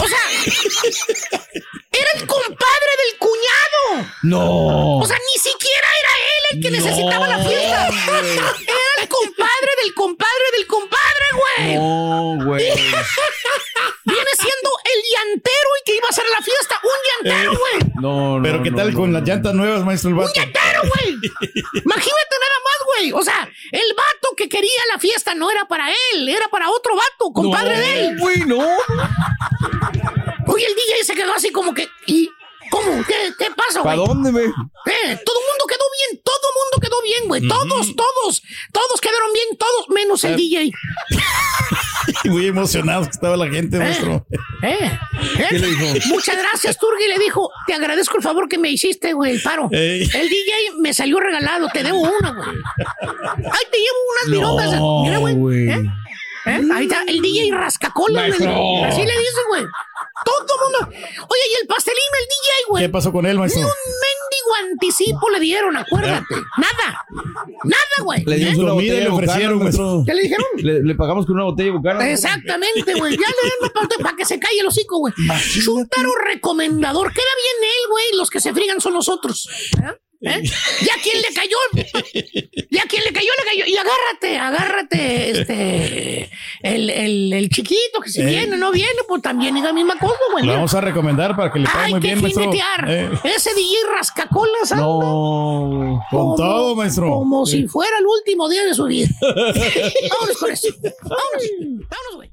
O 0.00 0.06
sea, 0.08 1.42
era 1.92 2.10
el 2.14 2.26
compadre 2.26 2.92
del 3.06 3.18
cuñado. 3.18 4.10
No. 4.22 4.98
O 4.98 5.06
sea, 5.06 5.16
ni 5.18 5.40
siquiera 5.40 5.88
era 6.00 6.10
él 6.18 6.56
el 6.56 6.62
que 6.62 6.70
No, 6.70 6.76
necesitaba 6.84 7.28
la 7.28 7.38
fiesta. 7.38 7.88
Era 7.88 9.02
el 9.02 9.08
compadre 9.08 9.70
del 9.82 9.94
compadre 9.94 10.44
del 10.56 10.66
compadre, 10.66 11.26
güey. 11.32 11.74
No, 11.76 12.36
güey. 12.44 12.64
Viene 14.04 14.30
siendo 14.38 14.70
el 14.84 15.02
llantero 15.12 15.68
y 15.80 15.84
que 15.84 15.96
iba 15.96 16.06
a 16.06 16.10
hacer 16.10 16.24
la 16.36 16.42
fiesta. 16.44 16.80
Un 16.82 17.26
llantero, 17.30 17.52
Eh. 17.52 17.56
güey. 17.58 17.92
No, 18.00 18.36
no. 18.38 18.42
Pero 18.42 18.62
¿qué 18.62 18.70
no, 18.70 18.76
tal 18.78 18.92
no. 18.92 18.98
con 18.98 19.12
las 19.12 19.22
llantas 19.22 19.54
nuevas, 19.54 19.84
maestro? 19.84 20.08
El 20.10 20.14
Un 20.16 20.20
vato? 20.24 20.32
llantero, 20.34 20.80
güey. 20.82 21.08
Imagínate 21.84 22.36
nada 22.40 22.58
más, 22.64 22.78
güey. 22.86 23.12
O 23.12 23.22
sea, 23.22 23.48
el 23.70 23.94
vato 23.96 24.34
que 24.36 24.48
quería 24.48 24.80
la 24.92 24.98
fiesta 24.98 25.34
no 25.34 25.50
era 25.50 25.66
para 25.66 25.90
él, 26.12 26.28
era 26.28 26.48
para 26.48 26.70
otro 26.70 26.94
vato, 26.96 27.32
compadre 27.32 27.74
no, 27.76 27.80
de 27.80 28.00
él. 28.06 28.18
güey, 28.18 28.38
no. 28.40 28.66
Oye, 30.46 30.66
el 30.66 30.74
DJ 30.74 31.04
se 31.04 31.14
quedó 31.14 31.32
así 31.34 31.50
como 31.50 31.72
que. 31.74 31.88
¿Y 32.06 32.28
cómo? 32.70 33.04
¿Qué, 33.06 33.14
qué 33.38 33.46
pasa, 33.56 33.82
¿Para 33.82 33.96
güey? 33.96 34.08
dónde, 34.08 34.30
güey? 34.30 34.46
Eh, 34.46 35.18
todo 35.24 35.36
el 35.38 35.46
mundo 35.48 35.66
quedó 35.68 35.84
bien, 35.98 36.22
todo 36.24 36.48
el 36.48 36.56
mundo 36.58 36.80
quedó 36.80 37.02
bien, 37.02 37.28
güey. 37.28 37.48
Todos, 37.48 37.94
todos, 37.96 38.42
todos 38.72 39.00
quedaron 39.00 39.32
bien, 39.32 39.56
todos 39.58 39.88
menos 39.90 40.24
el 40.24 40.32
Eh. 40.34 40.36
DJ. 40.36 40.72
Muy 42.24 42.46
emocionado 42.46 43.04
que 43.04 43.10
estaba 43.10 43.36
la 43.36 43.48
gente, 43.48 43.78
maestro. 43.78 44.26
¿Eh? 44.62 44.76
¿Eh? 45.38 45.46
¿Qué 45.50 45.58
le 45.58 45.66
dijo? 45.68 46.06
Muchas 46.08 46.36
gracias, 46.36 46.76
Turgi. 46.78 47.06
Le 47.08 47.18
dijo, 47.18 47.48
te 47.66 47.74
agradezco 47.74 48.16
el 48.16 48.22
favor 48.22 48.48
que 48.48 48.58
me 48.58 48.70
hiciste, 48.70 49.12
güey, 49.12 49.32
el 49.36 49.42
paro. 49.42 49.68
Ey. 49.70 50.02
El 50.12 50.28
DJ 50.28 50.52
me 50.78 50.92
salió 50.94 51.20
regalado, 51.20 51.68
te 51.72 51.82
debo 51.82 52.00
una, 52.00 52.32
güey. 52.32 52.48
Ay, 52.88 53.64
te 53.70 53.78
llevo 53.78 53.98
unas 54.10 54.30
virongas. 54.30 54.70
Mira, 55.04 55.18
güey. 55.18 55.68
¿Eh? 56.46 56.50
¿Eh? 56.50 56.68
Ahí 56.74 56.84
está, 56.86 57.02
el 57.06 57.20
DJ 57.20 57.50
rascacola. 57.52 58.26
Güey. 58.28 58.84
Así 58.84 59.00
le 59.00 59.12
dice, 59.18 59.40
güey. 59.48 59.64
Todo 60.24 60.36
el 60.40 60.88
mundo. 60.88 60.98
Oye, 61.28 61.40
y 61.52 61.62
el 61.62 61.66
pastelín, 61.66 61.98
el 62.20 62.24
DJ, 62.26 62.50
güey. 62.68 62.84
¿Qué 62.84 62.88
pasó 62.88 63.12
con 63.12 63.26
él, 63.26 63.32
Ni 63.32 63.38
maestro? 63.40 63.60
un 63.62 63.66
mendigo 63.68 64.72
anticipo 64.72 65.30
le 65.30 65.40
dieron, 65.40 65.76
acuérdate. 65.76 66.34
Nada. 66.58 67.04
Nada, 67.64 68.04
güey. 68.04 68.24
Le 68.24 68.36
dimos 68.36 68.54
¿Eh? 68.54 68.60
una 68.60 68.70
Comida 68.70 68.74
botella 68.74 68.94
le 68.94 69.00
de 69.00 69.08
ofrecieron, 69.08 69.58
maestro. 69.62 70.02
¿Qué 70.06 70.14
le 70.14 70.22
dijeron? 70.22 70.46
Le, 70.56 70.82
le 70.82 70.94
pagamos 70.94 71.26
con 71.26 71.34
una 71.36 71.44
botella 71.44 71.70
de 71.72 71.76
bucana. 71.76 72.10
Exactamente, 72.10 72.94
güey. 72.94 73.12
Ya 73.16 73.26
le 73.28 73.68
den 73.70 74.02
para 74.02 74.16
que 74.16 74.24
se 74.24 74.38
calle 74.38 74.60
el 74.60 74.66
hocico, 74.66 74.98
güey. 74.98 75.14
Chuntaro 75.64 76.14
recomendador. 76.16 77.12
Queda 77.12 77.24
bien 77.42 77.70
él, 77.70 77.90
güey. 77.90 78.04
Los 78.16 78.30
que 78.30 78.40
se 78.40 78.52
frigan 78.52 78.80
son 78.80 78.94
nosotros. 78.94 79.48
¿Eh? 79.82 79.98
¿Eh? 80.24 80.42
Ya 80.82 80.94
quien 81.02 81.20
le 81.20 81.28
cayó. 81.34 81.56
Ya 82.70 82.82
quien 82.84 83.02
le 83.04 83.12
cayó, 83.12 83.28
le 83.38 83.44
cayó. 83.50 83.64
Y 83.66 83.76
agárrate, 83.76 84.38
agárrate, 84.38 85.30
este. 85.30 86.30
El, 86.62 86.90
el, 86.90 87.32
el 87.32 87.48
chiquito 87.50 88.00
que 88.02 88.08
si 88.08 88.20
Eh. 88.22 88.26
viene, 88.26 88.56
no 88.56 88.70
viene, 88.70 89.00
pues 89.08 89.20
también 89.20 89.56
es 89.56 89.64
la 89.64 89.72
misma 89.72 89.98
cosa, 89.98 90.14
güey. 90.30 90.44
Lo 90.46 90.52
vamos 90.54 90.72
a 90.74 90.80
recomendar 90.80 91.34
para 91.34 91.52
que 91.52 91.58
le 91.58 91.66
pague 91.66 91.84
Hay 91.86 91.90
muy 91.92 92.00
que 92.00 92.06
bien, 92.08 92.22
maestro. 92.22 92.52
Eh, 92.86 93.10
Ese 93.24 93.52
DJ 93.54 93.76
rascacolas 93.96 94.70
anda 94.72 94.84
No. 94.84 94.98
con 95.00 96.00
como- 96.10 96.36
todo, 96.36 96.76
maestro. 96.76 97.08
Como 97.10 97.44
si 97.44 97.66
fuera 97.66 97.98
el 97.98 98.06
último 98.06 98.48
día 98.48 98.64
de 98.64 98.74
su 98.74 98.84
vida. 98.84 99.08
Vámonos 99.20 100.36
con 100.38 100.50
eso. 100.52 100.68
Vámonos. 101.02 101.88
Vámonos, 101.90 102.14
güey. 102.14 102.32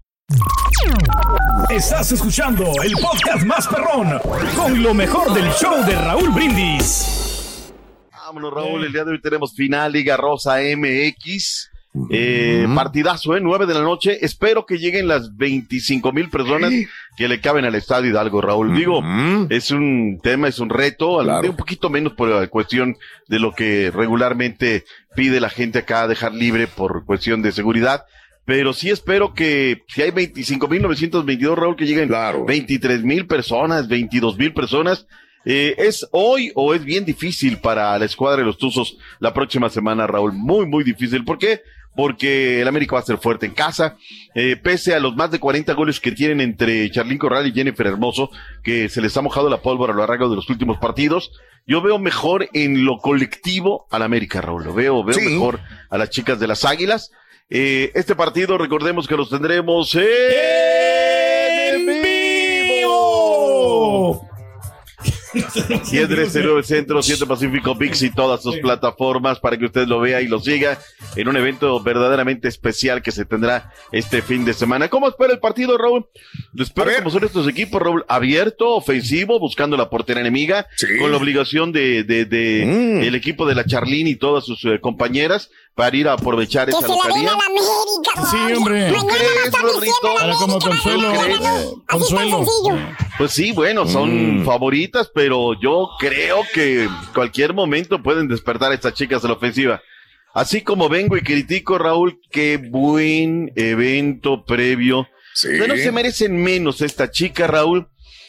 Estás 1.72 2.12
escuchando 2.12 2.72
el 2.84 2.94
podcast 2.94 3.44
más 3.46 3.68
perrón 3.68 4.20
con 4.56 4.82
lo 4.82 4.94
mejor 4.94 5.34
del 5.34 5.50
show 5.54 5.84
de 5.86 5.96
Raúl 5.96 6.30
Brindis. 6.30 7.29
Vámonos, 8.30 8.54
Raúl. 8.54 8.84
El 8.86 8.92
día 8.94 9.04
de 9.06 9.14
hoy 9.14 9.20
tenemos 9.22 9.56
final 9.56 9.92
Liga 9.92 10.16
Rosa 10.16 10.58
MX. 10.62 11.72
Eh, 12.12 12.68
Partidazo, 12.76 13.36
¿eh? 13.36 13.40
9 13.42 13.66
de 13.66 13.74
la 13.74 13.82
noche. 13.82 14.24
Espero 14.24 14.68
que 14.68 14.78
lleguen 14.78 15.08
las 15.08 15.36
25 15.36 16.12
mil 16.14 16.30
personas 16.30 16.72
que 17.18 17.28
le 17.28 17.42
caben 17.42 17.66
al 17.66 17.74
estadio 17.74 18.12
Hidalgo, 18.12 18.40
Raúl. 18.42 18.76
Digo, 18.76 19.02
es 19.50 19.72
un 19.72 20.20
tema, 20.22 20.48
es 20.48 20.60
un 20.60 20.70
reto, 20.70 21.20
al- 21.20 21.26
un 21.50 21.56
poquito 21.56 21.90
menos 21.90 22.14
por 22.14 22.30
la 22.30 22.46
cuestión 22.46 22.98
de 23.28 23.40
lo 23.40 23.52
que 23.54 23.90
regularmente 23.90 24.84
pide 25.16 25.40
la 25.40 25.50
gente 25.50 25.80
acá 25.80 26.08
dejar 26.08 26.32
libre 26.36 26.68
por 26.68 27.06
cuestión 27.06 27.42
de 27.42 27.52
seguridad. 27.52 28.06
Pero 28.46 28.74
sí 28.74 28.92
espero 28.92 29.34
que 29.34 29.82
si 29.88 30.04
hay 30.04 30.12
25.922, 30.12 31.56
Raúl, 31.56 31.76
que 31.76 31.88
lleguen 31.88 32.10
23 32.46 33.04
mil 33.04 33.26
personas, 33.26 33.88
22 33.88 34.38
mil 34.38 34.54
personas. 34.54 35.08
Eh, 35.46 35.76
¿Es 35.78 36.08
hoy 36.12 36.52
o 36.56 36.74
es 36.74 36.84
bien 36.84 37.06
difícil 37.06 37.58
para 37.60 37.98
la 37.98 38.06
escuadra 38.06 38.40
de 38.40 38.46
los 38.46 38.58
Tuzos 38.58 38.98
la 39.20 39.34
próxima 39.34 39.70
semana, 39.70 40.08
Raúl? 40.08 40.34
Muy, 40.34 40.66
muy 40.66 40.84
difícil. 40.84 41.24
¿Por 41.24 41.38
qué? 41.38 41.62
Porque 41.96 42.62
el 42.62 42.68
América 42.68 42.96
va 42.96 43.02
a 43.02 43.06
ser 43.06 43.18
fuerte 43.18 43.46
en 43.46 43.54
casa. 43.54 43.98
Eh, 44.36 44.56
pese 44.62 44.94
a 44.94 45.00
los 45.00 45.16
más 45.16 45.32
de 45.32 45.40
40 45.40 45.74
goles 45.74 46.00
que 46.00 46.12
tienen 46.12 46.40
entre 46.40 46.90
Charlín 46.92 47.18
Corral 47.18 47.48
y 47.48 47.52
Jennifer 47.52 47.88
Hermoso, 47.88 48.30
que 48.64 48.90
se 48.90 49.02
les 49.02 49.16
ha 49.18 49.22
mojado 49.22 49.50
la 49.50 49.62
pólvora 49.62 49.94
a 49.94 49.96
lo 49.96 50.06
largo 50.06 50.30
de 50.30 50.36
los 50.36 50.50
últimos 50.50 50.78
partidos, 50.78 51.32
yo 51.66 51.82
veo 51.82 52.00
mejor 52.00 52.50
en 52.54 52.86
lo 52.86 52.98
colectivo 52.98 53.88
al 53.92 54.04
América, 54.04 54.42
Raúl. 54.42 54.64
Lo 54.64 54.74
veo, 54.74 55.04
veo 55.04 55.20
mejor 55.20 55.60
a 55.90 55.98
las 55.98 56.10
chicas 56.10 56.40
de 56.40 56.48
las 56.48 56.66
Águilas. 56.66 57.12
Eh, 57.50 57.92
este 57.96 58.16
partido, 58.16 58.58
recordemos 58.58 59.08
que 59.08 59.18
los 59.18 59.30
tendremos 59.30 59.96
en 59.96 60.79
10 65.34 66.10
de 66.10 66.24
este 66.24 66.44
9 66.44 66.64
Centro, 66.64 67.02
7 67.02 67.26
Pacífico 67.26 67.78
Pix 67.78 68.02
y 68.02 68.12
todas 68.12 68.42
sus 68.42 68.58
plataformas 68.58 69.40
para 69.40 69.58
que 69.58 69.66
usted 69.66 69.88
lo 69.88 70.00
vea 70.00 70.22
y 70.22 70.28
lo 70.28 70.40
siga 70.40 70.80
en 71.16 71.28
un 71.28 71.38
evento 71.38 71.82
verdaderamente 71.82 72.48
especial 72.48 73.02
que 73.02 73.12
se 73.12 73.26
tendrá 73.26 73.72
este 73.92 74.22
fin 74.22 74.46
de 74.46 74.54
semana. 74.54 74.90
¿Cómo 74.90 75.08
espera 75.08 75.34
el 75.34 75.40
partido, 75.40 75.78
Raúl? 75.78 76.08
Espero 76.58 76.92
como 76.98 77.10
son 77.12 77.24
estos 77.24 77.48
equipos, 77.48 77.82
Raúl, 77.82 78.06
abierto, 78.08 78.76
ofensivo, 78.76 79.40
buscando 79.40 79.78
la 79.78 79.90
portera 79.90 80.22
enemiga, 80.22 80.68
con 81.00 81.12
la 81.12 81.18
obligación 81.18 81.72
de, 81.72 82.04
de, 82.04 82.26
de 82.26 83.08
el 83.08 83.16
equipo 83.16 83.46
de 83.46 83.56
la 83.56 83.66
Charlín 83.66 84.08
y 84.08 84.16
todas 84.16 84.46
sus 84.46 84.64
eh, 84.66 84.80
compañeras 84.82 85.50
para 85.80 85.96
ir 85.96 86.10
a 86.10 86.14
aprovechar 86.14 86.66
Que 86.66 86.72
esa 86.72 86.82
se 86.82 86.88
localidad. 86.90 87.32
la 87.38 87.46
América. 87.46 88.30
Sí, 88.30 88.54
hombre. 88.54 88.86
A 88.88 89.46
estar 89.46 89.62
diciendo 89.66 90.14
Para 90.18 90.34
como 90.34 90.60
consuelo. 90.60 91.14
Consuelo. 91.88 92.46
Pues 93.18 93.32
sí, 93.32 93.54
bueno, 93.54 93.88
son 93.88 94.44
favoritas, 94.44 95.10
pero 95.16 95.58
yo 95.58 95.92
creo 95.98 96.42
que 96.54 96.90
cualquier 97.14 97.54
momento 97.54 98.04
pueden 98.04 98.28
despertar 98.28 98.74
a 98.74 98.76
estas 98.76 98.94
chicas 98.94 99.22
de 99.22 99.30
la 99.30 99.36
ofensiva. 99.36 99.82
Así 100.34 100.64
como 100.64 100.90
vengo 100.90 101.16
y 101.16 101.22
critico, 101.22 101.78
Raúl, 101.78 102.20
qué 102.30 102.58
buen 102.58 103.54
evento 103.56 104.44
previo. 104.44 105.08
Que 105.42 105.66
no 105.66 105.78
se 105.78 105.94
merecen 105.94 106.44
menos 106.44 106.82
esta 106.82 107.10
chica, 107.10 107.48
Raúl. 107.48 107.88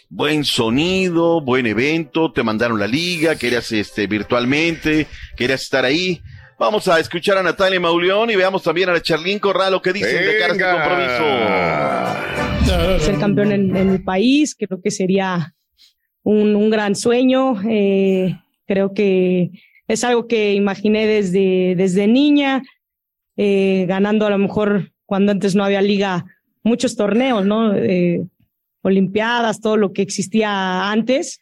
Buen 0.09 0.45
sonido, 0.45 1.41
buen 1.41 1.67
evento, 1.67 2.31
te 2.33 2.45
mandaron 2.45 2.79
la 2.79 2.87
liga, 2.87 3.35
querías 3.35 3.73
este 3.73 4.07
virtualmente, 4.07 5.09
querías 5.37 5.63
estar 5.63 5.85
ahí. 5.85 6.23
Vamos 6.61 6.87
a 6.89 7.01
escuchar 7.01 7.39
a 7.39 7.43
Natalia 7.43 7.81
Mauleón 7.81 8.29
y 8.29 8.37
veamos 8.37 8.63
también 8.63 8.91
a 8.91 8.93
la 8.93 9.01
Charlín 9.01 9.39
Corral 9.39 9.73
lo 9.73 9.81
que 9.81 9.95
dicen 9.95 10.27
de 10.27 10.37
cara 10.39 10.53
a 10.53 10.57
este 10.57 10.65
compromiso. 12.67 13.01
ser 13.03 13.19
campeón 13.19 13.53
en, 13.53 13.75
en 13.75 13.93
mi 13.93 13.99
país, 13.99 14.55
creo 14.55 14.79
que 14.83 14.91
sería 14.91 15.55
un, 16.23 16.55
un 16.55 16.69
gran 16.69 16.95
sueño. 16.97 17.55
eh, 17.67 18.37
creo 18.67 18.93
que 18.93 19.53
es 19.89 20.05
algo 20.05 20.27
que 20.27 20.53
imaginé 20.53 21.07
desde, 21.07 21.77
desde 21.77 22.07
niña, 22.07 22.63
eh, 23.39 23.87
ganando 23.89 24.27
a 24.27 24.31
lo 24.31 24.37
mejor 24.37 24.93
cuando 25.07 25.33
antes 25.33 25.55
no 25.55 25.65
había 25.65 25.81
liga, 25.81 26.27
muchos 26.63 26.95
torneos, 26.95 27.47
¿no? 27.47 27.75
Eh, 27.75 28.21
Olimpiadas, 28.83 29.63
todo 29.63 29.79
lo 29.79 29.95
que 29.95 30.03
existía 30.03 30.91
antes, 30.91 31.41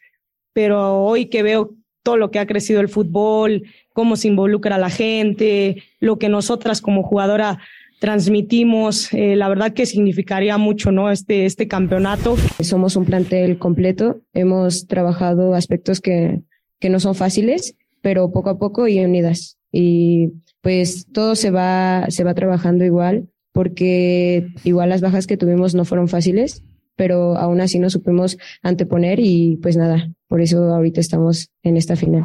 pero 0.53 1.03
hoy 1.03 1.25
que 1.25 1.43
veo 1.43 1.71
todo 2.03 2.15
lo 2.15 2.31
que 2.31 2.39
ha 2.39 2.47
crecido 2.47 2.79
el 2.79 2.87
fútbol, 2.87 3.63
cómo 3.99 4.15
se 4.15 4.29
involucra 4.29 4.77
la 4.77 4.89
gente, 4.89 5.83
lo 5.99 6.17
que 6.17 6.29
nosotras 6.29 6.79
como 6.79 7.03
jugadora 7.03 7.59
transmitimos, 7.99 9.13
eh, 9.13 9.35
la 9.35 9.49
verdad 9.49 9.73
que 9.73 9.85
significaría 9.85 10.57
mucho, 10.57 10.93
¿no? 10.93 11.11
Este, 11.11 11.45
este 11.45 11.67
campeonato. 11.67 12.37
Somos 12.61 12.95
un 12.95 13.03
plantel 13.03 13.59
completo, 13.59 14.21
hemos 14.33 14.87
trabajado 14.87 15.53
aspectos 15.53 15.99
que, 15.99 16.43
que 16.79 16.89
no 16.89 17.01
son 17.01 17.13
fáciles, 17.13 17.75
pero 17.99 18.31
poco 18.31 18.51
a 18.51 18.57
poco 18.57 18.87
y 18.87 19.03
unidas. 19.03 19.57
Y 19.69 20.31
pues 20.61 21.07
todo 21.11 21.35
se 21.35 21.51
va, 21.51 22.05
se 22.07 22.23
va 22.23 22.33
trabajando 22.33 22.85
igual, 22.85 23.27
porque 23.51 24.47
igual 24.63 24.87
las 24.87 25.01
bajas 25.01 25.27
que 25.27 25.35
tuvimos 25.35 25.75
no 25.75 25.83
fueron 25.83 26.07
fáciles, 26.07 26.63
pero 26.95 27.35
aún 27.35 27.59
así 27.59 27.79
nos 27.79 27.91
supimos 27.91 28.37
anteponer 28.61 29.19
y 29.19 29.59
pues 29.61 29.75
nada, 29.75 30.09
por 30.29 30.39
eso 30.39 30.73
ahorita 30.73 31.01
estamos 31.01 31.49
en 31.63 31.75
esta 31.75 31.97
final. 31.97 32.23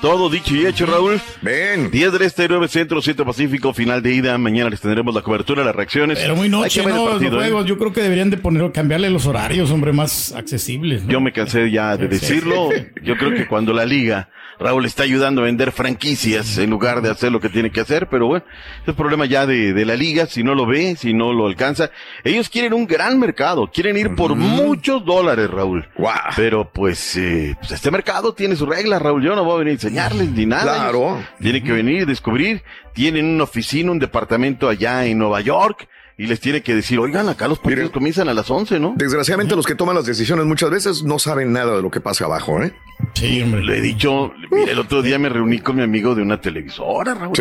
Todo 0.00 0.28
dicho 0.28 0.54
y 0.54 0.66
hecho, 0.66 0.86
Raúl. 0.86 1.20
Ven. 1.42 1.90
10 1.90 2.12
del 2.12 2.22
Este, 2.22 2.48
9 2.48 2.68
Centro, 2.68 3.00
7 3.00 3.24
Pacífico, 3.24 3.72
final 3.72 4.02
de 4.02 4.12
ida. 4.12 4.36
Mañana 4.38 4.70
les 4.70 4.80
tendremos 4.80 5.14
la 5.14 5.22
cobertura, 5.22 5.64
las 5.64 5.74
reacciones. 5.74 6.18
Pero 6.18 6.36
muy 6.36 6.44
Hay 6.44 6.50
noche, 6.50 6.82
¿no? 6.82 6.96
Los 6.96 7.08
partido, 7.10 7.42
¿eh? 7.42 7.64
Yo 7.66 7.78
creo 7.78 7.92
que 7.92 8.02
deberían 8.02 8.30
de 8.30 8.36
poner, 8.36 8.70
cambiarle 8.72 9.10
los 9.10 9.26
horarios, 9.26 9.70
hombre, 9.70 9.92
más 9.92 10.32
accesibles. 10.32 11.04
¿no? 11.04 11.10
Yo 11.10 11.20
me 11.20 11.32
cansé 11.32 11.70
ya 11.70 11.96
de 11.96 12.08
decirlo. 12.08 12.68
Yo 13.02 13.16
creo 13.16 13.34
que 13.34 13.46
cuando 13.46 13.72
la 13.72 13.84
liga, 13.84 14.28
Raúl 14.58 14.86
está 14.86 15.02
ayudando 15.02 15.42
a 15.42 15.44
vender 15.44 15.72
franquicias 15.72 16.56
en 16.58 16.70
lugar 16.70 17.02
de 17.02 17.10
hacer 17.10 17.30
lo 17.30 17.40
que 17.40 17.48
tiene 17.48 17.70
que 17.70 17.80
hacer, 17.80 18.08
pero 18.08 18.26
bueno, 18.26 18.44
es 18.86 18.94
problema 18.94 19.26
ya 19.26 19.46
de, 19.46 19.72
de 19.72 19.84
la 19.84 19.96
liga, 19.96 20.26
si 20.26 20.42
no 20.42 20.54
lo 20.54 20.66
ve, 20.66 20.96
si 20.96 21.12
no 21.12 21.32
lo 21.32 21.46
alcanza. 21.46 21.90
Ellos 22.24 22.48
quieren 22.48 22.72
un 22.72 22.86
gran 22.86 23.18
mercado, 23.18 23.70
quieren 23.72 23.96
ir 23.96 24.14
por 24.14 24.34
muchos 24.34 25.04
dólares, 25.04 25.50
Raúl. 25.50 25.86
Pero 26.36 26.70
pues, 26.72 27.16
eh, 27.16 27.54
pues 27.58 27.72
este 27.72 27.90
mercado 27.90 28.34
tiene 28.34 28.56
sus 28.56 28.68
reglas, 28.68 29.02
Raúl. 29.02 29.22
Yo 29.22 29.36
no 29.36 29.44
voy 29.44 29.56
a 29.56 29.64
venir 29.64 29.78
enseñarles 29.86 30.30
ni 30.32 30.46
nada. 30.46 30.74
Claro. 30.74 31.16
Ellos 31.16 31.28
Tienen 31.40 31.64
que 31.64 31.72
venir, 31.72 32.06
descubrir. 32.06 32.62
Tienen 32.92 33.26
una 33.26 33.44
oficina, 33.44 33.90
un 33.92 33.98
departamento 33.98 34.68
allá 34.68 35.04
en 35.06 35.18
Nueva 35.18 35.40
York. 35.40 35.88
Y 36.18 36.28
les 36.28 36.40
tiene 36.40 36.62
que 36.62 36.74
decir, 36.74 36.98
oigan, 36.98 37.28
acá 37.28 37.46
los 37.46 37.58
partidos 37.58 37.90
comienzan 37.90 38.30
a 38.30 38.32
las 38.32 38.50
11, 38.50 38.80
¿no? 38.80 38.94
Desgraciadamente 38.96 39.54
los 39.54 39.66
que 39.66 39.74
toman 39.74 39.94
las 39.94 40.06
decisiones 40.06 40.46
muchas 40.46 40.70
veces 40.70 41.02
no 41.02 41.18
saben 41.18 41.52
nada 41.52 41.76
de 41.76 41.82
lo 41.82 41.90
que 41.90 42.00
pasa 42.00 42.24
abajo, 42.24 42.62
¿eh? 42.62 42.72
Sí, 43.12 43.42
hombre. 43.42 43.62
Le 43.62 43.76
he 43.76 43.80
dicho, 43.82 44.32
mire, 44.50 44.72
el 44.72 44.78
otro 44.78 45.02
día 45.02 45.18
me 45.18 45.28
reuní 45.28 45.58
con 45.58 45.76
mi 45.76 45.82
amigo 45.82 46.14
de 46.14 46.22
una 46.22 46.40
televisora, 46.40 47.12
Raúl. 47.12 47.34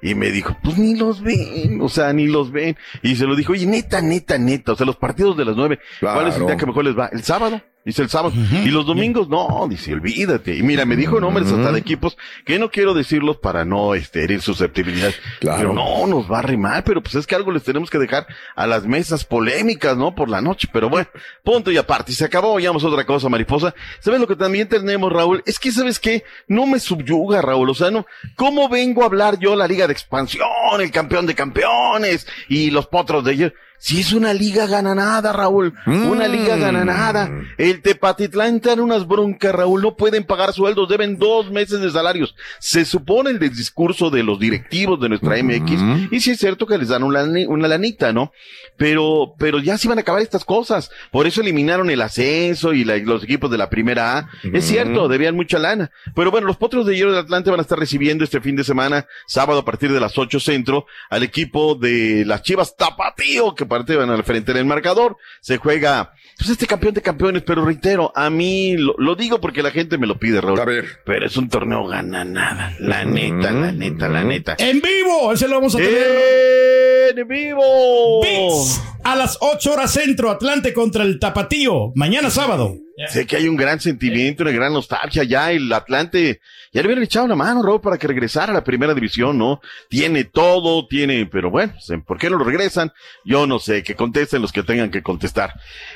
Y 0.00 0.14
me 0.14 0.30
dijo, 0.30 0.56
pues 0.62 0.78
ni 0.78 0.96
los 0.96 1.20
ven, 1.20 1.82
o 1.82 1.90
sea, 1.90 2.14
ni 2.14 2.26
los 2.26 2.50
ven. 2.50 2.74
Y 3.02 3.16
se 3.16 3.26
lo 3.26 3.36
dijo, 3.36 3.52
oye, 3.52 3.66
neta, 3.66 4.00
neta, 4.00 4.38
neta, 4.38 4.72
o 4.72 4.76
sea, 4.76 4.86
los 4.86 4.96
partidos 4.96 5.36
de 5.36 5.44
las 5.44 5.54
nueve, 5.54 5.78
¿cuál 6.00 6.28
es 6.28 6.36
el 6.36 6.46
día 6.46 6.56
que 6.56 6.64
mejor 6.64 6.84
les 6.84 6.98
va? 6.98 7.08
El 7.12 7.22
sábado. 7.22 7.60
Dice 7.84 8.02
el 8.02 8.08
sábado. 8.08 8.32
Y 8.64 8.68
los 8.68 8.86
domingos, 8.86 9.28
no, 9.28 9.66
dice, 9.68 9.92
olvídate. 9.92 10.56
Y 10.56 10.62
mira, 10.62 10.84
me 10.84 10.94
dijo 10.94 11.20
nombres 11.20 11.50
hasta 11.50 11.72
de 11.72 11.80
equipos 11.80 12.16
que 12.44 12.58
no 12.60 12.70
quiero 12.70 12.94
decirlos 12.94 13.38
para 13.38 13.64
no 13.64 13.94
este, 13.94 14.22
herir 14.22 14.40
susceptibilidad. 14.40 15.12
Pero 15.40 15.72
no, 15.72 16.06
nos 16.06 16.30
va 16.30 16.38
a 16.38 16.42
rimar, 16.42 16.84
pero 16.84 17.02
pues 17.02 17.16
es 17.16 17.26
que 17.26 17.34
algo 17.34 17.50
les 17.50 17.64
tenemos 17.64 17.90
que 17.90 17.98
dejar 17.98 18.26
a 18.54 18.68
las 18.68 18.86
mesas 18.86 19.24
polémicas, 19.24 19.96
¿no? 19.96 20.14
Por 20.14 20.28
la 20.28 20.40
noche. 20.40 20.68
Pero 20.72 20.88
bueno, 20.88 21.08
punto 21.42 21.72
y 21.72 21.76
aparte. 21.76 22.12
Y 22.12 22.14
se 22.14 22.24
acabó, 22.24 22.54
vamos 22.54 22.84
a 22.84 22.88
otra 22.88 23.04
cosa, 23.04 23.28
mariposa. 23.28 23.74
¿Sabes 23.98 24.20
lo 24.20 24.28
que 24.28 24.36
también 24.36 24.68
tenemos, 24.68 25.12
Raúl? 25.12 25.42
Es 25.44 25.58
que, 25.58 25.72
¿sabes 25.72 25.98
qué? 25.98 26.22
No 26.46 26.66
me 26.66 26.78
subyuga, 26.78 27.42
Raúl. 27.42 27.68
O 27.68 27.74
sea, 27.74 27.90
no, 27.90 28.06
¿cómo 28.36 28.68
vengo 28.68 29.02
a 29.02 29.06
hablar 29.06 29.40
yo 29.40 29.56
la 29.56 29.66
liga 29.66 29.88
de 29.88 29.92
expansión, 29.92 30.46
el 30.78 30.92
campeón 30.92 31.26
de 31.26 31.34
campeones 31.34 32.28
y 32.48 32.70
los 32.70 32.86
potros 32.86 33.24
de 33.24 33.32
ayer? 33.32 33.54
Si 33.84 33.98
es 33.98 34.12
una 34.12 34.32
liga 34.32 34.68
gana 34.68 34.94
nada, 34.94 35.32
Raúl. 35.32 35.74
Una 35.86 36.28
liga 36.28 36.56
gana 36.56 36.84
nada. 36.84 37.28
El 37.58 37.82
Tepatitlán 37.82 38.56
está 38.56 38.74
en 38.74 38.80
unas 38.80 39.08
broncas, 39.08 39.52
Raúl. 39.52 39.82
No 39.82 39.96
pueden 39.96 40.22
pagar 40.22 40.52
sueldos. 40.52 40.88
Deben 40.88 41.18
dos 41.18 41.50
meses 41.50 41.80
de 41.80 41.90
salarios. 41.90 42.36
Se 42.60 42.84
supone 42.84 43.30
el 43.30 43.40
del 43.40 43.50
discurso 43.56 44.08
de 44.08 44.22
los 44.22 44.38
directivos 44.38 45.00
de 45.00 45.08
nuestra 45.08 45.36
MX. 45.42 46.12
Y 46.12 46.20
sí 46.20 46.30
es 46.30 46.38
cierto 46.38 46.64
que 46.64 46.78
les 46.78 46.88
dan 46.90 47.02
una, 47.02 47.22
lani- 47.24 47.46
una 47.48 47.66
lanita, 47.66 48.12
¿no? 48.12 48.30
Pero, 48.76 49.34
pero 49.36 49.58
ya 49.58 49.76
se 49.78 49.88
van 49.88 49.98
a 49.98 50.02
acabar 50.02 50.22
estas 50.22 50.44
cosas. 50.44 50.90
Por 51.10 51.26
eso 51.26 51.40
eliminaron 51.40 51.90
el 51.90 52.02
ascenso 52.02 52.72
y 52.74 52.84
la- 52.84 52.98
los 52.98 53.24
equipos 53.24 53.50
de 53.50 53.58
la 53.58 53.68
primera 53.68 54.16
A. 54.18 54.28
Es 54.52 54.64
cierto, 54.64 55.08
debían 55.08 55.34
mucha 55.34 55.58
lana. 55.58 55.90
Pero 56.14 56.30
bueno, 56.30 56.46
los 56.46 56.56
potros 56.56 56.86
de 56.86 56.94
Hierro 56.96 57.12
de 57.12 57.18
Atlante 57.18 57.50
van 57.50 57.58
a 57.58 57.62
estar 57.62 57.78
recibiendo 57.80 58.22
este 58.22 58.40
fin 58.40 58.54
de 58.54 58.62
semana, 58.62 59.06
sábado 59.26 59.58
a 59.58 59.64
partir 59.64 59.92
de 59.92 59.98
las 59.98 60.16
8 60.16 60.38
centro, 60.38 60.86
al 61.10 61.24
equipo 61.24 61.74
de 61.74 62.24
las 62.24 62.42
Chivas 62.42 62.76
Tapatío, 62.76 63.56
que 63.56 63.66
parte 63.72 63.96
van 63.96 64.10
al 64.10 64.22
frente 64.24 64.52
del 64.52 64.66
marcador. 64.66 65.16
Se 65.40 65.56
juega, 65.56 66.12
pues 66.36 66.50
este 66.50 66.66
campeón 66.66 66.92
de 66.92 67.00
campeones, 67.00 67.42
pero 67.42 67.64
reitero, 67.64 68.12
a 68.14 68.28
mí 68.28 68.76
lo, 68.76 68.94
lo 68.98 69.14
digo 69.14 69.40
porque 69.40 69.62
la 69.62 69.70
gente 69.70 69.96
me 69.96 70.06
lo 70.06 70.18
pide, 70.18 70.40
Raúl. 70.40 70.60
A 70.60 70.64
ver. 70.66 70.84
Pero 71.06 71.24
es 71.24 71.36
un 71.38 71.48
torneo 71.48 71.86
gana 71.86 72.22
nada. 72.24 72.76
La 72.80 73.04
neta, 73.04 73.50
la 73.50 73.72
neta, 73.72 74.08
la 74.08 74.24
neta. 74.24 74.56
En 74.58 74.82
vivo, 74.82 75.32
ese 75.32 75.48
lo 75.48 75.54
vamos 75.56 75.74
a 75.74 75.78
tener. 75.78 77.16
En 77.16 77.28
vivo. 77.28 78.20
Beats 78.22 78.82
a 79.04 79.16
las 79.16 79.38
8 79.40 79.72
horas 79.72 79.92
centro, 79.92 80.30
Atlante 80.30 80.72
contra 80.72 81.02
el 81.04 81.18
Tapatío, 81.18 81.92
mañana 81.94 82.30
sábado. 82.30 82.76
Sé 83.08 83.26
que 83.26 83.36
hay 83.36 83.48
un 83.48 83.56
gran 83.56 83.80
sentimiento, 83.80 84.42
una 84.42 84.52
gran 84.52 84.72
nostalgia 84.72 85.24
ya. 85.24 85.52
El 85.52 85.72
Atlante 85.72 86.40
ya 86.72 86.80
le 86.80 86.88
hubieran 86.88 87.04
echado 87.04 87.26
una 87.26 87.36
mano, 87.36 87.62
Raúl, 87.62 87.80
para 87.80 87.98
que 87.98 88.06
regresara 88.06 88.50
a 88.50 88.54
la 88.54 88.64
primera 88.64 88.94
división, 88.94 89.36
¿no? 89.36 89.60
Tiene 89.90 90.24
todo, 90.24 90.86
tiene, 90.86 91.26
pero 91.26 91.50
bueno, 91.50 91.74
¿por 92.06 92.18
qué 92.18 92.30
no 92.30 92.38
lo 92.38 92.44
regresan? 92.44 92.92
Yo 93.24 93.46
no 93.46 93.58
sé, 93.58 93.82
que 93.82 93.94
contesten 93.94 94.40
los 94.40 94.52
que 94.52 94.62
tengan 94.62 94.90
que 94.90 95.02
contestar. 95.02 95.52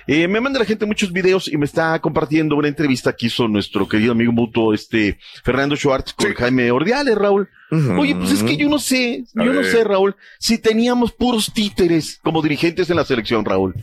Eh, 0.07 0.28
me 0.28 0.40
manda 0.40 0.59
la 0.59 0.66
gente 0.66 0.84
muchos 0.84 1.12
videos 1.12 1.48
y 1.48 1.57
me 1.57 1.64
está 1.64 1.98
compartiendo 2.00 2.57
una 2.57 2.68
entrevista 2.68 3.14
que 3.14 3.26
hizo 3.26 3.48
nuestro 3.48 3.88
querido 3.88 4.12
amigo 4.12 4.32
mutuo, 4.32 4.74
este, 4.74 5.18
Fernando 5.44 5.76
Schwartz 5.76 6.12
con 6.12 6.34
Jaime 6.34 6.70
Ordiales, 6.70 7.16
Raúl. 7.16 7.48
Oye, 7.98 8.14
pues 8.14 8.30
es 8.30 8.42
que 8.42 8.57
yo 8.57 8.68
no 8.68 8.78
sé, 8.78 9.24
yo 9.34 9.52
no 9.52 9.64
sé, 9.64 9.82
Raúl, 9.82 10.14
si 10.38 10.59
teníamos 10.59 11.12
puros 11.12 11.52
títeres 11.52 12.20
como 12.22 12.42
dirigentes 12.42 12.90
en 12.90 12.96
la 12.96 13.04
selección, 13.04 13.44
Raúl. 13.44 13.74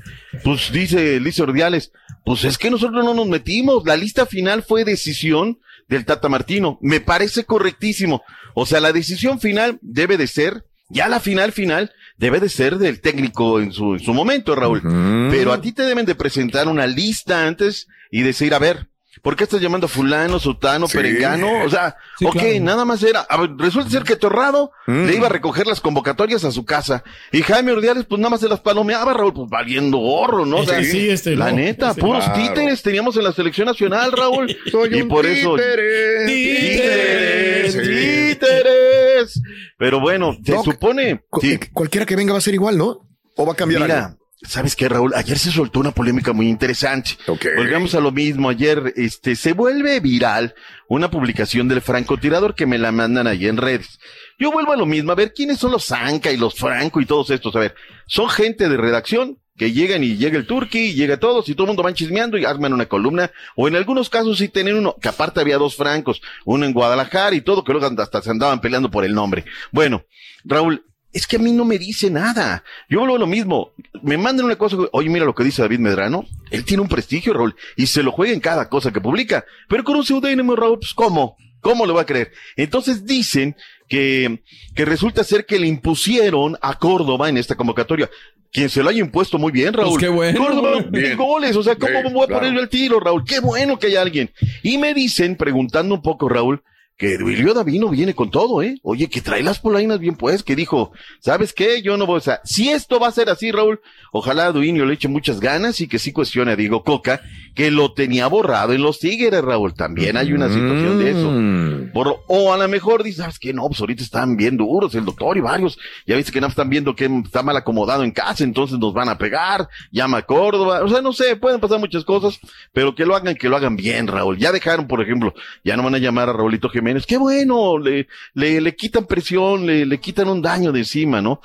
Pues 0.43 0.71
dice, 0.71 1.19
dice 1.19 1.43
Ordiales, 1.43 1.91
pues 2.25 2.43
es 2.43 2.57
que 2.57 2.71
nosotros 2.71 3.03
no 3.03 3.13
nos 3.13 3.27
metimos. 3.27 3.83
La 3.85 3.95
lista 3.95 4.25
final 4.25 4.63
fue 4.63 4.83
decisión 4.83 5.59
del 5.87 6.05
Tata 6.05 6.29
Martino. 6.29 6.79
Me 6.81 7.01
parece 7.01 7.45
correctísimo. 7.45 8.23
O 8.55 8.65
sea, 8.65 8.79
la 8.79 8.93
decisión 8.93 9.39
final 9.39 9.79
debe 9.81 10.17
de 10.17 10.27
ser, 10.27 10.65
ya 10.89 11.07
la 11.07 11.19
final 11.19 11.51
final, 11.51 11.91
debe 12.17 12.39
de 12.39 12.49
ser 12.49 12.77
del 12.77 13.01
técnico 13.01 13.59
en 13.59 13.71
su, 13.71 13.93
en 13.93 13.99
su 13.99 14.13
momento, 14.13 14.55
Raúl. 14.55 14.81
Pero 15.29 15.53
a 15.53 15.61
ti 15.61 15.71
te 15.71 15.83
deben 15.83 16.05
de 16.05 16.15
presentar 16.15 16.67
una 16.67 16.87
lista 16.87 17.45
antes 17.45 17.87
y 18.11 18.21
decir, 18.21 18.53
a 18.53 18.59
ver, 18.59 18.89
¿por 19.23 19.35
qué 19.35 19.45
estás 19.45 19.61
llamando 19.61 19.85
a 19.85 19.89
fulano, 19.89 20.37
sutano, 20.37 20.85
Sí. 20.87 20.97
perengano? 20.97 21.63
O 21.65 21.69
sea, 21.69 21.95
Sí, 22.19 22.25
ok, 22.25 22.33
claro. 22.33 22.59
nada 22.61 22.85
más 22.85 23.01
era, 23.01 23.21
a 23.21 23.37
ver, 23.37 23.51
resulta 23.57 23.89
ser 23.89 24.03
que 24.03 24.15
Torrado 24.17 24.71
le 24.85 25.15
iba 25.15 25.25
a 25.25 25.29
recoger 25.29 25.65
las 25.65 25.81
convocatorias 25.81 26.43
a 26.43 26.51
su 26.51 26.65
casa. 26.65 27.03
Y 27.31 27.41
Jaime 27.41 27.71
Ordiales, 27.71 28.05
pues 28.05 28.19
nada 28.19 28.29
más 28.31 28.41
se 28.41 28.49
las 28.49 28.59
palomeaba, 28.59 29.13
Raúl, 29.13 29.33
pues 29.33 29.49
valiendo 29.49 29.97
gorro, 29.97 30.45
¿no? 30.45 30.57
O 30.57 30.65
sea, 30.65 30.79
Sí, 30.83 30.91
sí, 30.91 31.09
este, 31.09 31.35
la 31.35 31.49
no, 31.49 31.55
neta, 31.57 31.93
puros 31.95 32.25
claro. 32.25 32.39
títeres 32.43 32.83
teníamos 32.83 33.17
en 33.17 33.23
la 33.23 33.31
selección 33.31 33.65
nacional, 33.67 34.11
Raúl. 34.11 34.55
Soy 34.71 34.97
y 34.97 35.01
un 35.01 35.07
por 35.07 35.25
eso. 35.25 35.55
títere, 35.55 36.25
Títeres, 36.27 37.73
títere. 37.73 38.29
títeres. 38.33 39.41
Pero 39.77 39.99
bueno, 39.99 40.37
se 40.43 40.61
supone. 40.63 41.23
sí. 41.41 41.57
Cualquiera 41.71 42.05
que 42.05 42.15
venga 42.15 42.33
va 42.33 42.39
a 42.39 42.41
ser 42.41 42.53
igual, 42.53 42.77
¿no? 42.77 42.99
¿O 43.35 43.45
va 43.45 43.53
a 43.53 43.55
cambiar 43.55 43.81
Mira, 43.83 44.05
algo? 44.05 44.17
¿Sabes 44.47 44.75
qué, 44.75 44.89
Raúl? 44.89 45.13
Ayer 45.15 45.37
se 45.37 45.51
soltó 45.51 45.79
una 45.79 45.91
polémica 45.91 46.33
muy 46.33 46.47
interesante. 46.47 47.11
Volvemos 47.27 47.95
a 47.95 47.99
lo 47.99 48.11
mismo. 48.11 48.49
Ayer, 48.49 48.93
este, 48.95 49.35
se 49.35 49.53
vuelve 49.53 49.99
viral 49.99 50.55
una 50.87 51.09
publicación 51.09 51.67
del 51.67 51.81
francotirador 51.81 52.55
que 52.55 52.65
me 52.65 52.77
la 52.77 52.91
mandan 52.91 53.27
ahí 53.27 53.47
en 53.47 53.57
redes. 53.57 53.99
Yo 54.37 54.51
vuelvo 54.51 54.73
a 54.73 54.77
lo 54.77 54.85
mismo, 54.85 55.11
a 55.11 55.15
ver 55.15 55.33
quiénes 55.33 55.59
son 55.59 55.71
los 55.71 55.85
Zanca 55.85 56.31
y 56.31 56.37
los 56.37 56.55
Franco 56.55 57.01
y 57.01 57.05
todos 57.05 57.29
estos. 57.29 57.55
A 57.55 57.59
ver, 57.59 57.75
son 58.07 58.29
gente 58.29 58.69
de 58.69 58.77
redacción 58.77 59.39
que 59.57 59.71
llegan 59.71 60.03
y 60.03 60.17
llega 60.17 60.37
el 60.37 60.47
Turqui, 60.47 60.89
y 60.89 60.93
llega 60.93 61.17
todos 61.17 61.47
y 61.47 61.53
todo 61.53 61.65
el 61.65 61.67
mundo 61.69 61.83
van 61.83 61.93
chismeando 61.93 62.37
y 62.37 62.45
arman 62.45 62.73
una 62.73 62.87
columna. 62.87 63.31
O 63.55 63.67
en 63.67 63.75
algunos 63.75 64.09
casos 64.09 64.37
sí 64.37 64.49
tienen 64.49 64.75
uno, 64.75 64.95
que 64.99 65.09
aparte 65.09 65.39
había 65.39 65.57
dos 65.57 65.75
Francos, 65.75 66.21
uno 66.45 66.65
en 66.65 66.73
Guadalajara 66.73 67.35
y 67.35 67.41
todo, 67.41 67.63
que 67.63 67.71
luego 67.71 67.87
hasta 68.01 68.21
se 68.21 68.31
andaban 68.31 68.61
peleando 68.61 68.89
por 68.89 69.05
el 69.05 69.13
nombre. 69.13 69.45
Bueno, 69.71 70.05
Raúl, 70.43 70.83
es 71.13 71.27
que 71.27 71.35
a 71.35 71.39
mí 71.39 71.51
no 71.51 71.63
me 71.63 71.77
dice 71.77 72.09
nada. 72.09 72.63
Yo 72.89 72.99
vuelvo 72.99 73.15
a 73.15 73.19
lo 73.19 73.27
mismo. 73.27 73.71
Me 74.01 74.17
mandan 74.17 74.47
una 74.47 74.55
cosa, 74.55 74.75
oye, 74.91 75.09
mira 75.09 75.25
lo 75.25 75.35
que 75.35 75.43
dice 75.43 75.61
David 75.61 75.79
Medrano. 75.79 76.25
Él 76.49 76.65
tiene 76.65 76.81
un 76.81 76.89
prestigio, 76.89 77.33
Raúl, 77.33 77.55
y 77.77 77.85
se 77.87 78.03
lo 78.03 78.11
juega 78.11 78.33
en 78.33 78.39
cada 78.39 78.67
cosa 78.67 78.91
que 78.91 78.99
publica. 78.99 79.45
Pero 79.69 79.83
con 79.83 79.95
un 79.95 80.03
seudónimo, 80.03 80.55
Raúl, 80.55 80.79
pues 80.79 80.93
¿cómo? 80.93 81.37
¿Cómo 81.61 81.85
le 81.85 81.93
va 81.93 82.01
a 82.01 82.05
creer? 82.05 82.31
Entonces 82.57 83.05
dicen 83.05 83.55
que, 83.87 84.41
que 84.75 84.85
resulta 84.85 85.23
ser 85.23 85.45
que 85.45 85.59
le 85.59 85.67
impusieron 85.67 86.57
a 86.61 86.77
Córdoba 86.77 87.29
en 87.29 87.37
esta 87.37 87.55
convocatoria. 87.55 88.09
Quien 88.51 88.69
se 88.69 88.83
lo 88.83 88.89
haya 88.89 88.99
impuesto 88.99 89.39
muy 89.39 89.51
bien, 89.51 89.73
Raúl. 89.73 89.91
Pues 89.91 90.03
qué 90.03 90.09
bueno. 90.09 90.39
Córdoba, 90.39 90.85
Bien. 90.89 91.17
goles. 91.17 91.55
O 91.55 91.63
sea, 91.63 91.75
¿cómo 91.75 92.11
voy 92.11 92.23
a 92.23 92.27
claro. 92.27 92.41
ponerle 92.41 92.61
el 92.61 92.69
tiro, 92.69 92.99
Raúl? 92.99 93.23
Qué 93.23 93.39
bueno 93.39 93.79
que 93.79 93.87
haya 93.87 94.01
alguien. 94.01 94.31
Y 94.61 94.77
me 94.77 94.93
dicen, 94.93 95.37
preguntando 95.37 95.95
un 95.95 96.01
poco, 96.01 96.27
Raúl, 96.27 96.61
que 96.97 97.17
Duilio 97.17 97.53
Davino 97.53 97.89
viene 97.89 98.13
con 98.13 98.29
todo, 98.29 98.61
¿eh? 98.61 98.75
Oye, 98.83 99.09
que 99.09 99.19
trae 99.21 99.41
las 99.43 99.59
polainas 99.59 99.99
bien 99.99 100.15
pues, 100.15 100.43
que 100.43 100.55
dijo, 100.55 100.91
¿sabes 101.19 101.51
qué? 101.51 101.81
Yo 101.81 101.97
no 101.97 102.05
voy, 102.05 102.17
o 102.17 102.21
sea, 102.21 102.39
si 102.43 102.69
esto 102.69 102.99
va 102.99 103.07
a 103.07 103.11
ser 103.11 103.29
así, 103.29 103.51
Raúl, 103.51 103.81
ojalá 104.11 104.45
a 104.45 104.51
Duilio 104.51 104.85
le 104.85 104.93
eche 104.93 105.07
muchas 105.07 105.39
ganas 105.39 105.81
y 105.81 105.87
que 105.87 105.97
sí 105.99 106.11
cuestione 106.13 106.51
a 106.51 106.55
Diego 106.55 106.83
Coca, 106.83 107.21
que 107.55 107.71
lo 107.71 107.93
tenía 107.93 108.27
borrado 108.27 108.73
en 108.73 108.83
los 108.83 108.99
Tigres, 108.99 109.41
Raúl. 109.41 109.73
También 109.73 110.17
hay 110.17 110.33
una 110.33 110.49
situación 110.49 110.99
de 110.99 111.09
eso. 111.11 111.93
Por- 111.93 112.21
o 112.27 112.53
a 112.53 112.57
lo 112.57 112.67
mejor 112.67 113.03
dices, 113.03 113.21
¿sabes 113.21 113.39
qué? 113.39 113.53
No, 113.53 113.67
pues 113.67 113.79
ahorita 113.81 114.03
están 114.03 114.37
bien 114.37 114.55
duros, 114.55 114.93
el 114.95 115.03
doctor 115.05 115.35
y 115.37 115.41
varios. 115.41 115.77
Ya 116.05 116.15
viste 116.15 116.31
que 116.31 116.41
no 116.41 116.47
están 116.47 116.69
viendo 116.69 116.95
que 116.95 117.05
está 117.25 117.41
mal 117.43 117.57
acomodado 117.57 118.03
en 118.03 118.11
casa, 118.11 118.43
entonces 118.43 118.77
nos 118.79 118.93
van 118.93 119.09
a 119.09 119.17
pegar, 119.17 119.67
llama 119.91 120.19
a 120.19 120.21
Córdoba. 120.21 120.83
O 120.83 120.87
sea, 120.89 121.01
no 121.01 121.11
sé, 121.11 121.35
pueden 121.35 121.59
pasar 121.59 121.79
muchas 121.79 122.05
cosas, 122.05 122.39
pero 122.71 122.93
que 122.95 123.05
lo 123.05 123.15
hagan, 123.15 123.35
que 123.35 123.49
lo 123.49 123.57
hagan 123.57 123.75
bien, 123.75 124.07
Raúl. 124.07 124.37
Ya 124.37 124.51
dejaron, 124.51 124.87
por 124.87 125.01
ejemplo, 125.01 125.33
ya 125.63 125.75
no 125.75 125.83
van 125.83 125.95
a 125.95 125.99
llamar 125.99 126.29
a 126.29 126.33
Raulito 126.33 126.69
Jiménez. 126.69 126.82
Qué 127.05 127.17
bueno, 127.17 127.77
le, 127.77 128.07
le, 128.33 128.61
le 128.61 128.75
quitan 128.75 129.05
presión, 129.05 129.65
le, 129.65 129.85
le 129.85 129.99
quitan 129.99 130.27
un 130.27 130.41
daño 130.41 130.71
de 130.71 130.79
encima, 130.79 131.21
¿no? 131.21 131.41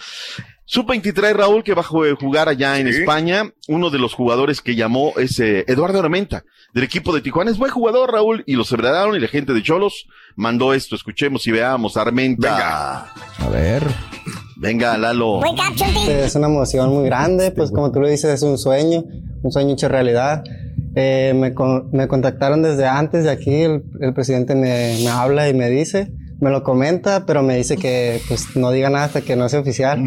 Sub-23, 0.67 1.33
Raúl, 1.33 1.65
que 1.65 1.73
va 1.73 1.81
a 1.81 1.85
ju- 1.85 2.15
jugar 2.21 2.49
allá 2.51 2.79
en 2.79 2.89
España. 2.89 3.51
Uno 3.69 3.89
de 3.89 3.99
los 3.99 4.13
jugadores 4.13 4.61
que 4.61 4.75
llamó 4.75 5.15
es 5.17 5.41
eh, 5.41 5.65
Eduardo 5.67 5.99
Armenta, 5.99 6.45
del 6.75 6.85
equipo 6.85 7.15
de 7.15 7.23
Tijuana. 7.23 7.51
Es 7.51 7.57
buen 7.57 7.73
jugador, 7.73 8.13
Raúl, 8.13 8.43
y 8.47 8.55
lo 8.55 8.65
celebraron 8.65 9.17
y 9.17 9.21
la 9.21 9.29
gente 9.29 9.55
de 9.55 9.63
Cholos 9.63 10.07
mandó 10.37 10.75
esto. 10.75 10.95
Escuchemos 10.95 11.47
y 11.47 11.53
veamos. 11.53 11.97
Armenta. 11.97 13.07
A 13.39 13.49
ver. 13.49 13.83
Venga, 14.57 14.99
Lalo. 14.99 15.41
Es 16.11 16.35
una 16.35 16.49
emoción 16.49 16.91
muy 16.91 17.07
grande, 17.07 17.51
pues 17.53 17.71
como 17.71 17.91
tú 17.91 18.01
lo 18.01 18.09
dices, 18.09 18.27
es 18.35 18.43
un 18.43 18.59
sueño, 18.59 19.05
un 19.43 19.51
sueño 19.53 19.73
hecho 19.73 19.89
realidad. 19.89 20.43
Eh, 21.01 21.33
me, 21.33 21.55
con- 21.55 21.91
me 21.93 22.09
contactaron 22.09 22.61
desde 22.63 22.87
antes 22.89 23.23
de 23.23 23.31
aquí, 23.31 23.55
el, 23.55 23.85
el 24.01 24.13
presidente 24.15 24.57
me, 24.57 24.97
me 25.05 25.09
habla 25.09 25.49
y 25.49 25.55
me 25.55 25.71
dice, 25.71 26.13
me 26.41 26.51
lo 26.51 26.65
comenta, 26.65 27.25
pero 27.25 27.45
me 27.45 27.57
dice 27.57 27.77
que 27.77 28.21
pues 28.27 28.57
no 28.57 28.73
diga 28.73 28.91
nada 28.91 29.05
hasta 29.05 29.21
que 29.21 29.37
no 29.37 29.49
sea 29.49 29.61
oficial. 29.61 30.01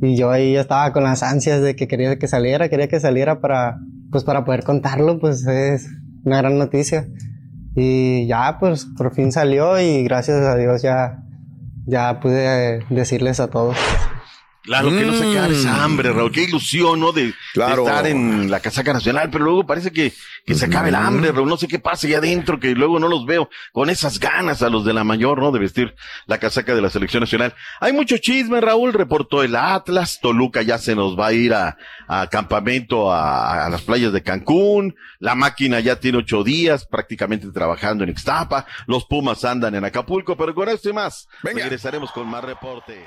Y 0.00 0.16
yo 0.16 0.30
ahí 0.30 0.52
ya 0.52 0.60
estaba 0.60 0.92
con 0.92 1.02
las 1.02 1.24
ansias 1.24 1.60
de 1.62 1.74
que 1.74 1.88
quería 1.88 2.16
que 2.16 2.28
saliera, 2.28 2.68
quería 2.68 2.86
que 2.86 3.00
saliera 3.00 3.40
para, 3.40 3.78
pues 4.12 4.22
para 4.22 4.44
poder 4.44 4.62
contarlo, 4.62 5.18
pues 5.18 5.44
es 5.48 5.88
una 6.24 6.38
gran 6.38 6.58
noticia. 6.58 7.08
Y 7.74 8.26
ya, 8.28 8.56
pues 8.60 8.86
por 8.96 9.12
fin 9.12 9.32
salió 9.32 9.80
y 9.80 10.04
gracias 10.04 10.42
a 10.42 10.56
Dios 10.56 10.80
ya, 10.82 11.24
ya 11.86 12.20
pude 12.20 12.84
decirles 12.90 13.40
a 13.40 13.48
todos. 13.48 13.76
Claro, 14.62 14.90
que 14.90 15.04
no 15.06 15.14
se 15.14 15.20
quede 15.22 15.48
Mm. 15.48 15.52
esa 15.52 15.82
hambre, 15.84 16.12
Raúl. 16.12 16.30
Qué 16.32 16.42
ilusión, 16.42 17.00
¿no? 17.00 17.12
De, 17.12 17.32
estar 17.54 18.06
en 18.06 18.50
la 18.50 18.60
casaca 18.60 18.92
nacional, 18.92 19.30
pero 19.30 19.44
luego 19.44 19.66
parece 19.66 19.90
que, 19.90 20.12
que 20.44 20.54
se 20.54 20.66
acabe 20.66 20.90
el 20.90 20.94
hambre, 20.94 21.32
Raúl. 21.32 21.48
No 21.48 21.56
sé 21.56 21.66
qué 21.66 21.78
pasa 21.78 22.06
allá 22.06 22.18
adentro, 22.18 22.60
que 22.60 22.74
luego 22.74 22.98
no 22.98 23.08
los 23.08 23.24
veo 23.24 23.48
con 23.72 23.88
esas 23.90 24.20
ganas 24.20 24.62
a 24.62 24.68
los 24.68 24.84
de 24.84 24.92
la 24.92 25.02
mayor, 25.02 25.38
¿no? 25.38 25.50
De 25.50 25.58
vestir 25.58 25.94
la 26.26 26.38
casaca 26.38 26.74
de 26.74 26.82
la 26.82 26.90
selección 26.90 27.20
nacional. 27.22 27.54
Hay 27.80 27.92
mucho 27.92 28.18
chisme, 28.18 28.60
Raúl. 28.60 28.92
Reportó 28.92 29.42
el 29.42 29.56
Atlas. 29.56 30.18
Toluca 30.20 30.62
ya 30.62 30.78
se 30.78 30.94
nos 30.94 31.18
va 31.18 31.28
a 31.28 31.32
ir 31.32 31.54
a, 31.54 31.76
a 32.06 32.26
campamento 32.28 33.10
a, 33.12 33.64
a 33.66 33.70
las 33.70 33.82
playas 33.82 34.12
de 34.12 34.22
Cancún. 34.22 34.94
La 35.20 35.34
máquina 35.34 35.80
ya 35.80 35.96
tiene 35.96 36.18
ocho 36.18 36.44
días 36.44 36.86
prácticamente 36.86 37.50
trabajando 37.50 38.04
en 38.04 38.10
Ixtapa. 38.10 38.66
Los 38.86 39.06
Pumas 39.06 39.44
andan 39.44 39.74
en 39.74 39.84
Acapulco, 39.84 40.36
pero 40.36 40.54
con 40.54 40.68
esto 40.68 40.90
y 40.90 40.92
más, 40.92 41.26
regresaremos 41.42 42.10
con 42.12 42.28
más 42.28 42.44
reporte. 42.44 43.06